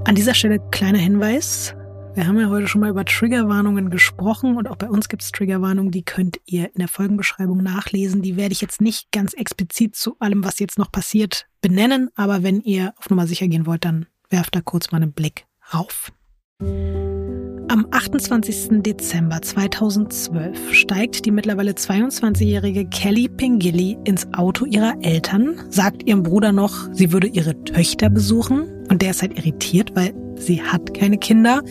[0.07, 1.75] An dieser Stelle kleiner Hinweis.
[2.15, 5.33] Wir haben ja heute schon mal über Triggerwarnungen gesprochen und auch bei uns gibt es
[5.33, 8.23] Triggerwarnungen, die könnt ihr in der Folgenbeschreibung nachlesen.
[8.23, 12.45] Die werde ich jetzt nicht ganz explizit zu allem, was jetzt noch passiert, benennen, aber
[12.45, 16.13] wenn ihr auf Nummer sicher gehen wollt, dann werft da kurz mal einen Blick rauf.
[16.61, 18.83] Am 28.
[18.83, 26.53] Dezember 2012 steigt die mittlerweile 22-jährige Kelly Pingilly ins Auto ihrer Eltern, sagt ihrem Bruder
[26.53, 31.19] noch, sie würde ihre Töchter besuchen und der ist halt irritiert, weil sie hat keine
[31.19, 31.63] Kinder.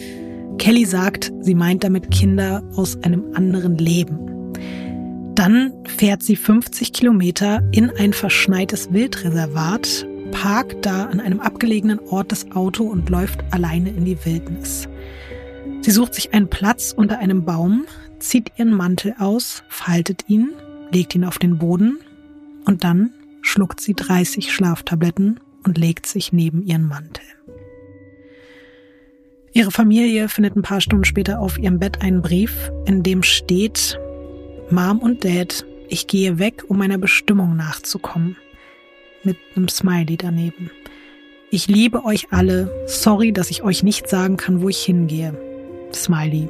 [0.58, 4.54] Kelly sagt, sie meint damit Kinder aus einem anderen Leben.
[5.36, 12.32] Dann fährt sie 50 Kilometer in ein verschneites Wildreservat, parkt da an einem abgelegenen Ort
[12.32, 14.88] das Auto und läuft alleine in die Wildnis.
[15.82, 17.86] Sie sucht sich einen Platz unter einem Baum,
[18.20, 20.52] zieht ihren Mantel aus, faltet ihn,
[20.92, 21.98] legt ihn auf den Boden
[22.66, 23.12] und dann
[23.42, 27.24] schluckt sie 30 Schlaftabletten und legt sich neben ihren Mantel.
[29.56, 34.00] Ihre Familie findet ein paar Stunden später auf ihrem Bett einen Brief, in dem steht,
[34.72, 38.36] Mom und Dad, ich gehe weg, um meiner Bestimmung nachzukommen.
[39.24, 40.72] Mit einem Smiley daneben.
[41.52, 42.68] Ich liebe euch alle.
[42.88, 45.38] Sorry, dass ich euch nicht sagen kann, wo ich hingehe.
[45.94, 46.48] Smiley.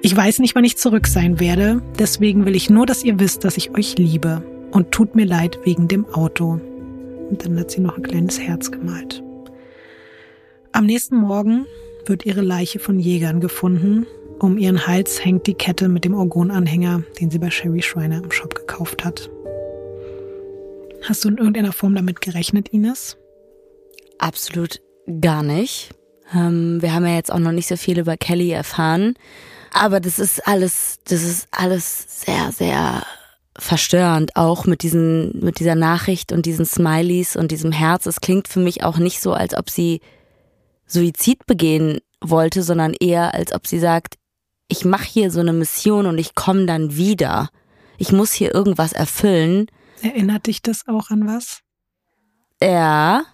[0.00, 3.44] Ich weiß nicht, wann ich zurück sein werde, deswegen will ich nur, dass ihr wisst,
[3.44, 4.40] dass ich euch liebe.
[4.70, 6.60] Und tut mir leid wegen dem Auto.
[7.28, 9.20] Und dann hat sie noch ein kleines Herz gemalt.
[10.70, 11.66] Am nächsten Morgen
[12.08, 14.06] wird ihre Leiche von Jägern gefunden.
[14.40, 18.30] Um ihren Hals hängt die Kette mit dem Orgonanhänger, den sie bei Sherry Schreiner im
[18.30, 19.30] Shop gekauft hat.
[21.02, 23.16] Hast du in irgendeiner Form damit gerechnet, Ines?
[24.18, 24.80] Absolut
[25.20, 25.90] gar nicht.
[26.34, 29.14] Ähm, wir haben ja jetzt auch noch nicht so viel über Kelly erfahren.
[29.72, 33.02] Aber das ist alles, das ist alles sehr, sehr
[33.58, 38.06] verstörend, auch mit diesen, mit dieser Nachricht und diesen Smileys und diesem Herz.
[38.06, 40.00] Es klingt für mich auch nicht so, als ob sie
[40.86, 44.16] Suizid begehen wollte, sondern eher, als ob sie sagt,
[44.68, 47.50] ich mache hier so eine Mission und ich komme dann wieder.
[47.98, 49.66] Ich muss hier irgendwas erfüllen.
[50.02, 51.60] Erinnert dich das auch an was?
[52.62, 53.24] Ja,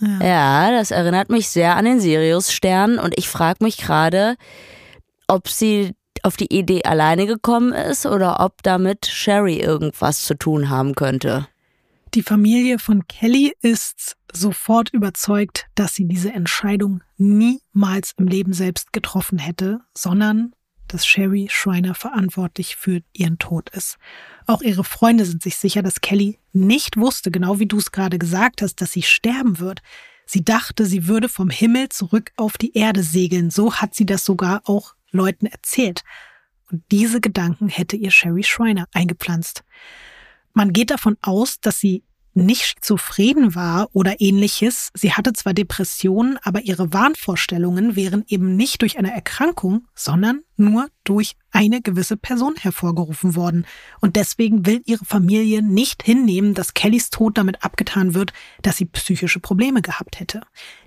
[0.00, 0.20] ja.
[0.22, 4.36] ja, das erinnert mich sehr an den Sirius-Stern und ich frage mich gerade,
[5.26, 10.68] ob sie auf die Idee alleine gekommen ist oder ob damit Sherry irgendwas zu tun
[10.68, 11.48] haben könnte.
[12.14, 18.92] Die Familie von Kelly ist sofort überzeugt, dass sie diese Entscheidung niemals im Leben selbst
[18.92, 20.52] getroffen hätte, sondern
[20.88, 23.98] dass Sherry Schreiner verantwortlich für ihren Tod ist.
[24.46, 28.18] Auch ihre Freunde sind sich sicher, dass Kelly nicht wusste, genau wie du es gerade
[28.18, 29.80] gesagt hast, dass sie sterben wird.
[30.26, 33.50] Sie dachte, sie würde vom Himmel zurück auf die Erde segeln.
[33.50, 36.02] So hat sie das sogar auch Leuten erzählt.
[36.70, 39.64] Und diese Gedanken hätte ihr Sherry Schreiner eingepflanzt.
[40.52, 42.02] Man geht davon aus, dass sie
[42.44, 44.90] nicht zufrieden war oder ähnliches.
[44.94, 50.88] Sie hatte zwar Depressionen, aber ihre Wahnvorstellungen wären eben nicht durch eine Erkrankung, sondern nur
[51.04, 53.64] durch eine gewisse Person hervorgerufen worden.
[54.00, 58.32] Und deswegen will ihre Familie nicht hinnehmen, dass Kellys Tod damit abgetan wird,
[58.62, 60.40] dass sie psychische Probleme gehabt hätte.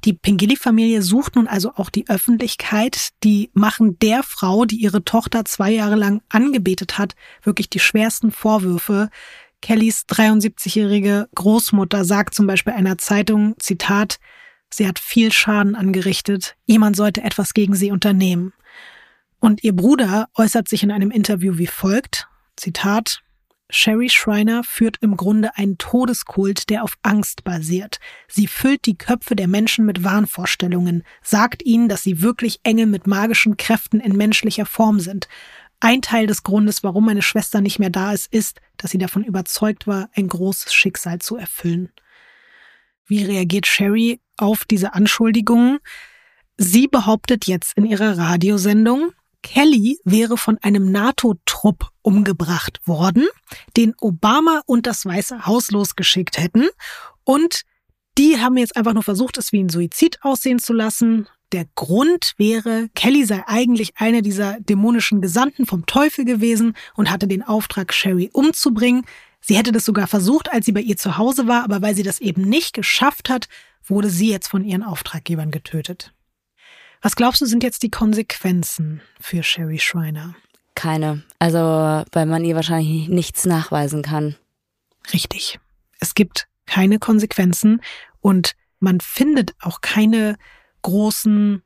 [0.04, 3.10] Die Pingili-Familie sucht nun also auch die Öffentlichkeit.
[3.24, 8.32] Die machen der Frau, die ihre Tochter zwei Jahre lang angebetet hat, wirklich die schwersten
[8.32, 9.10] Vorwürfe.
[9.62, 14.20] Kellys 73-jährige Großmutter sagt zum Beispiel einer Zeitung, Zitat,
[14.72, 18.54] sie hat viel Schaden angerichtet, jemand sollte etwas gegen sie unternehmen.
[19.40, 23.22] Und ihr Bruder äußert sich in einem Interview wie folgt, Zitat,
[23.72, 28.00] Sherry Schreiner führt im Grunde einen Todeskult, der auf Angst basiert.
[28.28, 33.08] Sie füllt die Köpfe der Menschen mit Wahnvorstellungen, sagt ihnen, dass sie wirklich Engel mit
[33.08, 35.30] magischen Kräften in menschlicher Form sind.
[35.82, 39.24] Ein Teil des Grundes, warum meine Schwester nicht mehr da ist, ist, dass sie davon
[39.24, 41.92] überzeugt war, ein großes Schicksal zu erfüllen.
[43.08, 45.80] Wie reagiert Sherry auf diese Anschuldigungen?
[46.56, 53.28] Sie behauptet jetzt in ihrer Radiosendung, Kelly wäre von einem NATO-Trupp umgebracht worden,
[53.76, 56.70] den Obama und das Weiße Haus losgeschickt hätten.
[57.24, 57.64] Und
[58.20, 61.28] die haben jetzt einfach nur versucht, es wie ein Suizid aussehen zu lassen.
[61.52, 67.28] Der Grund wäre, Kelly sei eigentlich eine dieser dämonischen Gesandten vom Teufel gewesen und hatte
[67.28, 69.06] den Auftrag, Sherry umzubringen.
[69.42, 72.04] Sie hätte das sogar versucht, als sie bei ihr zu Hause war, aber weil sie
[72.04, 73.48] das eben nicht geschafft hat,
[73.84, 76.14] wurde sie jetzt von ihren Auftraggebern getötet.
[77.02, 80.36] Was glaubst du, sind jetzt die Konsequenzen für Sherry Schreiner?
[80.76, 81.24] Keine.
[81.40, 81.58] Also,
[82.12, 84.36] weil man ihr wahrscheinlich nichts nachweisen kann.
[85.12, 85.60] Richtig.
[86.00, 87.82] Es gibt keine Konsequenzen
[88.22, 90.38] und man findet auch keine
[90.82, 91.62] großen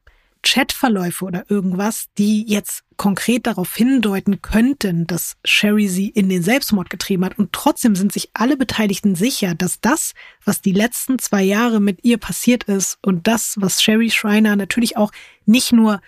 [0.46, 6.90] Chatverläufe oder irgendwas, die jetzt konkret darauf hindeuten könnten, dass Sherry sie in den Selbstmord
[6.90, 7.40] getrieben hat.
[7.40, 10.14] Und trotzdem sind sich alle Beteiligten sicher, dass das,
[10.46, 14.98] was die letzten zwei Jahre mit ihr passiert ist und das, was Sherry Schreiner natürlich
[14.98, 15.12] auch
[15.46, 16.00] nicht nur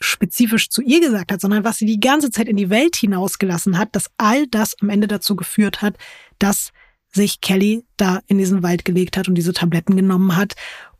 [0.00, 3.78] spezifisch zu ihr gesagt hat, sondern was sie die ganze Zeit in die Welt hinausgelassen
[3.78, 5.96] hat, dass all das am Ende dazu geführt hat,
[6.38, 6.72] dass
[7.12, 10.54] sich Kelly da in diesen Wald gelegt hat und diese Tabletten genommen hat.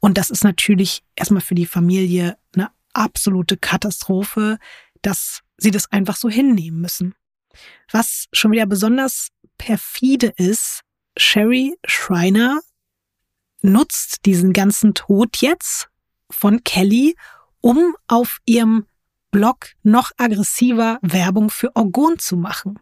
[0.04, 4.58] Und das ist natürlich erstmal für die Familie eine absolute Katastrophe,
[5.00, 7.14] dass sie das einfach so hinnehmen müssen.
[7.92, 10.80] Was schon wieder besonders perfide ist,
[11.16, 12.60] Sherry Schreiner
[13.60, 15.88] nutzt diesen ganzen Tod jetzt
[16.28, 17.14] von Kelly,
[17.60, 18.86] um auf ihrem
[19.30, 22.80] Blog noch aggressiver Werbung für Orgon zu machen.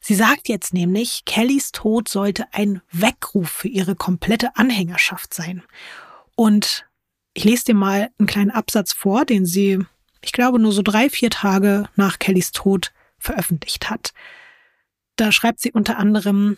[0.00, 5.62] Sie sagt jetzt nämlich, Kellys Tod sollte ein Weckruf für ihre komplette Anhängerschaft sein.
[6.36, 6.86] Und
[7.34, 9.78] ich lese dir mal einen kleinen Absatz vor, den sie,
[10.20, 14.12] ich glaube, nur so drei, vier Tage nach Kellys Tod veröffentlicht hat.
[15.16, 16.56] Da schreibt sie unter anderem,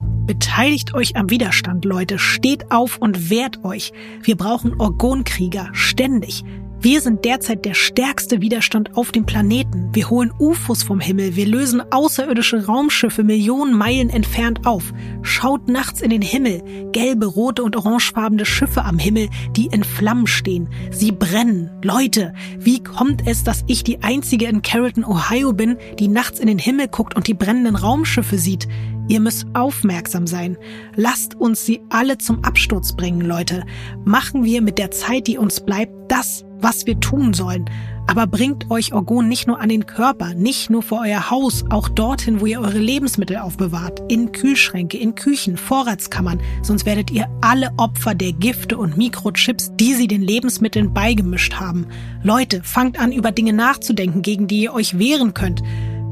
[0.00, 2.18] Beteiligt euch am Widerstand, Leute.
[2.18, 3.92] Steht auf und wehrt euch.
[4.22, 5.70] Wir brauchen Orgonkrieger.
[5.72, 6.44] Ständig.
[6.80, 9.88] Wir sind derzeit der stärkste Widerstand auf dem Planeten.
[9.92, 11.34] Wir holen UFOs vom Himmel.
[11.34, 14.92] Wir lösen außerirdische Raumschiffe Millionen Meilen entfernt auf.
[15.22, 16.62] Schaut nachts in den Himmel.
[16.92, 20.68] Gelbe, rote und orangefarbene Schiffe am Himmel, die in Flammen stehen.
[20.92, 21.68] Sie brennen.
[21.82, 26.46] Leute, wie kommt es, dass ich die einzige in Carrollton, Ohio bin, die nachts in
[26.46, 28.68] den Himmel guckt und die brennenden Raumschiffe sieht?
[29.08, 30.56] Ihr müsst aufmerksam sein.
[30.94, 33.64] Lasst uns sie alle zum Absturz bringen, Leute.
[34.04, 37.68] Machen wir mit der Zeit, die uns bleibt, das, was wir tun sollen.
[38.06, 41.90] Aber bringt euch Orgon nicht nur an den Körper, nicht nur vor euer Haus, auch
[41.90, 44.02] dorthin, wo ihr eure Lebensmittel aufbewahrt.
[44.08, 46.40] In Kühlschränke, in Küchen, Vorratskammern.
[46.62, 51.86] Sonst werdet ihr alle Opfer der Gifte und Mikrochips, die sie den Lebensmitteln beigemischt haben.
[52.22, 55.62] Leute, fangt an, über Dinge nachzudenken, gegen die ihr euch wehren könnt.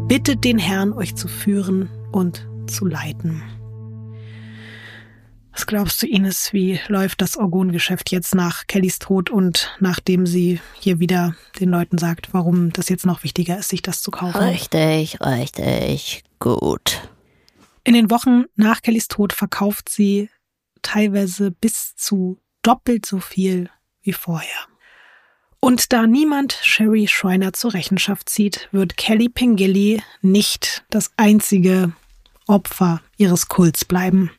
[0.07, 3.43] Bittet den Herrn, euch zu führen und zu leiten.
[5.57, 10.61] Was glaubst du, Ines, wie läuft das Orgongeschäft jetzt nach Kellys Tod und nachdem sie
[10.79, 14.37] hier wieder den Leuten sagt, warum das jetzt noch wichtiger ist, sich das zu kaufen?
[14.37, 17.09] Richtig, richtig, gut.
[17.85, 20.29] In den Wochen nach Kellys Tod verkauft sie
[20.83, 23.71] teilweise bis zu doppelt so viel
[24.03, 24.67] wie vorher.
[25.59, 31.93] Und da niemand Sherry Schreiner zur Rechenschaft zieht, wird Kelly Pengilly nicht das einzige
[32.47, 34.31] Opfer ihres Kults bleiben.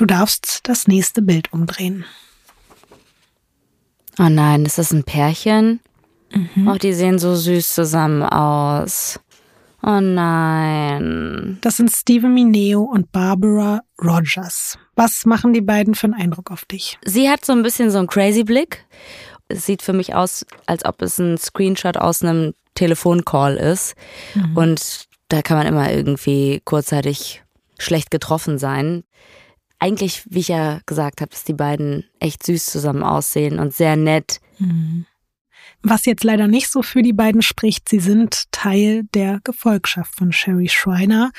[0.00, 2.06] Du darfst das nächste Bild umdrehen.
[4.18, 5.80] Oh nein, ist das ein Pärchen?
[6.32, 6.68] Mhm.
[6.68, 9.20] Oh, die sehen so süß zusammen aus.
[9.82, 11.58] Oh nein.
[11.60, 14.78] Das sind Stephen Mineo und Barbara Rogers.
[14.96, 16.98] Was machen die beiden für einen Eindruck auf dich?
[17.04, 18.86] Sie hat so ein bisschen so einen crazy Blick.
[19.48, 23.94] Es sieht für mich aus, als ob es ein Screenshot aus einem Telefoncall ist.
[24.34, 24.56] Mhm.
[24.56, 27.42] Und da kann man immer irgendwie kurzzeitig
[27.78, 29.04] schlecht getroffen sein.
[29.80, 33.96] Eigentlich, wie ich ja gesagt habe, dass die beiden echt süß zusammen aussehen und sehr
[33.96, 34.40] nett.
[34.58, 35.06] Mhm.
[35.82, 40.32] Was jetzt leider nicht so für die beiden spricht, sie sind Teil der Gefolgschaft von
[40.32, 41.32] Sherry Schreiner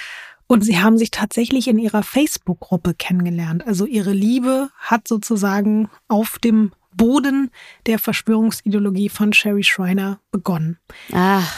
[0.47, 3.65] und sie haben sich tatsächlich in ihrer Facebook-Gruppe kennengelernt.
[3.65, 7.51] Also ihre Liebe hat sozusagen auf dem Boden
[7.85, 10.77] der Verschwörungsideologie von Sherry Schreiner begonnen.
[11.13, 11.55] Ach.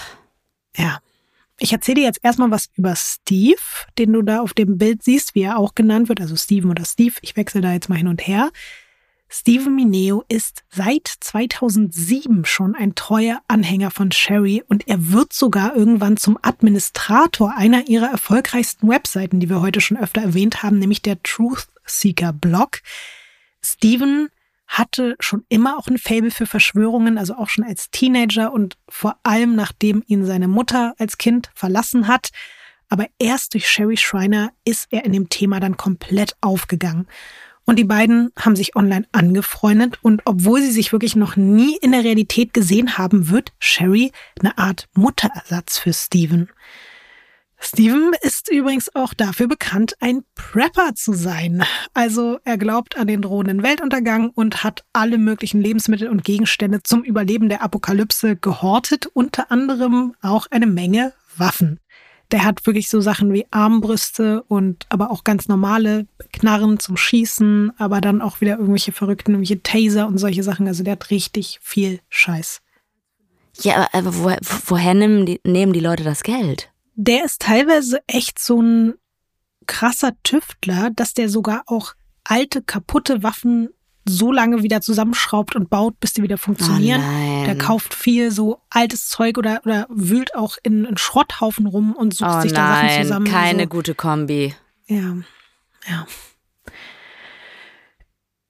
[0.75, 0.99] Ja.
[1.63, 3.61] Ich erzähle dir jetzt erstmal was über Steve,
[3.97, 6.83] den du da auf dem Bild siehst, wie er auch genannt wird, also Steven oder
[6.83, 7.15] Steve.
[7.21, 8.51] Ich wechsle da jetzt mal hin und her.
[9.29, 15.73] Steven Mineo ist seit 2007 schon ein treuer Anhänger von Sherry und er wird sogar
[15.73, 21.01] irgendwann zum Administrator einer ihrer erfolgreichsten Webseiten, die wir heute schon öfter erwähnt haben, nämlich
[21.01, 22.81] der Truth Seeker Blog.
[23.63, 24.27] Steven
[24.73, 29.17] hatte schon immer auch ein Fable für Verschwörungen, also auch schon als Teenager und vor
[29.21, 32.29] allem nachdem ihn seine Mutter als Kind verlassen hat.
[32.89, 37.07] Aber erst durch Sherry Schreiner ist er in dem Thema dann komplett aufgegangen.
[37.65, 41.91] Und die beiden haben sich online angefreundet und obwohl sie sich wirklich noch nie in
[41.91, 46.49] der Realität gesehen haben, wird Sherry eine Art Mutterersatz für Steven.
[47.65, 51.63] Steven ist übrigens auch dafür bekannt, ein Prepper zu sein.
[51.93, 57.03] Also er glaubt an den drohenden Weltuntergang und hat alle möglichen Lebensmittel und Gegenstände zum
[57.03, 61.79] Überleben der Apokalypse gehortet, unter anderem auch eine Menge Waffen.
[62.31, 67.71] Der hat wirklich so Sachen wie Armbrüste und aber auch ganz normale Knarren zum Schießen,
[67.77, 70.67] aber dann auch wieder irgendwelche verrückten, irgendwelche Taser und solche Sachen.
[70.67, 72.61] Also der hat richtig viel Scheiß.
[73.61, 76.72] Ja, aber woher, woher nehmen die, nehmen die Leute das Geld?
[76.95, 78.93] Der ist teilweise echt so ein
[79.65, 81.93] krasser Tüftler, dass der sogar auch
[82.23, 83.69] alte, kaputte Waffen
[84.05, 87.01] so lange wieder zusammenschraubt und baut, bis die wieder funktionieren.
[87.01, 91.93] Oh der kauft viel so altes Zeug oder, oder wühlt auch in einen Schrotthaufen rum
[91.93, 93.25] und sucht oh sich da Sachen zusammen.
[93.25, 93.69] Keine so.
[93.69, 94.53] gute Kombi.
[94.87, 95.15] Ja,
[95.87, 96.05] ja.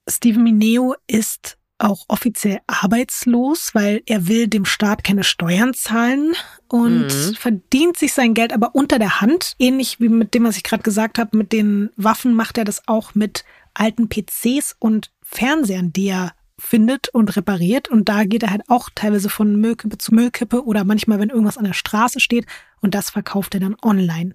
[0.08, 6.34] Steven Mineo ist auch offiziell arbeitslos, weil er will dem Staat keine Steuern zahlen
[6.68, 7.34] und mhm.
[7.34, 9.54] verdient sich sein Geld aber unter der Hand.
[9.58, 12.86] Ähnlich wie mit dem, was ich gerade gesagt habe, mit den Waffen macht er das
[12.86, 13.44] auch mit
[13.74, 17.88] alten PCs und Fernsehern, die er findet und repariert.
[17.88, 21.58] Und da geht er halt auch teilweise von Müllkippe zu Müllkippe oder manchmal, wenn irgendwas
[21.58, 22.46] an der Straße steht.
[22.80, 24.34] Und das verkauft er dann online.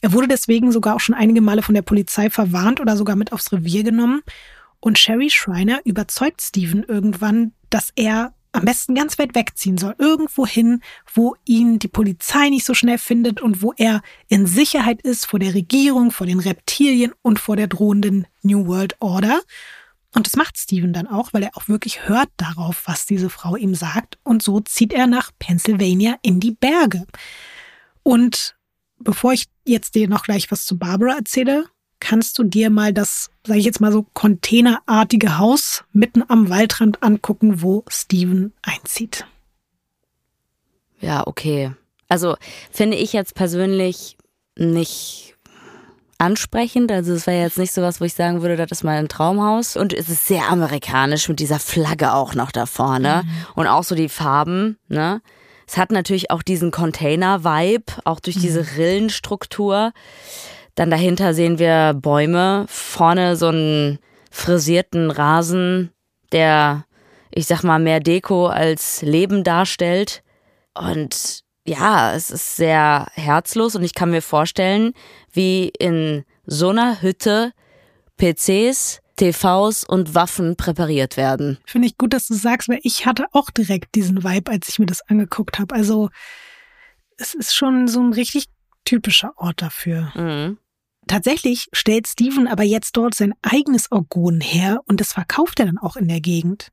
[0.00, 3.32] Er wurde deswegen sogar auch schon einige Male von der Polizei verwarnt oder sogar mit
[3.32, 4.22] aufs Revier genommen.
[4.84, 9.94] Und Sherry Schreiner überzeugt Steven irgendwann, dass er am besten ganz weit wegziehen soll.
[9.96, 10.82] Irgendwo hin,
[11.14, 15.38] wo ihn die Polizei nicht so schnell findet und wo er in Sicherheit ist vor
[15.38, 19.40] der Regierung, vor den Reptilien und vor der drohenden New World Order.
[20.16, 23.54] Und das macht Steven dann auch, weil er auch wirklich hört darauf, was diese Frau
[23.54, 24.18] ihm sagt.
[24.24, 27.06] Und so zieht er nach Pennsylvania in die Berge.
[28.02, 28.56] Und
[28.98, 31.66] bevor ich jetzt dir noch gleich was zu Barbara erzähle,
[32.02, 37.00] kannst du dir mal das, sage ich jetzt mal so, containerartige Haus mitten am Waldrand
[37.02, 39.24] angucken, wo Steven einzieht.
[41.00, 41.70] Ja, okay.
[42.08, 42.36] Also
[42.72, 44.16] finde ich jetzt persönlich
[44.56, 45.36] nicht
[46.18, 46.90] ansprechend.
[46.90, 49.08] Also es wäre jetzt nicht so was, wo ich sagen würde, das ist mal ein
[49.08, 49.76] Traumhaus.
[49.76, 53.22] Und es ist sehr amerikanisch mit dieser Flagge auch noch da vorne.
[53.24, 53.30] Mhm.
[53.54, 55.22] Und auch so die Farben, ne?
[55.68, 58.68] Es hat natürlich auch diesen Container-Vibe, auch durch diese mhm.
[58.76, 59.92] Rillenstruktur.
[60.74, 63.98] Dann dahinter sehen wir Bäume, vorne so einen
[64.30, 65.90] frisierten Rasen,
[66.32, 66.86] der,
[67.30, 70.22] ich sag mal, mehr Deko als Leben darstellt.
[70.74, 74.94] Und ja, es ist sehr herzlos und ich kann mir vorstellen,
[75.30, 77.52] wie in so einer Hütte
[78.16, 81.58] PCs, TVs und Waffen präpariert werden.
[81.66, 84.78] Finde ich gut, dass du sagst, weil ich hatte auch direkt diesen Vibe, als ich
[84.78, 85.74] mir das angeguckt habe.
[85.74, 86.08] Also
[87.18, 88.46] es ist schon so ein richtig
[88.84, 90.12] typischer Ort dafür.
[90.14, 90.58] Mhm.
[91.06, 95.78] Tatsächlich stellt Steven aber jetzt dort sein eigenes Orgon her und das verkauft er dann
[95.78, 96.72] auch in der Gegend.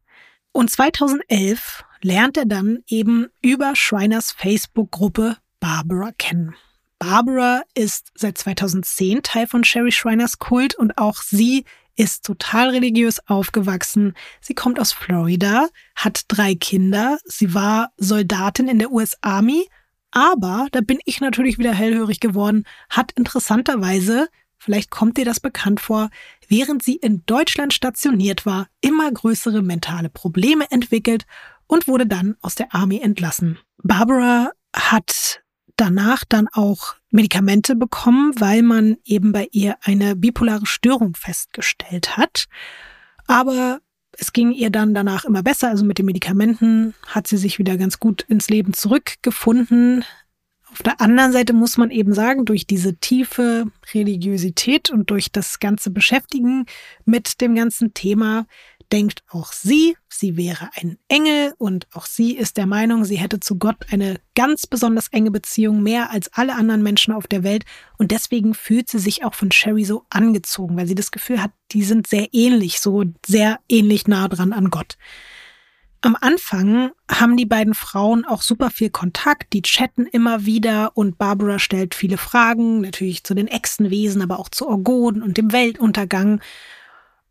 [0.52, 6.56] Und 2011 lernt er dann eben über Shriners Facebook-Gruppe Barbara kennen.
[7.00, 11.66] Barbara ist seit 2010 Teil von Sherry Shriners Kult und auch sie
[11.96, 14.16] ist total religiös aufgewachsen.
[14.40, 19.68] Sie kommt aus Florida, hat drei Kinder, sie war Soldatin in der US Army,
[20.12, 24.28] aber, da bin ich natürlich wieder hellhörig geworden, hat interessanterweise
[24.60, 26.10] vielleicht kommt dir das bekannt vor,
[26.48, 31.26] während sie in Deutschland stationiert war, immer größere mentale Probleme entwickelt
[31.66, 33.58] und wurde dann aus der Army entlassen.
[33.82, 35.42] Barbara hat
[35.78, 42.46] danach dann auch Medikamente bekommen, weil man eben bei ihr eine bipolare Störung festgestellt hat.
[43.26, 43.80] Aber
[44.20, 45.70] es ging ihr dann danach immer besser.
[45.70, 50.04] Also mit den Medikamenten hat sie sich wieder ganz gut ins Leben zurückgefunden.
[50.72, 55.60] Auf der anderen Seite muss man eben sagen, durch diese tiefe Religiosität und durch das
[55.60, 56.66] ganze Beschäftigen
[57.06, 58.46] mit dem ganzen Thema
[58.92, 63.40] denkt auch sie, sie wäre ein Engel und auch sie ist der Meinung, sie hätte
[63.40, 67.66] zu Gott eine ganz besonders enge Beziehung, mehr als alle anderen Menschen auf der Welt.
[67.98, 71.52] Und deswegen fühlt sie sich auch von Sherry so angezogen, weil sie das Gefühl hat,
[71.72, 74.98] die sind sehr ähnlich, so sehr ähnlich nah dran an Gott.
[76.02, 81.18] Am Anfang haben die beiden Frauen auch super viel Kontakt, die chatten immer wieder und
[81.18, 86.40] Barbara stellt viele Fragen, natürlich zu den Echsenwesen, aber auch zu Orgonen und dem Weltuntergang.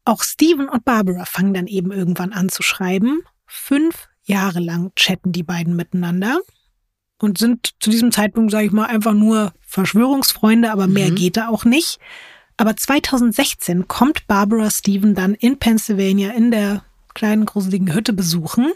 [0.08, 3.20] Auch Steven und Barbara fangen dann eben irgendwann an zu schreiben.
[3.44, 6.40] Fünf Jahre lang chatten die beiden miteinander
[7.20, 11.14] und sind zu diesem Zeitpunkt, sage ich mal, einfach nur Verschwörungsfreunde, aber mehr mhm.
[11.16, 11.98] geht da auch nicht.
[12.56, 18.72] Aber 2016 kommt Barbara Steven dann in Pennsylvania in der kleinen gruseligen Hütte besuchen,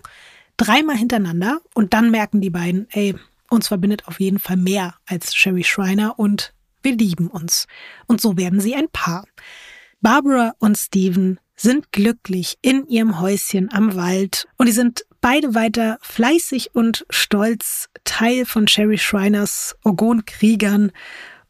[0.58, 3.14] dreimal hintereinander und dann merken die beiden, ey,
[3.48, 6.52] uns verbindet auf jeden Fall mehr als Sherry Schreiner und
[6.82, 7.68] wir lieben uns.
[8.06, 9.24] Und so werden sie ein Paar.
[10.02, 15.98] Barbara und Steven sind glücklich in ihrem Häuschen am Wald und die sind beide weiter
[16.02, 20.90] fleißig und stolz Teil von Sherry Shriners Orgon-Kriegern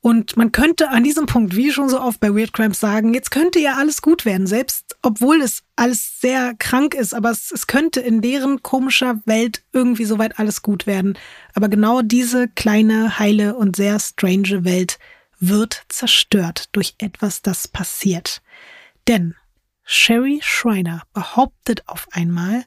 [0.05, 3.31] und man könnte an diesem Punkt, wie schon so oft bei Weird Crimes sagen, jetzt
[3.31, 7.69] könnte ja alles gut werden, selbst obwohl es alles sehr krank ist, aber es, es
[7.69, 11.16] könnte in deren komischer Welt irgendwie soweit alles gut werden.
[11.55, 14.99] Aber genau diese kleine, heile und sehr strange Welt
[15.43, 18.43] wird zerstört durch etwas, das passiert.
[19.09, 19.35] Denn
[19.82, 22.64] Sherry Schreiner behauptet auf einmal,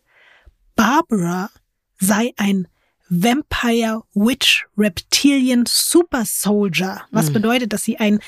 [0.76, 1.50] Barbara
[1.98, 2.68] sei ein
[3.08, 7.34] Vampire Witch Reptilian Super Soldier, was mhm.
[7.34, 8.20] bedeutet, dass sie ein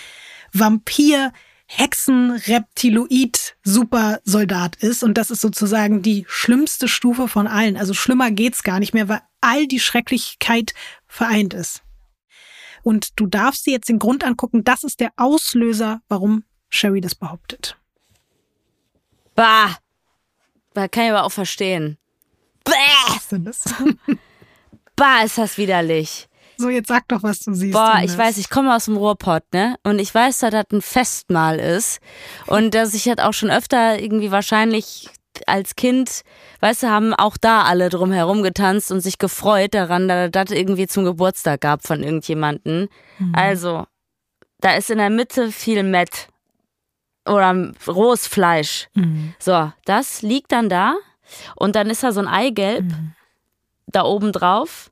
[0.53, 1.33] Vampir
[1.65, 7.75] Hexen Reptiloid Super Soldat ist und das ist sozusagen die schlimmste Stufe von allen.
[7.75, 10.73] Also schlimmer geht's gar nicht mehr, weil all die Schrecklichkeit
[11.05, 11.83] vereint ist.
[12.87, 17.15] Und du darfst dir jetzt den Grund angucken, das ist der Auslöser, warum Sherry das
[17.15, 17.75] behauptet.
[19.35, 19.75] Bah!
[20.73, 21.97] Da kann ich aber auch verstehen.
[22.63, 22.71] Bäh!
[23.09, 23.65] Was ist denn das?
[24.95, 26.29] Bah, ist das widerlich.
[26.55, 27.73] So, jetzt sag doch, was du siehst.
[27.73, 29.75] Boah, ich weiß, ich komme aus dem Ruhrpott, ne?
[29.83, 31.99] Und ich weiß, dass das ein Festmahl ist.
[32.45, 35.09] Und dass ich halt auch schon öfter irgendwie wahrscheinlich
[35.47, 36.21] als Kind,
[36.59, 40.51] weißt du, haben auch da alle drum herum getanzt und sich gefreut daran, dass das
[40.51, 42.89] irgendwie zum Geburtstag gab von irgendjemanden.
[43.33, 43.87] Also,
[44.59, 46.27] da ist in der Mitte viel Mett
[47.27, 48.89] oder rohes Fleisch.
[48.93, 49.33] Mhm.
[49.39, 50.95] So, das liegt dann da
[51.55, 52.85] und dann ist da so ein Eigelb
[53.87, 54.91] da oben drauf.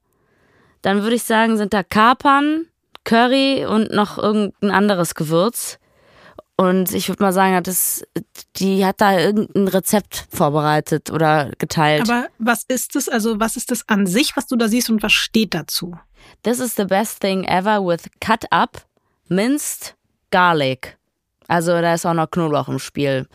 [0.81, 2.67] Dann würde ich sagen, sind da Kapern,
[3.03, 5.79] Curry und noch irgendein anderes Gewürz.
[6.57, 8.05] Und ich würde mal sagen, das,
[8.55, 12.09] die hat da irgendein Rezept vorbereitet oder geteilt.
[12.09, 13.09] Aber was ist es?
[13.09, 15.97] Also, was ist das an sich, was du da siehst und was steht dazu?
[16.43, 18.85] This is the best thing ever with cut up
[19.27, 19.95] minced
[20.31, 20.97] garlic.
[21.47, 23.27] Also da ist auch noch Knoblauch im Spiel.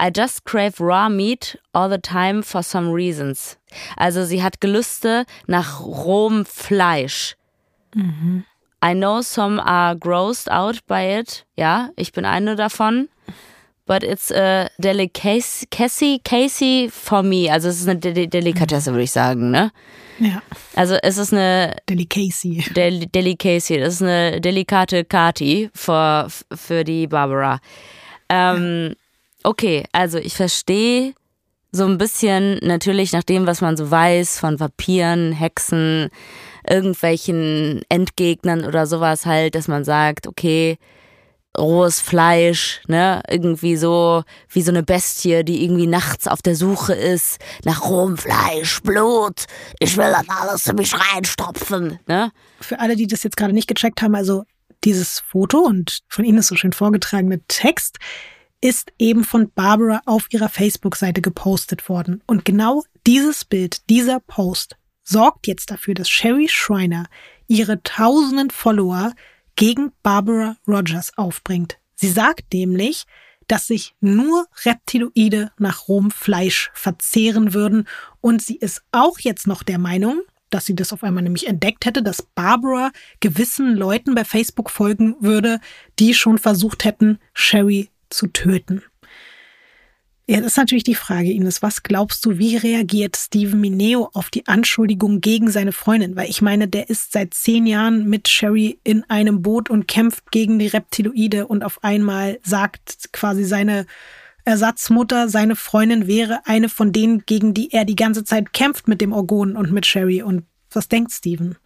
[0.00, 3.58] I just crave raw meat all the time for some reasons.
[3.96, 7.36] Also sie hat Gelüste nach rohem Fleisch.
[8.82, 11.44] I know some are grossed out by it.
[11.56, 13.08] Ja, ich bin eine davon.
[13.86, 17.50] But it's a delicacy Casey, Casey for me.
[17.50, 19.72] Also es ist eine De Delikatesse, würde ich sagen, ne?
[20.20, 20.42] Ja,
[20.76, 22.64] Also es ist eine Delicacy.
[22.76, 23.78] Del Delicacy.
[23.78, 27.58] Das ist eine delikate Kati für, für die Barbara.
[28.28, 28.94] Ähm,
[29.42, 31.14] okay, also ich verstehe
[31.72, 36.10] so ein bisschen natürlich nach dem, was man so weiß von Vampiren, Hexen,
[36.68, 40.78] irgendwelchen Endgegnern oder sowas halt, dass man sagt, okay,
[41.58, 46.94] rohes Fleisch, ne, irgendwie so wie so eine Bestie, die irgendwie nachts auf der Suche
[46.94, 49.46] ist nach rohem Fleisch, Blut.
[49.80, 52.30] Ich will das alles in mich reinstopfen, ne?
[52.60, 54.44] Für alle, die das jetzt gerade nicht gecheckt haben, also
[54.84, 57.98] dieses Foto und von Ihnen so schön vorgetragene Text
[58.60, 62.22] ist eben von Barbara auf ihrer Facebook-Seite gepostet worden.
[62.26, 67.06] Und genau dieses Bild, dieser Post sorgt jetzt dafür, dass Sherry Schreiner
[67.48, 69.12] ihre tausenden Follower
[69.56, 71.78] gegen Barbara Rogers aufbringt.
[71.94, 73.04] Sie sagt nämlich,
[73.48, 77.88] dass sich nur Reptiloide nach rohem Fleisch verzehren würden
[78.20, 80.20] und sie ist auch jetzt noch der Meinung,
[80.50, 85.16] dass sie das auf einmal nämlich entdeckt hätte, dass Barbara gewissen Leuten bei Facebook folgen
[85.20, 85.60] würde,
[85.98, 88.82] die schon versucht hätten, Sherry zu töten.
[90.30, 91.60] Ja, das ist natürlich die Frage, Ines.
[91.60, 96.14] Was glaubst du, wie reagiert Steven Mineo auf die Anschuldigung gegen seine Freundin?
[96.14, 100.30] Weil ich meine, der ist seit zehn Jahren mit Sherry in einem Boot und kämpft
[100.30, 103.86] gegen die Reptiloide und auf einmal sagt quasi seine
[104.44, 109.00] Ersatzmutter, seine Freundin wäre eine von denen, gegen die er die ganze Zeit kämpft mit
[109.00, 110.22] dem Orgon und mit Sherry.
[110.22, 111.56] Und was denkt Steven?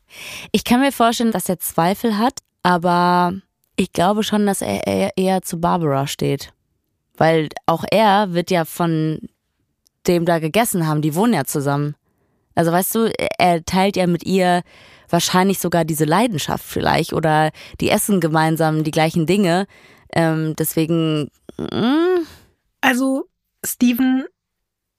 [0.52, 3.34] Ich kann mir vorstellen, dass er Zweifel hat, aber
[3.76, 6.52] ich glaube schon, dass er eher- zu Barbara steht.
[7.16, 9.20] Weil auch er wird ja von
[10.06, 11.02] dem da gegessen haben.
[11.02, 11.94] Die wohnen ja zusammen.
[12.54, 14.62] Also weißt du, er teilt ja mit ihr
[15.08, 19.66] wahrscheinlich sogar diese Leidenschaft vielleicht oder die essen gemeinsam die gleichen Dinge.
[20.12, 22.24] Ähm, deswegen, mm,
[22.80, 23.28] Also,
[23.64, 24.24] Steven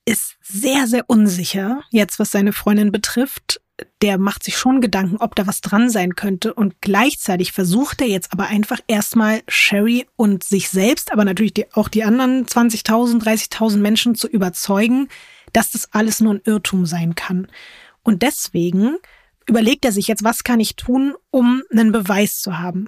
[0.06, 3.62] ist sehr, sehr unsicher, jetzt was seine Freundin betrifft.
[4.02, 6.54] Der macht sich schon Gedanken, ob da was dran sein könnte.
[6.54, 11.72] Und gleichzeitig versucht er jetzt aber einfach erstmal Sherry und sich selbst, aber natürlich die,
[11.74, 15.10] auch die anderen 20.000, 30.000 Menschen zu überzeugen,
[15.54, 17.48] dass das alles nur ein Irrtum sein kann.
[18.04, 18.98] Und deswegen
[19.48, 22.88] überlegt er sich jetzt, was kann ich tun, um einen Beweis zu haben.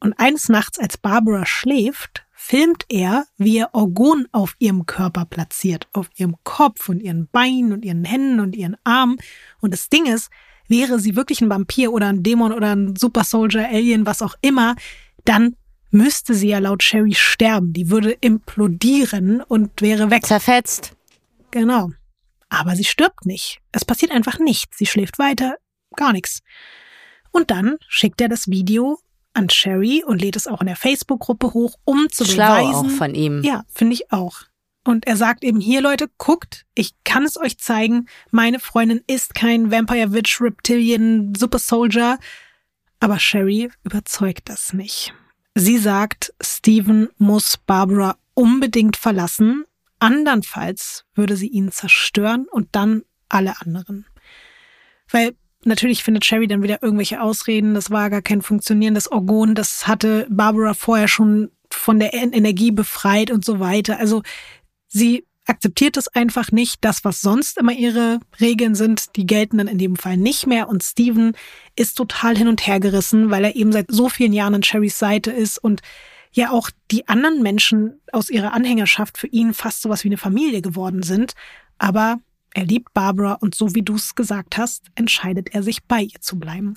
[0.00, 5.88] Und eines Nachts, als Barbara schläft, filmt er, wie er Orgon auf ihrem Körper platziert,
[5.92, 9.16] auf ihrem Kopf und ihren Beinen und ihren Händen und ihren Armen.
[9.60, 10.30] Und das Ding ist,
[10.68, 14.36] wäre sie wirklich ein Vampir oder ein Dämon oder ein Super Soldier, Alien, was auch
[14.42, 14.76] immer,
[15.24, 15.56] dann
[15.90, 17.72] müsste sie ja laut Sherry sterben.
[17.72, 20.24] Die würde implodieren und wäre weg.
[20.24, 20.94] zerfetzt.
[21.50, 21.90] Genau.
[22.48, 23.58] Aber sie stirbt nicht.
[23.72, 24.78] Es passiert einfach nichts.
[24.78, 25.56] Sie schläft weiter,
[25.96, 26.42] gar nichts.
[27.32, 29.00] Und dann schickt er das Video
[29.36, 32.90] an Sherry und lädt es auch in der Facebook-Gruppe hoch, um zu Schlau beweisen.
[32.90, 33.42] auch von ihm.
[33.42, 34.42] Ja, finde ich auch.
[34.84, 38.06] Und er sagt eben hier, Leute, guckt, ich kann es euch zeigen.
[38.30, 42.18] Meine Freundin ist kein Vampire Witch, Reptilian, Super Soldier.
[43.00, 45.12] Aber Sherry überzeugt das nicht.
[45.54, 49.64] Sie sagt, Steven muss Barbara unbedingt verlassen.
[49.98, 54.06] Andernfalls würde sie ihn zerstören und dann alle anderen.
[55.10, 55.34] Weil
[55.66, 57.74] natürlich findet Sherry dann wieder irgendwelche Ausreden.
[57.74, 59.54] Das war gar kein funktionierendes Orgon.
[59.54, 63.98] Das hatte Barbara vorher schon von der En- Energie befreit und so weiter.
[63.98, 64.22] Also
[64.88, 66.84] sie akzeptiert es einfach nicht.
[66.84, 70.68] Das, was sonst immer ihre Regeln sind, die gelten dann in dem Fall nicht mehr.
[70.68, 71.32] Und Steven
[71.76, 74.98] ist total hin und her gerissen, weil er eben seit so vielen Jahren an Sherrys
[74.98, 75.82] Seite ist und
[76.32, 80.62] ja auch die anderen Menschen aus ihrer Anhängerschaft für ihn fast sowas wie eine Familie
[80.62, 81.32] geworden sind.
[81.78, 82.18] Aber
[82.56, 86.20] er liebt Barbara und so wie du es gesagt hast, entscheidet er sich bei ihr
[86.22, 86.72] zu bleiben.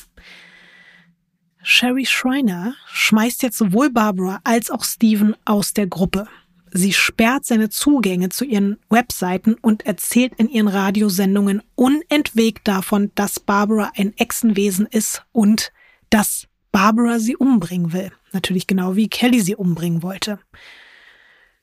[1.64, 6.27] Sherry Schreiner schmeißt jetzt sowohl Barbara als auch Steven aus der Gruppe.
[6.72, 13.39] Sie sperrt seine Zugänge zu ihren Webseiten und erzählt in ihren Radiosendungen unentwegt davon, dass
[13.39, 15.72] Barbara ein Echsenwesen ist und
[16.10, 18.11] dass Barbara sie umbringen will.
[18.34, 20.39] Natürlich genau wie Kelly sie umbringen wollte.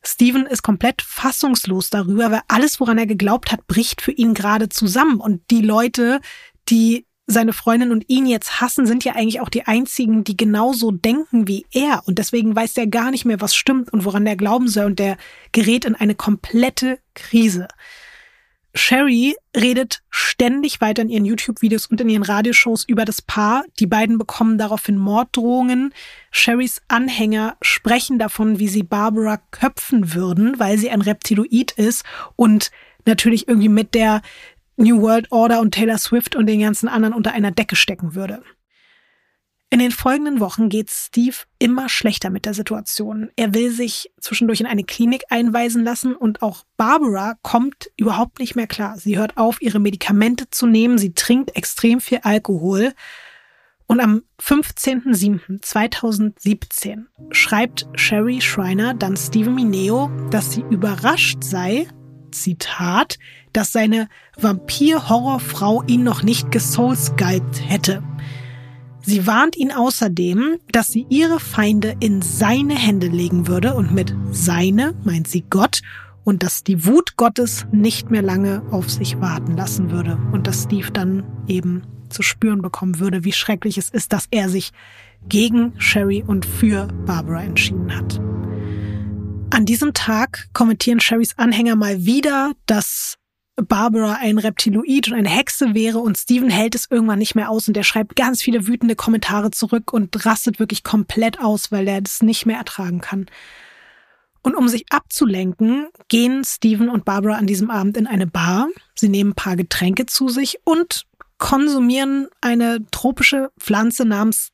[0.07, 4.69] Steven ist komplett fassungslos darüber, weil alles, woran er geglaubt hat, bricht für ihn gerade
[4.69, 5.21] zusammen.
[5.21, 6.21] Und die Leute,
[6.69, 10.93] die seine Freundin und ihn jetzt hassen, sind ja eigentlich auch die einzigen, die genauso
[10.93, 12.03] denken wie er.
[12.07, 14.87] Und deswegen weiß er gar nicht mehr, was stimmt und woran er glauben soll.
[14.87, 15.17] Und der
[15.53, 17.67] gerät in eine komplette Krise.
[18.77, 23.65] Sherry redet ständig weiter in ihren YouTube-Videos und in ihren Radioshows über das Paar.
[23.81, 25.95] Die beiden bekommen daraufhin Morddrohungen.
[26.31, 32.05] Sherrys Anhänger sprechen davon, wie sie Barbara köpfen würden, weil sie ein Reptiloid ist
[32.37, 32.71] und
[33.07, 34.21] natürlich irgendwie mit der
[34.77, 38.43] New World Order und Taylor Swift und den ganzen anderen unter einer Decke stecken würde.
[39.69, 43.31] In den folgenden Wochen geht Steve immer schlechter mit der Situation.
[43.35, 48.55] Er will sich zwischendurch in eine Klinik einweisen lassen und auch Barbara kommt überhaupt nicht
[48.55, 48.97] mehr klar.
[48.97, 52.93] Sie hört auf, ihre Medikamente zu nehmen, sie trinkt extrem viel Alkohol.
[53.89, 61.89] Und am 15.07.2017 schreibt Sherry Schreiner dann Steven Mineo, dass sie überrascht sei,
[62.31, 63.19] Zitat,
[63.53, 68.05] dass seine Vampir-Horrorfrau ihn noch nicht gesoulscalpt hätte.
[69.09, 74.13] Sie warnt ihn außerdem, dass sie ihre Feinde in seine Hände legen würde und mit
[74.33, 75.81] seine meint sie Gott
[76.25, 80.65] und dass die Wut Gottes nicht mehr lange auf sich warten lassen würde und dass
[80.65, 84.73] Steve dann eben zu spüren bekommen würde, wie schrecklich es ist, dass er sich
[85.29, 88.21] gegen Sherry und für Barbara entschieden hat.
[89.51, 93.19] An diesem Tag kommentieren Sherrys Anhänger mal wieder, dass
[93.57, 97.69] Barbara ein Reptiloid und eine Hexe wäre und Steven hält es irgendwann nicht mehr aus
[97.69, 102.03] und er schreibt ganz viele wütende Kommentare zurück und rastet wirklich komplett aus, weil er
[102.03, 103.27] das nicht mehr ertragen kann.
[104.43, 108.69] Und um sich abzulenken, gehen Steven und Barbara an diesem Abend in eine Bar.
[108.95, 111.05] Sie nehmen ein paar Getränke zu sich und
[111.39, 114.51] konsumieren eine tropische Pflanze namens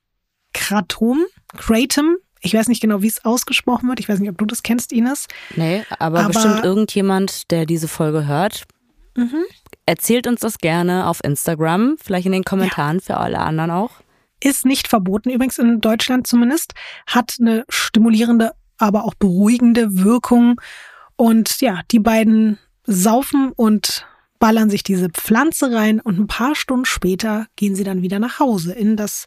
[0.55, 1.24] Kratom,
[1.57, 2.16] Kratom.
[2.41, 4.01] Ich weiß nicht genau, wie es ausgesprochen wird.
[4.01, 5.27] Ich weiß nicht, ob du das kennst, Ines.
[5.57, 8.65] Nee, aber, aber bestimmt irgendjemand, der diese Folge hört,
[9.14, 9.44] Mhm.
[9.86, 13.02] Erzählt uns das gerne auf Instagram, vielleicht in den Kommentaren ja.
[13.02, 13.90] für alle anderen auch.
[14.43, 16.72] Ist nicht verboten, übrigens in Deutschland zumindest,
[17.06, 20.60] hat eine stimulierende, aber auch beruhigende Wirkung.
[21.16, 24.06] Und ja, die beiden saufen und
[24.39, 28.40] ballern sich diese Pflanze rein und ein paar Stunden später gehen sie dann wieder nach
[28.40, 29.26] Hause in das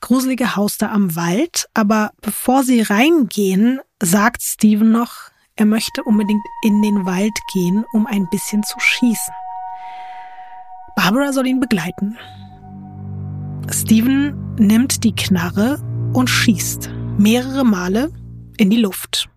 [0.00, 1.68] gruselige Haus da am Wald.
[1.74, 8.06] Aber bevor sie reingehen, sagt Steven noch, er möchte unbedingt in den Wald gehen, um
[8.06, 9.34] ein bisschen zu schießen.
[10.94, 12.16] Barbara soll ihn begleiten.
[13.68, 15.80] Steven nimmt die Knarre
[16.12, 18.12] und schießt mehrere Male
[18.56, 19.28] in die Luft.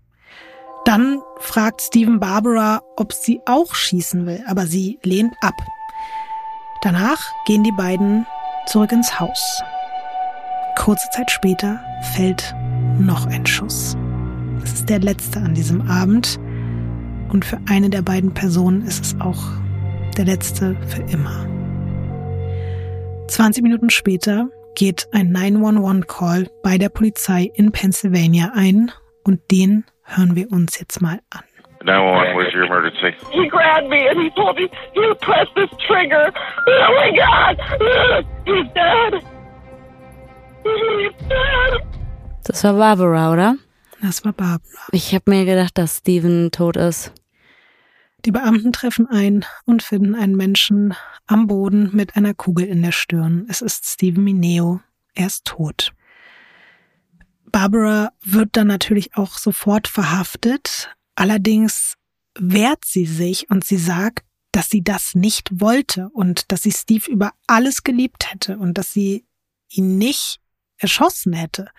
[0.85, 5.55] Dann fragt Steven Barbara, ob sie auch schießen will, aber sie lehnt ab.
[6.83, 8.27] Danach gehen die beiden
[8.67, 9.61] zurück ins Haus.
[10.77, 11.83] Kurze Zeit später
[12.13, 12.55] fällt
[12.99, 13.95] noch ein Schuss.
[14.63, 16.39] Es ist der letzte an diesem Abend
[17.31, 19.41] und für eine der beiden Personen ist es auch
[20.17, 21.47] der letzte für immer.
[23.27, 28.91] 20 Minuten später geht ein 911-Call bei der Polizei in Pennsylvania ein
[29.23, 31.43] und den hören wir uns jetzt mal an.
[31.83, 33.15] 911, where's your emergency?
[33.31, 36.31] He grabbed me and he told me, you press this trigger.
[36.67, 37.57] Oh my God!
[38.45, 39.23] He's dead!
[40.63, 41.81] He's dead!
[42.43, 43.55] Das war Barbara, oder?
[44.01, 44.87] Das war Barbara.
[44.91, 47.13] Ich habe mir gedacht, dass Steven tot ist.
[48.25, 50.95] Die Beamten treffen ein und finden einen Menschen
[51.27, 53.45] am Boden mit einer Kugel in der Stirn.
[53.47, 54.81] Es ist Steven Mineo.
[55.13, 55.93] Er ist tot.
[57.51, 60.95] Barbara wird dann natürlich auch sofort verhaftet.
[61.15, 61.95] Allerdings
[62.39, 67.09] wehrt sie sich und sie sagt, dass sie das nicht wollte und dass sie Steve
[67.09, 69.25] über alles geliebt hätte und dass sie
[69.69, 70.39] ihn nicht
[70.77, 71.69] erschossen hätte.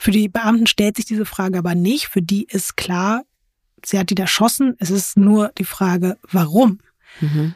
[0.00, 2.06] Für die Beamten stellt sich diese Frage aber nicht.
[2.06, 3.22] Für die ist klar,
[3.84, 4.74] sie hat ihn erschossen.
[4.78, 6.80] Es ist nur die Frage, warum.
[7.20, 7.54] Mhm.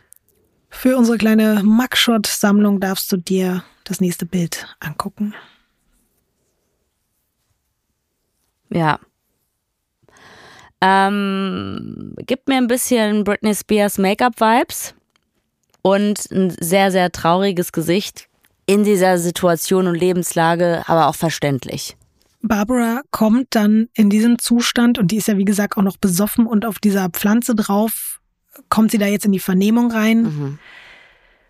[0.69, 5.35] Für unsere kleine Mugshot-Sammlung darfst du dir das nächste Bild angucken.
[8.69, 9.01] Ja.
[10.83, 14.95] Ähm, gibt mir ein bisschen Britney Spears Make-up-Vibes
[15.81, 18.29] und ein sehr, sehr trauriges Gesicht
[18.67, 21.97] in dieser Situation und Lebenslage, aber auch verständlich.
[22.47, 26.47] Barbara kommt dann in diesem Zustand und die ist ja wie gesagt auch noch besoffen
[26.47, 28.21] und auf dieser Pflanze drauf
[28.69, 30.23] kommt sie da jetzt in die Vernehmung rein.
[30.23, 30.59] Mhm.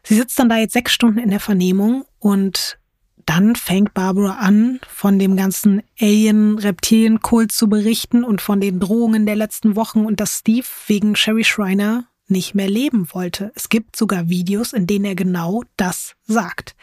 [0.03, 2.79] Sie sitzt dann da jetzt sechs Stunden in der Vernehmung und
[3.27, 9.37] dann fängt Barbara an, von dem ganzen Alien-Reptilien-Kult zu berichten und von den Drohungen der
[9.37, 13.51] letzten Wochen und dass Steve wegen Sherry Schreiner nicht mehr leben wollte.
[13.55, 16.75] Es gibt sogar Videos, in denen er genau das sagt.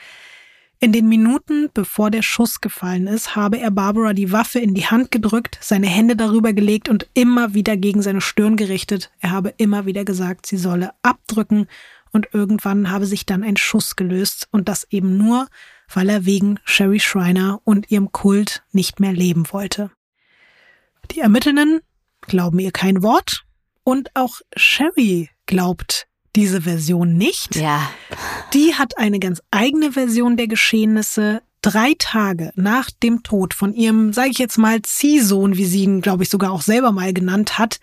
[0.83, 4.87] In den Minuten, bevor der Schuss gefallen ist, habe er Barbara die Waffe in die
[4.87, 9.11] Hand gedrückt, seine Hände darüber gelegt und immer wieder gegen seine Stirn gerichtet.
[9.19, 11.67] Er habe immer wieder gesagt, sie solle abdrücken
[12.11, 15.49] und irgendwann habe sich dann ein Schuss gelöst und das eben nur,
[15.93, 19.91] weil er wegen Sherry Schreiner und ihrem Kult nicht mehr leben wollte.
[21.11, 21.81] Die Ermittelnden
[22.21, 23.45] glauben ihr kein Wort
[23.83, 27.55] und auch Sherry glaubt diese Version nicht.
[27.55, 27.89] Ja.
[28.53, 31.41] Die hat eine ganz eigene Version der Geschehnisse.
[31.61, 36.01] Drei Tage nach dem Tod von ihrem, sage ich jetzt mal, Ziehsohn, wie sie ihn,
[36.01, 37.79] glaube ich, sogar auch selber mal genannt hat,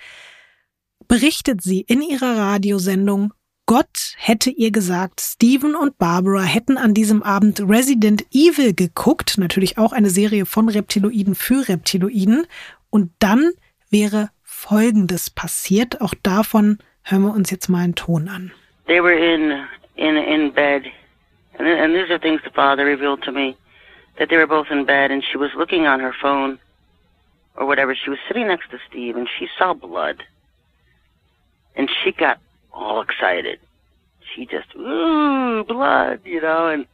[1.07, 3.33] berichtet sie in ihrer Radiosendung,
[3.69, 9.77] Gott hätte ihr gesagt, Steven und Barbara hätten an diesem Abend Resident Evil geguckt, natürlich
[9.77, 12.47] auch eine Serie von Reptiloiden für Reptiloiden,
[12.89, 13.51] und dann
[13.91, 16.01] wäre Folgendes passiert.
[16.01, 16.79] Auch davon
[17.11, 18.53] hören wir uns jetzt mal einen Ton an.
[18.87, 19.67] They were in
[19.97, 20.85] in in bed,
[21.59, 23.57] and and these are things the father revealed to me
[24.19, 26.59] that they were both in bed, and she was looking on her phone
[27.57, 27.95] or whatever.
[27.95, 30.23] She was sitting next to Steve, and she saw blood,
[31.77, 32.39] and she got
[32.73, 33.59] all excited.
[34.35, 36.87] She just ooh blood, you know, and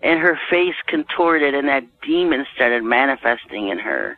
[0.00, 4.16] and her face contorted, and that demon started manifesting in her.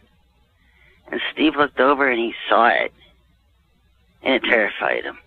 [1.11, 2.93] And Steve looked over and he saw it,
[4.23, 5.19] and it terrified him.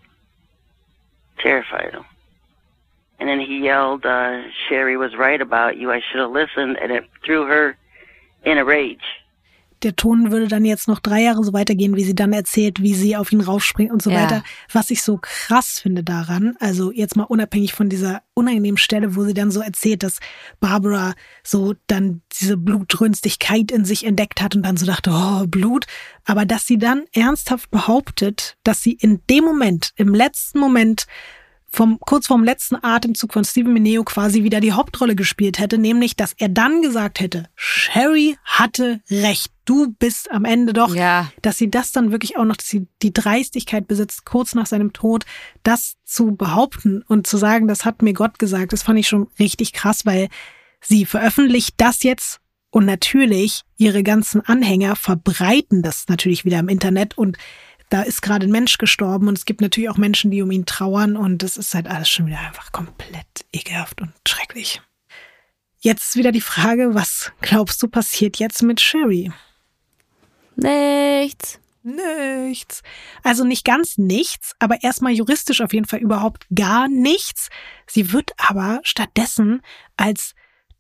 [1.39, 2.05] Terrified him.
[3.19, 5.91] And then he yelled, uh, Sherry was right about you.
[5.91, 6.77] I should have listened.
[6.81, 7.77] And it threw her
[8.43, 9.03] in a rage.
[9.83, 12.93] Der Ton würde dann jetzt noch drei Jahre so weitergehen, wie sie dann erzählt, wie
[12.93, 14.23] sie auf ihn raufspringt und so Ja.
[14.23, 14.43] weiter.
[14.71, 19.23] Was ich so krass finde daran, also jetzt mal unabhängig von dieser unangenehmen Stelle, wo
[19.23, 20.19] sie dann so erzählt, dass
[20.59, 25.85] Barbara so dann diese Blutrünstigkeit in sich entdeckt hat und dann so dachte, oh, Blut.
[26.25, 31.05] Aber dass sie dann ernsthaft behauptet, dass sie in dem Moment, im letzten Moment,
[31.73, 36.15] vom, kurz vorm letzten Atemzug von Steven Mineo quasi wieder die Hauptrolle gespielt hätte, nämlich,
[36.15, 41.31] dass er dann gesagt hätte, Sherry hatte recht, du bist am Ende doch, Ja.
[41.41, 44.93] dass sie das dann wirklich auch noch, dass sie die Dreistigkeit besitzt, kurz nach seinem
[44.93, 45.25] Tod,
[45.63, 49.27] das zu behaupten und zu sagen, das hat mir Gott gesagt, das fand ich schon
[49.39, 50.29] richtig krass, weil
[50.79, 52.39] sie veröffentlicht das jetzt
[52.69, 57.37] und natürlich ihre ganzen Anhänger verbreiten das natürlich wieder im Internet und
[57.93, 60.65] da ist gerade ein Mensch gestorben und es gibt natürlich auch Menschen, die um ihn
[60.65, 64.81] trauern und das ist halt alles schon wieder einfach komplett ekelhaft und schrecklich.
[65.79, 69.31] Jetzt ist wieder die Frage, was glaubst du passiert jetzt mit Sherry?
[70.55, 71.59] Nichts.
[71.83, 72.81] Nichts.
[73.21, 77.49] Also nicht ganz nichts, aber erstmal juristisch auf jeden Fall überhaupt gar nichts.
[77.85, 79.61] Sie wird aber stattdessen
[79.97, 80.33] als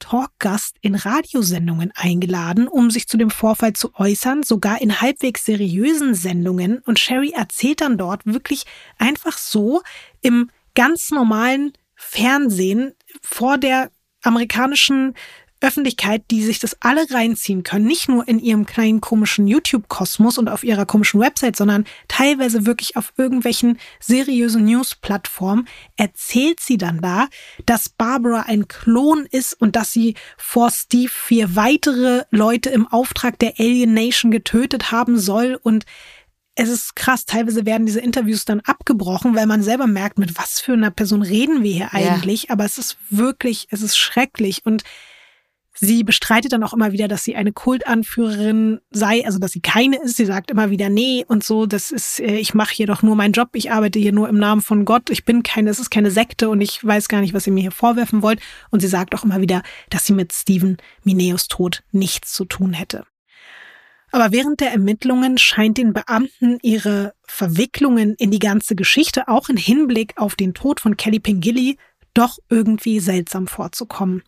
[0.03, 6.13] Talkgast in Radiosendungen eingeladen, um sich zu dem Vorfall zu äußern, sogar in halbwegs seriösen
[6.13, 6.79] Sendungen.
[6.79, 8.65] Und Sherry erzählt dann dort wirklich
[8.97, 9.81] einfach so
[10.21, 15.13] im ganz normalen Fernsehen vor der amerikanischen
[15.63, 20.49] Öffentlichkeit, die sich das alle reinziehen können, nicht nur in ihrem kleinen komischen YouTube-Kosmos und
[20.49, 27.27] auf ihrer komischen Website, sondern teilweise wirklich auf irgendwelchen seriösen News-Plattformen, erzählt sie dann da,
[27.65, 33.39] dass Barbara ein Klon ist und dass sie vor Steve vier weitere Leute im Auftrag
[33.39, 35.85] der Alien Nation getötet haben soll und
[36.55, 40.59] es ist krass, teilweise werden diese Interviews dann abgebrochen, weil man selber merkt, mit was
[40.59, 41.93] für einer Person reden wir hier Ja.
[41.93, 42.51] eigentlich.
[42.51, 44.63] Aber es ist wirklich, es ist schrecklich.
[44.63, 44.83] Und
[45.73, 50.01] sie bestreitet dann auch immer wieder, dass sie eine Kultanführerin sei, also dass sie keine
[50.01, 50.17] ist.
[50.17, 53.15] Sie sagt immer wieder, nee und so, das ist, äh, ich mache hier doch nur
[53.15, 55.89] meinen Job, ich arbeite hier nur im Namen von Gott, ich bin keine, es ist
[55.89, 58.39] keine Sekte und ich weiß gar nicht, was ihr mir hier vorwerfen wollt.
[58.69, 62.73] Und sie sagt auch immer wieder, dass sie mit Stephen Mineos Tod nichts zu tun
[62.73, 63.05] hätte.
[64.11, 69.57] Aber während der Ermittlungen scheint den Beamten ihre Verwicklungen in die ganze Geschichte auch in
[69.57, 71.77] Hinblick auf den Tod von Kelly Pengilly
[72.13, 74.21] doch irgendwie seltsam vorzukommen.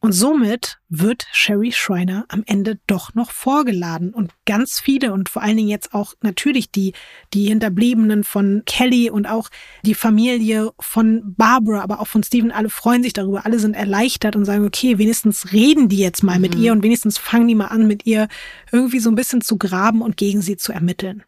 [0.00, 4.14] Und somit wird Sherry Schreiner am Ende doch noch vorgeladen.
[4.14, 6.92] Und ganz viele und vor allen Dingen jetzt auch natürlich die,
[7.34, 9.50] die Hinterbliebenen von Kelly und auch
[9.82, 13.44] die Familie von Barbara, aber auch von Steven, alle freuen sich darüber.
[13.44, 17.18] Alle sind erleichtert und sagen, okay, wenigstens reden die jetzt mal mit ihr und wenigstens
[17.18, 18.28] fangen die mal an, mit ihr
[18.70, 21.24] irgendwie so ein bisschen zu graben und gegen sie zu ermitteln.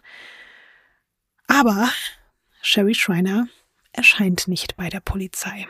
[1.49, 1.91] Aber
[2.63, 3.49] Sherry Schreiner
[3.93, 5.67] erscheint nicht bei der Polizei.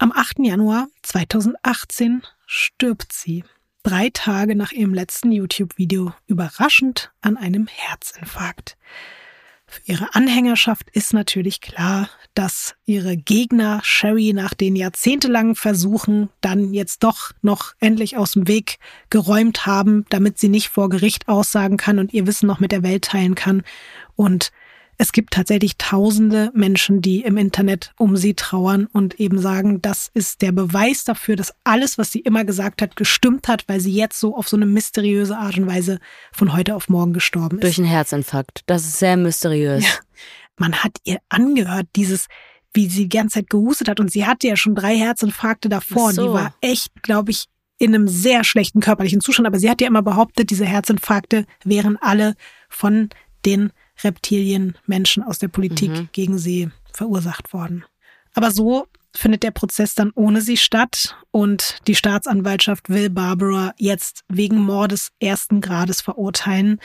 [0.00, 0.38] Am 8.
[0.46, 3.42] Januar 2018 stirbt sie,
[3.82, 8.76] drei Tage nach ihrem letzten YouTube-Video, überraschend an einem Herzinfarkt.
[9.66, 16.72] Für ihre Anhängerschaft ist natürlich klar, dass ihre Gegner Sherry nach den jahrzehntelangen Versuchen dann
[16.72, 18.78] jetzt doch noch endlich aus dem Weg
[19.10, 22.84] geräumt haben, damit sie nicht vor Gericht aussagen kann und ihr Wissen noch mit der
[22.84, 23.64] Welt teilen kann.
[24.14, 24.52] Und
[25.00, 30.10] es gibt tatsächlich tausende Menschen, die im Internet um sie trauern und eben sagen, das
[30.12, 33.92] ist der Beweis dafür, dass alles, was sie immer gesagt hat, gestimmt hat, weil sie
[33.92, 36.00] jetzt so auf so eine mysteriöse Art und Weise
[36.32, 37.62] von heute auf morgen gestorben ist.
[37.62, 38.64] Durch einen Herzinfarkt.
[38.66, 39.84] Das ist sehr mysteriös.
[39.84, 39.90] Ja.
[40.56, 42.26] Man hat ihr angehört, dieses,
[42.74, 46.12] wie sie die ganze Zeit gehustet hat und sie hatte ja schon drei Herzinfarkte davor
[46.12, 46.22] so.
[46.22, 47.46] und die war echt, glaube ich,
[47.78, 51.96] in einem sehr schlechten körperlichen Zustand, aber sie hat ja immer behauptet, diese Herzinfarkte wären
[51.96, 52.34] alle
[52.68, 53.10] von
[53.46, 53.70] den
[54.02, 56.08] Reptilien, Menschen aus der Politik Mhm.
[56.12, 57.84] gegen sie verursacht worden.
[58.34, 64.24] Aber so findet der Prozess dann ohne sie statt und die Staatsanwaltschaft will Barbara jetzt
[64.28, 66.80] wegen Mordes ersten Grades verurteilen.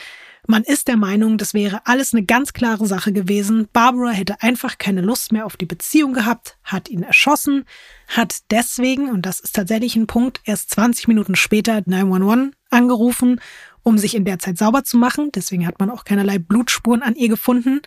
[0.46, 3.68] Man ist der Meinung, das wäre alles eine ganz klare Sache gewesen.
[3.72, 7.64] Barbara hätte einfach keine Lust mehr auf die Beziehung gehabt, hat ihn erschossen,
[8.08, 13.40] hat deswegen, und das ist tatsächlich ein Punkt, erst 20 Minuten später 911 angerufen,
[13.82, 15.30] um sich in der Zeit sauber zu machen.
[15.34, 17.80] Deswegen hat man auch keinerlei Blutspuren an ihr gefunden.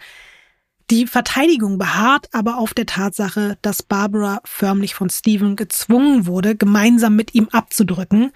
[0.89, 7.17] Die Verteidigung beharrt aber auf der Tatsache, dass Barbara förmlich von Steven gezwungen wurde, gemeinsam
[7.17, 8.31] mit ihm abzudrücken.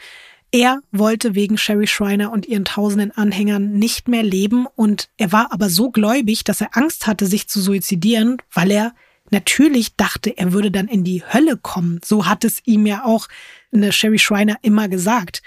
[0.52, 5.54] Er wollte wegen Sherry Schreiner und ihren tausenden Anhängern nicht mehr leben und er war
[5.54, 8.94] aber so gläubig, dass er Angst hatte, sich zu suizidieren, weil er
[9.30, 12.02] natürlich dachte, er würde dann in die Hölle kommen.
[12.04, 13.30] So hat es ihm ja auch
[13.74, 15.42] eine Sherry Schreiner immer gesagt.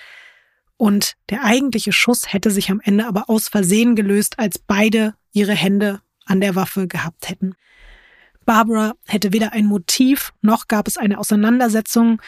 [0.79, 5.53] Und der eigentliche Schuss hätte sich am Ende aber aus Versehen gelöst, als beide ihre
[5.53, 7.55] Hände an der Waffe gehabt hätten.
[8.45, 12.21] Barbara hätte weder ein Motiv, noch gab es eine Auseinandersetzung.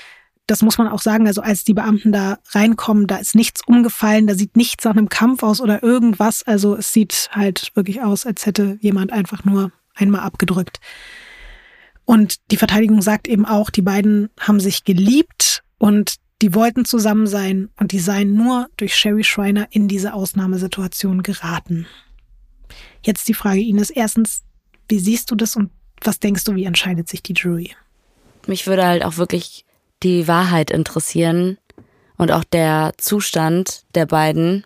[0.47, 4.27] Das muss man auch sagen, also als die Beamten da reinkommen, da ist nichts umgefallen,
[4.27, 6.43] da sieht nichts nach einem Kampf aus oder irgendwas.
[6.45, 10.79] Also es sieht halt wirklich aus, als hätte jemand einfach nur einmal abgedrückt.
[12.05, 17.27] Und die Verteidigung sagt eben auch, die beiden haben sich geliebt und die wollten zusammen
[17.27, 21.87] sein und die seien nur durch Sherry Schreiner in diese Ausnahmesituation geraten.
[23.05, 23.91] Jetzt die Frage, Ines.
[23.91, 24.43] Erstens,
[24.89, 25.71] wie siehst du das und
[26.03, 27.75] was denkst du, wie entscheidet sich die Jury?
[28.47, 29.65] Mich würde halt auch wirklich
[30.03, 31.59] die Wahrheit interessieren
[32.17, 34.65] und auch der Zustand der beiden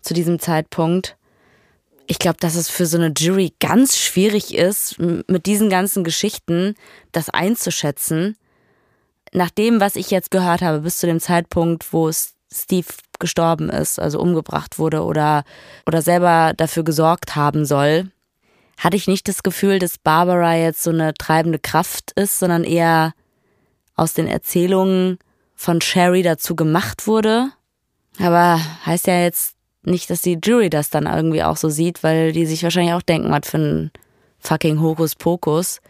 [0.00, 1.16] zu diesem Zeitpunkt.
[2.06, 6.74] Ich glaube, dass es für so eine Jury ganz schwierig ist, mit diesen ganzen Geschichten
[7.12, 8.36] das einzuschätzen.
[9.32, 12.86] Nach dem, was ich jetzt gehört habe, bis zu dem Zeitpunkt, wo S- Steve
[13.18, 15.44] gestorben ist, also umgebracht wurde oder,
[15.86, 18.10] oder selber dafür gesorgt haben soll,
[18.78, 23.12] hatte ich nicht das Gefühl, dass Barbara jetzt so eine treibende Kraft ist, sondern eher
[23.94, 25.18] aus den Erzählungen
[25.54, 27.50] von Sherry dazu gemacht wurde.
[28.18, 32.32] Aber heißt ja jetzt nicht, dass die Jury das dann irgendwie auch so sieht, weil
[32.32, 33.90] die sich wahrscheinlich auch denken, was für ein
[34.38, 35.80] fucking Hokuspokus.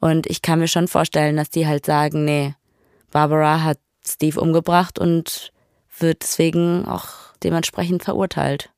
[0.00, 2.54] Und ich kann mir schon vorstellen, dass die halt sagen, nee,
[3.10, 5.52] Barbara hat Steve umgebracht und
[5.98, 8.70] wird deswegen auch dementsprechend verurteilt.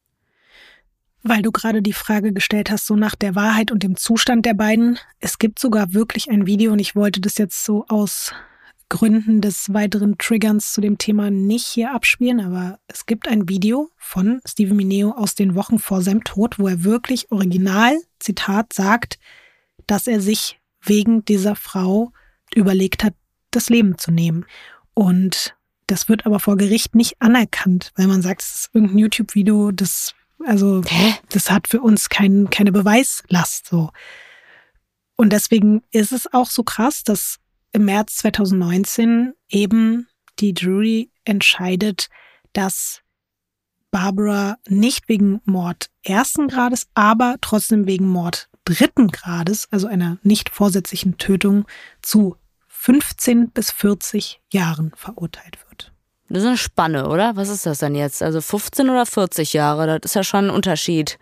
[1.23, 4.55] Weil du gerade die Frage gestellt hast, so nach der Wahrheit und dem Zustand der
[4.55, 4.99] beiden.
[5.19, 8.33] Es gibt sogar wirklich ein Video und ich wollte das jetzt so aus
[8.89, 13.91] Gründen des weiteren Triggerns zu dem Thema nicht hier abspielen, aber es gibt ein Video
[13.97, 19.19] von Steven Mineo aus den Wochen vor seinem Tod, wo er wirklich original, Zitat, sagt,
[19.89, 22.13] dass er sich wegen dieser Frau
[22.55, 23.15] überlegt hat,
[23.51, 24.47] das Leben zu nehmen.
[24.95, 25.57] Und
[25.87, 30.15] das wird aber vor Gericht nicht anerkannt, weil man sagt, es ist irgendein YouTube-Video, das,
[30.45, 31.15] also, Hä?
[31.31, 33.91] das hat für uns kein, keine Beweislast, so.
[35.17, 37.39] Und deswegen ist es auch so krass, dass
[37.73, 40.09] im März 2019 eben
[40.39, 42.09] die Jury entscheidet,
[42.53, 43.01] dass
[43.91, 50.51] Barbara nicht wegen Mord ersten Grades, aber trotzdem wegen Mord dritten Grades, also einer nicht
[50.51, 51.65] vorsätzlichen Tötung,
[52.03, 52.37] zu
[52.87, 55.93] 15 bis 40 Jahren verurteilt wird.
[56.29, 57.35] Das ist eine Spanne, oder?
[57.35, 58.23] Was ist das denn jetzt?
[58.23, 59.99] Also 15 oder 40 Jahre?
[59.99, 61.19] Das ist ja schon ein Unterschied.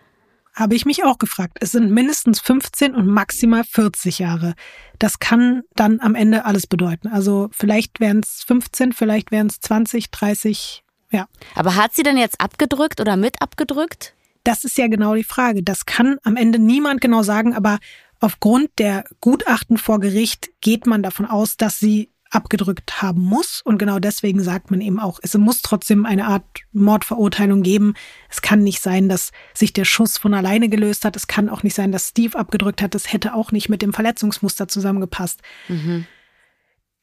[0.53, 1.57] Habe ich mich auch gefragt.
[1.61, 4.53] Es sind mindestens 15 und maximal 40 Jahre.
[4.99, 7.07] Das kann dann am Ende alles bedeuten.
[7.07, 11.25] Also vielleicht wären es 15, vielleicht wären es 20, 30, ja.
[11.55, 14.13] Aber hat sie denn jetzt abgedrückt oder mit abgedrückt?
[14.43, 15.63] Das ist ja genau die Frage.
[15.63, 17.79] Das kann am Ende niemand genau sagen, aber
[18.25, 23.61] aufgrund der Gutachten vor Gericht geht man davon aus, dass sie abgedrückt haben muss.
[23.63, 26.43] Und genau deswegen sagt man eben auch, es muss trotzdem eine Art
[26.73, 27.93] Mordverurteilung geben.
[28.27, 31.15] Es kann nicht sein, dass sich der Schuss von alleine gelöst hat.
[31.15, 32.95] Es kann auch nicht sein, dass Steve abgedrückt hat.
[32.95, 35.41] Das hätte auch nicht mit dem Verletzungsmuster zusammengepasst.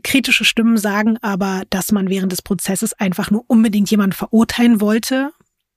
[0.03, 5.31] Kritische Stimmen sagen aber, dass man während des Prozesses einfach nur unbedingt jemanden verurteilen wollte.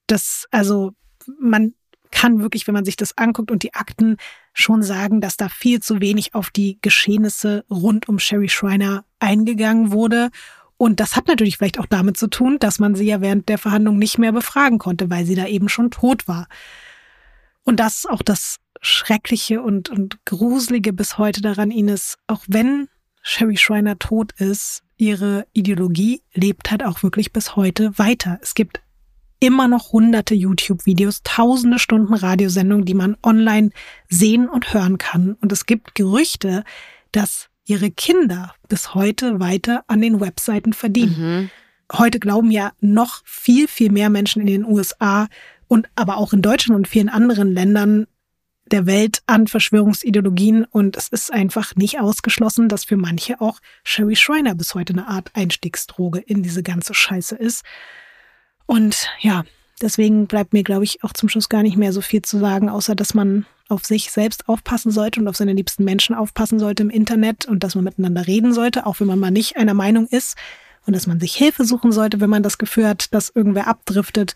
[0.08, 0.94] Das, also,
[1.40, 1.76] man
[2.12, 4.18] kann wirklich, wenn man sich das anguckt und die Akten,
[4.54, 9.92] schon sagen, dass da viel zu wenig auf die Geschehnisse rund um Sherry Schreiner eingegangen
[9.92, 10.30] wurde.
[10.78, 13.58] Und das hat natürlich vielleicht auch damit zu tun, dass man sie ja während der
[13.58, 16.48] Verhandlung nicht mehr befragen konnte, weil sie da eben schon tot war.
[17.64, 22.88] Und das ist auch das Schreckliche und, und Gruselige bis heute daran, Ines, auch wenn
[23.22, 28.40] Sherry Schreiner tot ist, ihre Ideologie lebt halt auch wirklich bis heute weiter.
[28.42, 28.82] Es gibt
[29.40, 33.72] immer noch hunderte YouTube-Videos, tausende Stunden Radiosendungen, die man online
[34.10, 35.36] sehen und hören kann.
[35.42, 36.64] Und es gibt Gerüchte,
[37.12, 41.16] dass ihre Kinder bis heute weiter an den Webseiten verdienen.
[41.18, 41.50] Mhm.
[41.94, 45.28] Heute glauben ja noch viel, viel mehr Menschen in den USA
[45.68, 48.08] und aber auch in Deutschland und vielen anderen Ländern
[48.72, 54.16] der Welt an Verschwörungsideologien und es ist einfach nicht ausgeschlossen, dass für manche auch Sherry
[54.16, 57.64] Schreiner bis heute eine Art Einstiegsdroge in diese ganze Scheiße ist.
[58.66, 59.44] Und ja,
[59.82, 62.70] deswegen bleibt mir, glaube ich, auch zum Schluss gar nicht mehr so viel zu sagen,
[62.70, 66.84] außer dass man auf sich selbst aufpassen sollte und auf seine liebsten Menschen aufpassen sollte
[66.84, 70.08] im Internet und dass man miteinander reden sollte, auch wenn man mal nicht einer Meinung
[70.08, 70.38] ist
[70.86, 74.36] und dass man sich Hilfe suchen sollte, wenn man das Gefühl hat, dass irgendwer abdriftet.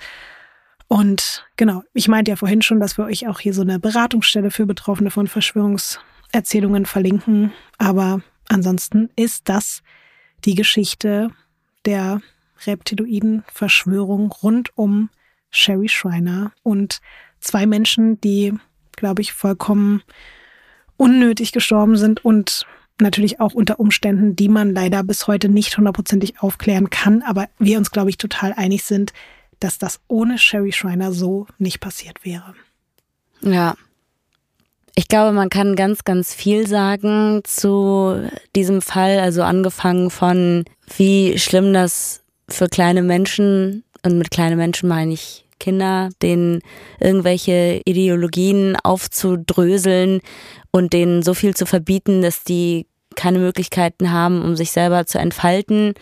[0.88, 4.50] Und genau, ich meinte ja vorhin schon, dass wir euch auch hier so eine Beratungsstelle
[4.50, 7.52] für Betroffene von Verschwörungserzählungen verlinken.
[7.78, 9.84] Aber ansonsten ist das
[10.46, 11.30] die Geschichte
[11.86, 12.22] der
[12.66, 15.10] reptiloiden Verschwörung rund um
[15.52, 17.02] Sherry Schreiner und
[17.40, 18.54] zwei Menschen, die,
[18.92, 20.02] glaube ich, vollkommen
[20.98, 22.66] unnötig gestorben sind und
[23.02, 27.78] natürlich auch unter Umständen, die man leider bis heute nicht hundertprozentig aufklären kann, aber wir
[27.78, 29.14] uns, glaube ich, total einig sind,
[29.60, 32.54] dass das ohne Sherry Schreiner so nicht passiert wäre.
[33.42, 33.76] Ja.
[34.96, 39.20] Ich glaube, man kann ganz, ganz viel sagen zu diesem Fall.
[39.20, 40.66] Also angefangen von,
[40.98, 42.22] wie schlimm das
[42.54, 46.62] für kleine Menschen, und mit kleinen Menschen meine ich Kinder, denen
[47.00, 50.22] irgendwelche Ideologien aufzudröseln
[50.72, 55.20] und denen so viel zu verbieten, dass die keine Möglichkeiten haben, um sich selber zu
[55.20, 55.94] entfalten.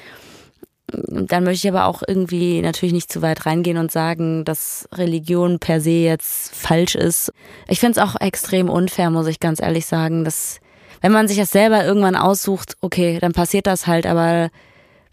[0.90, 5.60] Dann möchte ich aber auch irgendwie natürlich nicht zu weit reingehen und sagen, dass Religion
[5.60, 7.34] per se jetzt falsch ist.
[7.68, 10.60] Ich finde es auch extrem unfair, muss ich ganz ehrlich sagen, dass
[11.02, 14.50] wenn man sich das selber irgendwann aussucht, okay, dann passiert das halt, aber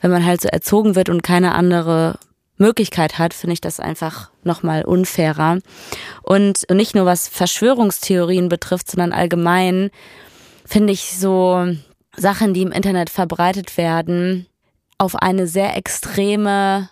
[0.05, 2.19] wenn man halt so erzogen wird und keine andere
[2.59, 5.61] Möglichkeit hat, finde ich das einfach nochmal unfairer.
[6.23, 9.89] Und nicht nur was Verschwörungstheorien betrifft, sondern allgemein
[10.67, 11.75] finde ich so
[12.15, 14.45] Sachen, die im Internet verbreitet werden,
[14.99, 16.91] auf eine sehr extreme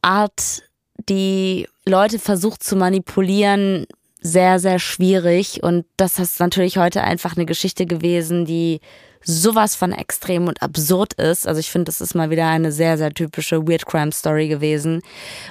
[0.00, 0.62] Art,
[1.10, 3.84] die Leute versucht zu manipulieren,
[4.22, 5.62] sehr, sehr schwierig.
[5.62, 8.80] Und das ist natürlich heute einfach eine Geschichte gewesen, die
[9.24, 11.46] sowas von extrem und absurd ist.
[11.46, 15.02] Also ich finde, das ist mal wieder eine sehr, sehr typische Weird Crime Story gewesen.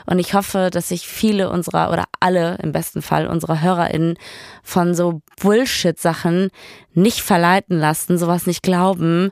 [0.06, 4.18] Und ich hoffe, dass sich viele unserer oder alle im besten Fall unserer HörerInnen
[4.64, 6.50] von so Bullshit-Sachen
[6.94, 9.32] nicht verleiten lassen, sowas nicht glauben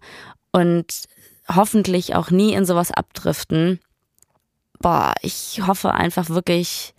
[0.51, 1.03] und
[1.47, 3.80] hoffentlich auch nie in sowas abdriften.
[4.80, 6.93] Boah, ich hoffe einfach wirklich,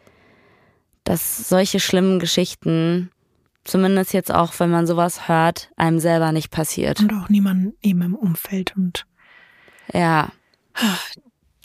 [1.04, 3.10] dass solche schlimmen Geschichten
[3.64, 7.00] zumindest jetzt auch, wenn man sowas hört, einem selber nicht passiert.
[7.00, 9.06] Und auch niemand eben im Umfeld und
[9.92, 10.32] ja.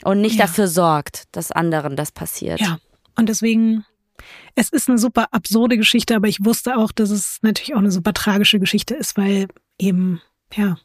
[0.03, 0.45] Und nicht ja.
[0.45, 2.59] dafür sorgt, dass anderen das passiert.
[2.59, 2.79] Ja.
[3.15, 3.85] Und deswegen,
[4.55, 7.91] es ist eine super absurde Geschichte, aber ich wusste auch, dass es natürlich auch eine
[7.91, 9.47] super tragische Geschichte ist, weil
[9.79, 10.21] eben,
[10.53, 10.77] ja,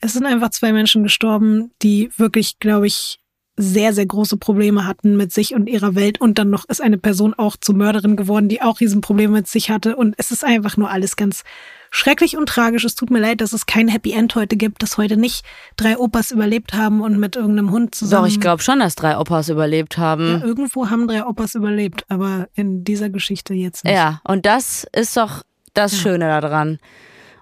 [0.00, 3.20] es sind einfach zwei Menschen gestorben, die wirklich, glaube ich,
[3.60, 6.20] sehr, sehr große Probleme hatten mit sich und ihrer Welt.
[6.20, 9.70] Und dann noch ist eine Person auch zur Mörderin geworden, die auch Riesenprobleme mit sich
[9.70, 9.96] hatte.
[9.96, 11.44] Und es ist einfach nur alles ganz
[11.90, 12.84] schrecklich und tragisch.
[12.84, 15.44] Es tut mir leid, dass es kein Happy End heute gibt, dass heute nicht
[15.76, 18.24] drei Opas überlebt haben und mit irgendeinem Hund zusammen.
[18.24, 20.40] Doch, ich glaube schon, dass drei Opas überlebt haben.
[20.40, 23.94] Ja, irgendwo haben drei Opas überlebt, aber in dieser Geschichte jetzt nicht.
[23.94, 25.42] Ja, und das ist doch
[25.74, 25.98] das ja.
[25.98, 26.78] Schöne daran.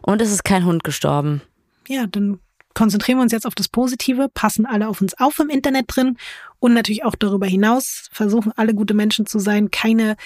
[0.03, 1.43] Und es ist kein Hund gestorben.
[1.87, 2.41] Ja, dann
[2.75, 6.17] konzentrieren wir uns jetzt auf das Positive, passen alle auf uns auf im Internet drin
[6.59, 10.17] und natürlich auch darüber hinaus, versuchen alle gute Menschen zu sein, keine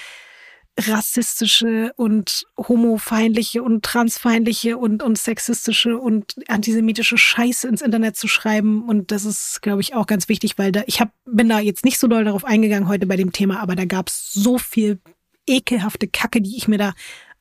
[0.79, 8.87] rassistische und homofeindliche und transfeindliche und, und sexistische und antisemitische Scheiße ins Internet zu schreiben.
[8.87, 11.85] Und das ist, glaube ich, auch ganz wichtig, weil da, ich hab, bin da jetzt
[11.85, 14.99] nicht so doll darauf eingegangen heute bei dem Thema, aber da gab es so viel
[15.45, 16.93] ekelhafte Kacke, die ich mir da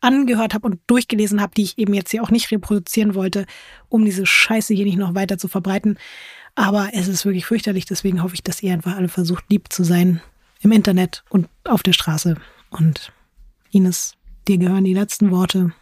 [0.02, 3.46] angehört habe und durchgelesen habe, die ich eben jetzt hier auch nicht reproduzieren wollte,
[3.88, 5.98] um diese Scheiße hier nicht noch weiter zu verbreiten.
[6.54, 9.84] Aber es ist wirklich fürchterlich, deswegen hoffe ich, dass ihr einfach alle versucht, lieb zu
[9.84, 10.20] sein
[10.60, 12.36] im Internet und auf der Straße.
[12.70, 13.12] Und
[13.70, 14.14] Ines,
[14.48, 15.72] dir gehören die letzten Worte.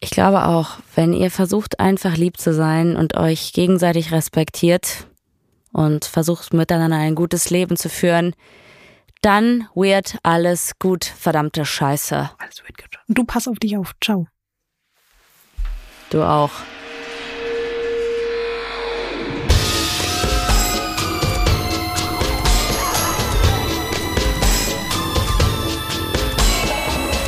[0.00, 5.06] Ich glaube auch, wenn ihr versucht, einfach lieb zu sein und euch gegenseitig respektiert
[5.72, 8.34] und versucht, miteinander ein gutes Leben zu führen,
[9.22, 12.30] Dann weird, alles gut, verdammte Scheiße.
[12.38, 12.98] Alles wird gut.
[13.08, 13.92] Und du pass auf dich auf.
[14.00, 14.26] Ciao.
[16.10, 16.50] Du auch.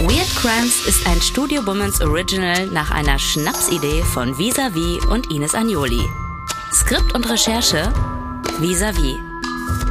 [0.00, 6.02] Weird Crimes ist ein Studio Womans Original nach einer Schnapsidee von Visavi und Ines Agnoli.
[6.72, 7.90] Skript und Recherche
[8.58, 9.33] Visavi.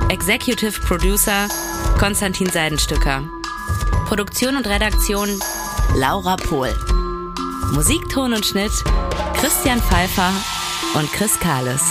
[0.09, 1.47] Executive Producer
[1.97, 3.23] Konstantin Seidenstücker.
[4.05, 5.29] Produktion und Redaktion
[5.95, 6.75] Laura Pohl.
[7.73, 8.71] Musik, Ton und Schnitt
[9.35, 10.31] Christian Pfeiffer
[10.95, 11.81] und Chris Kahles.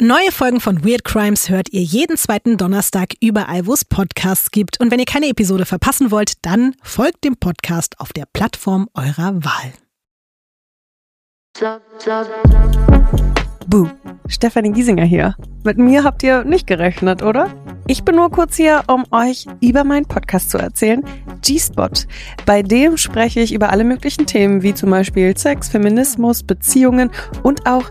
[0.00, 4.78] Neue Folgen von Weird Crimes hört ihr jeden zweiten Donnerstag überall, wo es Podcasts gibt.
[4.80, 9.34] Und wenn ihr keine Episode verpassen wollt, dann folgt dem Podcast auf der Plattform eurer
[9.44, 9.72] Wahl.
[13.66, 13.88] Buh,
[14.28, 15.34] Stefanie Giesinger hier.
[15.64, 17.50] Mit mir habt ihr nicht gerechnet, oder?
[17.88, 21.02] Ich bin nur kurz hier, um euch über meinen Podcast zu erzählen,
[21.42, 21.90] G-Spot.
[22.46, 27.10] Bei dem spreche ich über alle möglichen Themen, wie zum Beispiel Sex, Feminismus, Beziehungen
[27.42, 27.90] und auch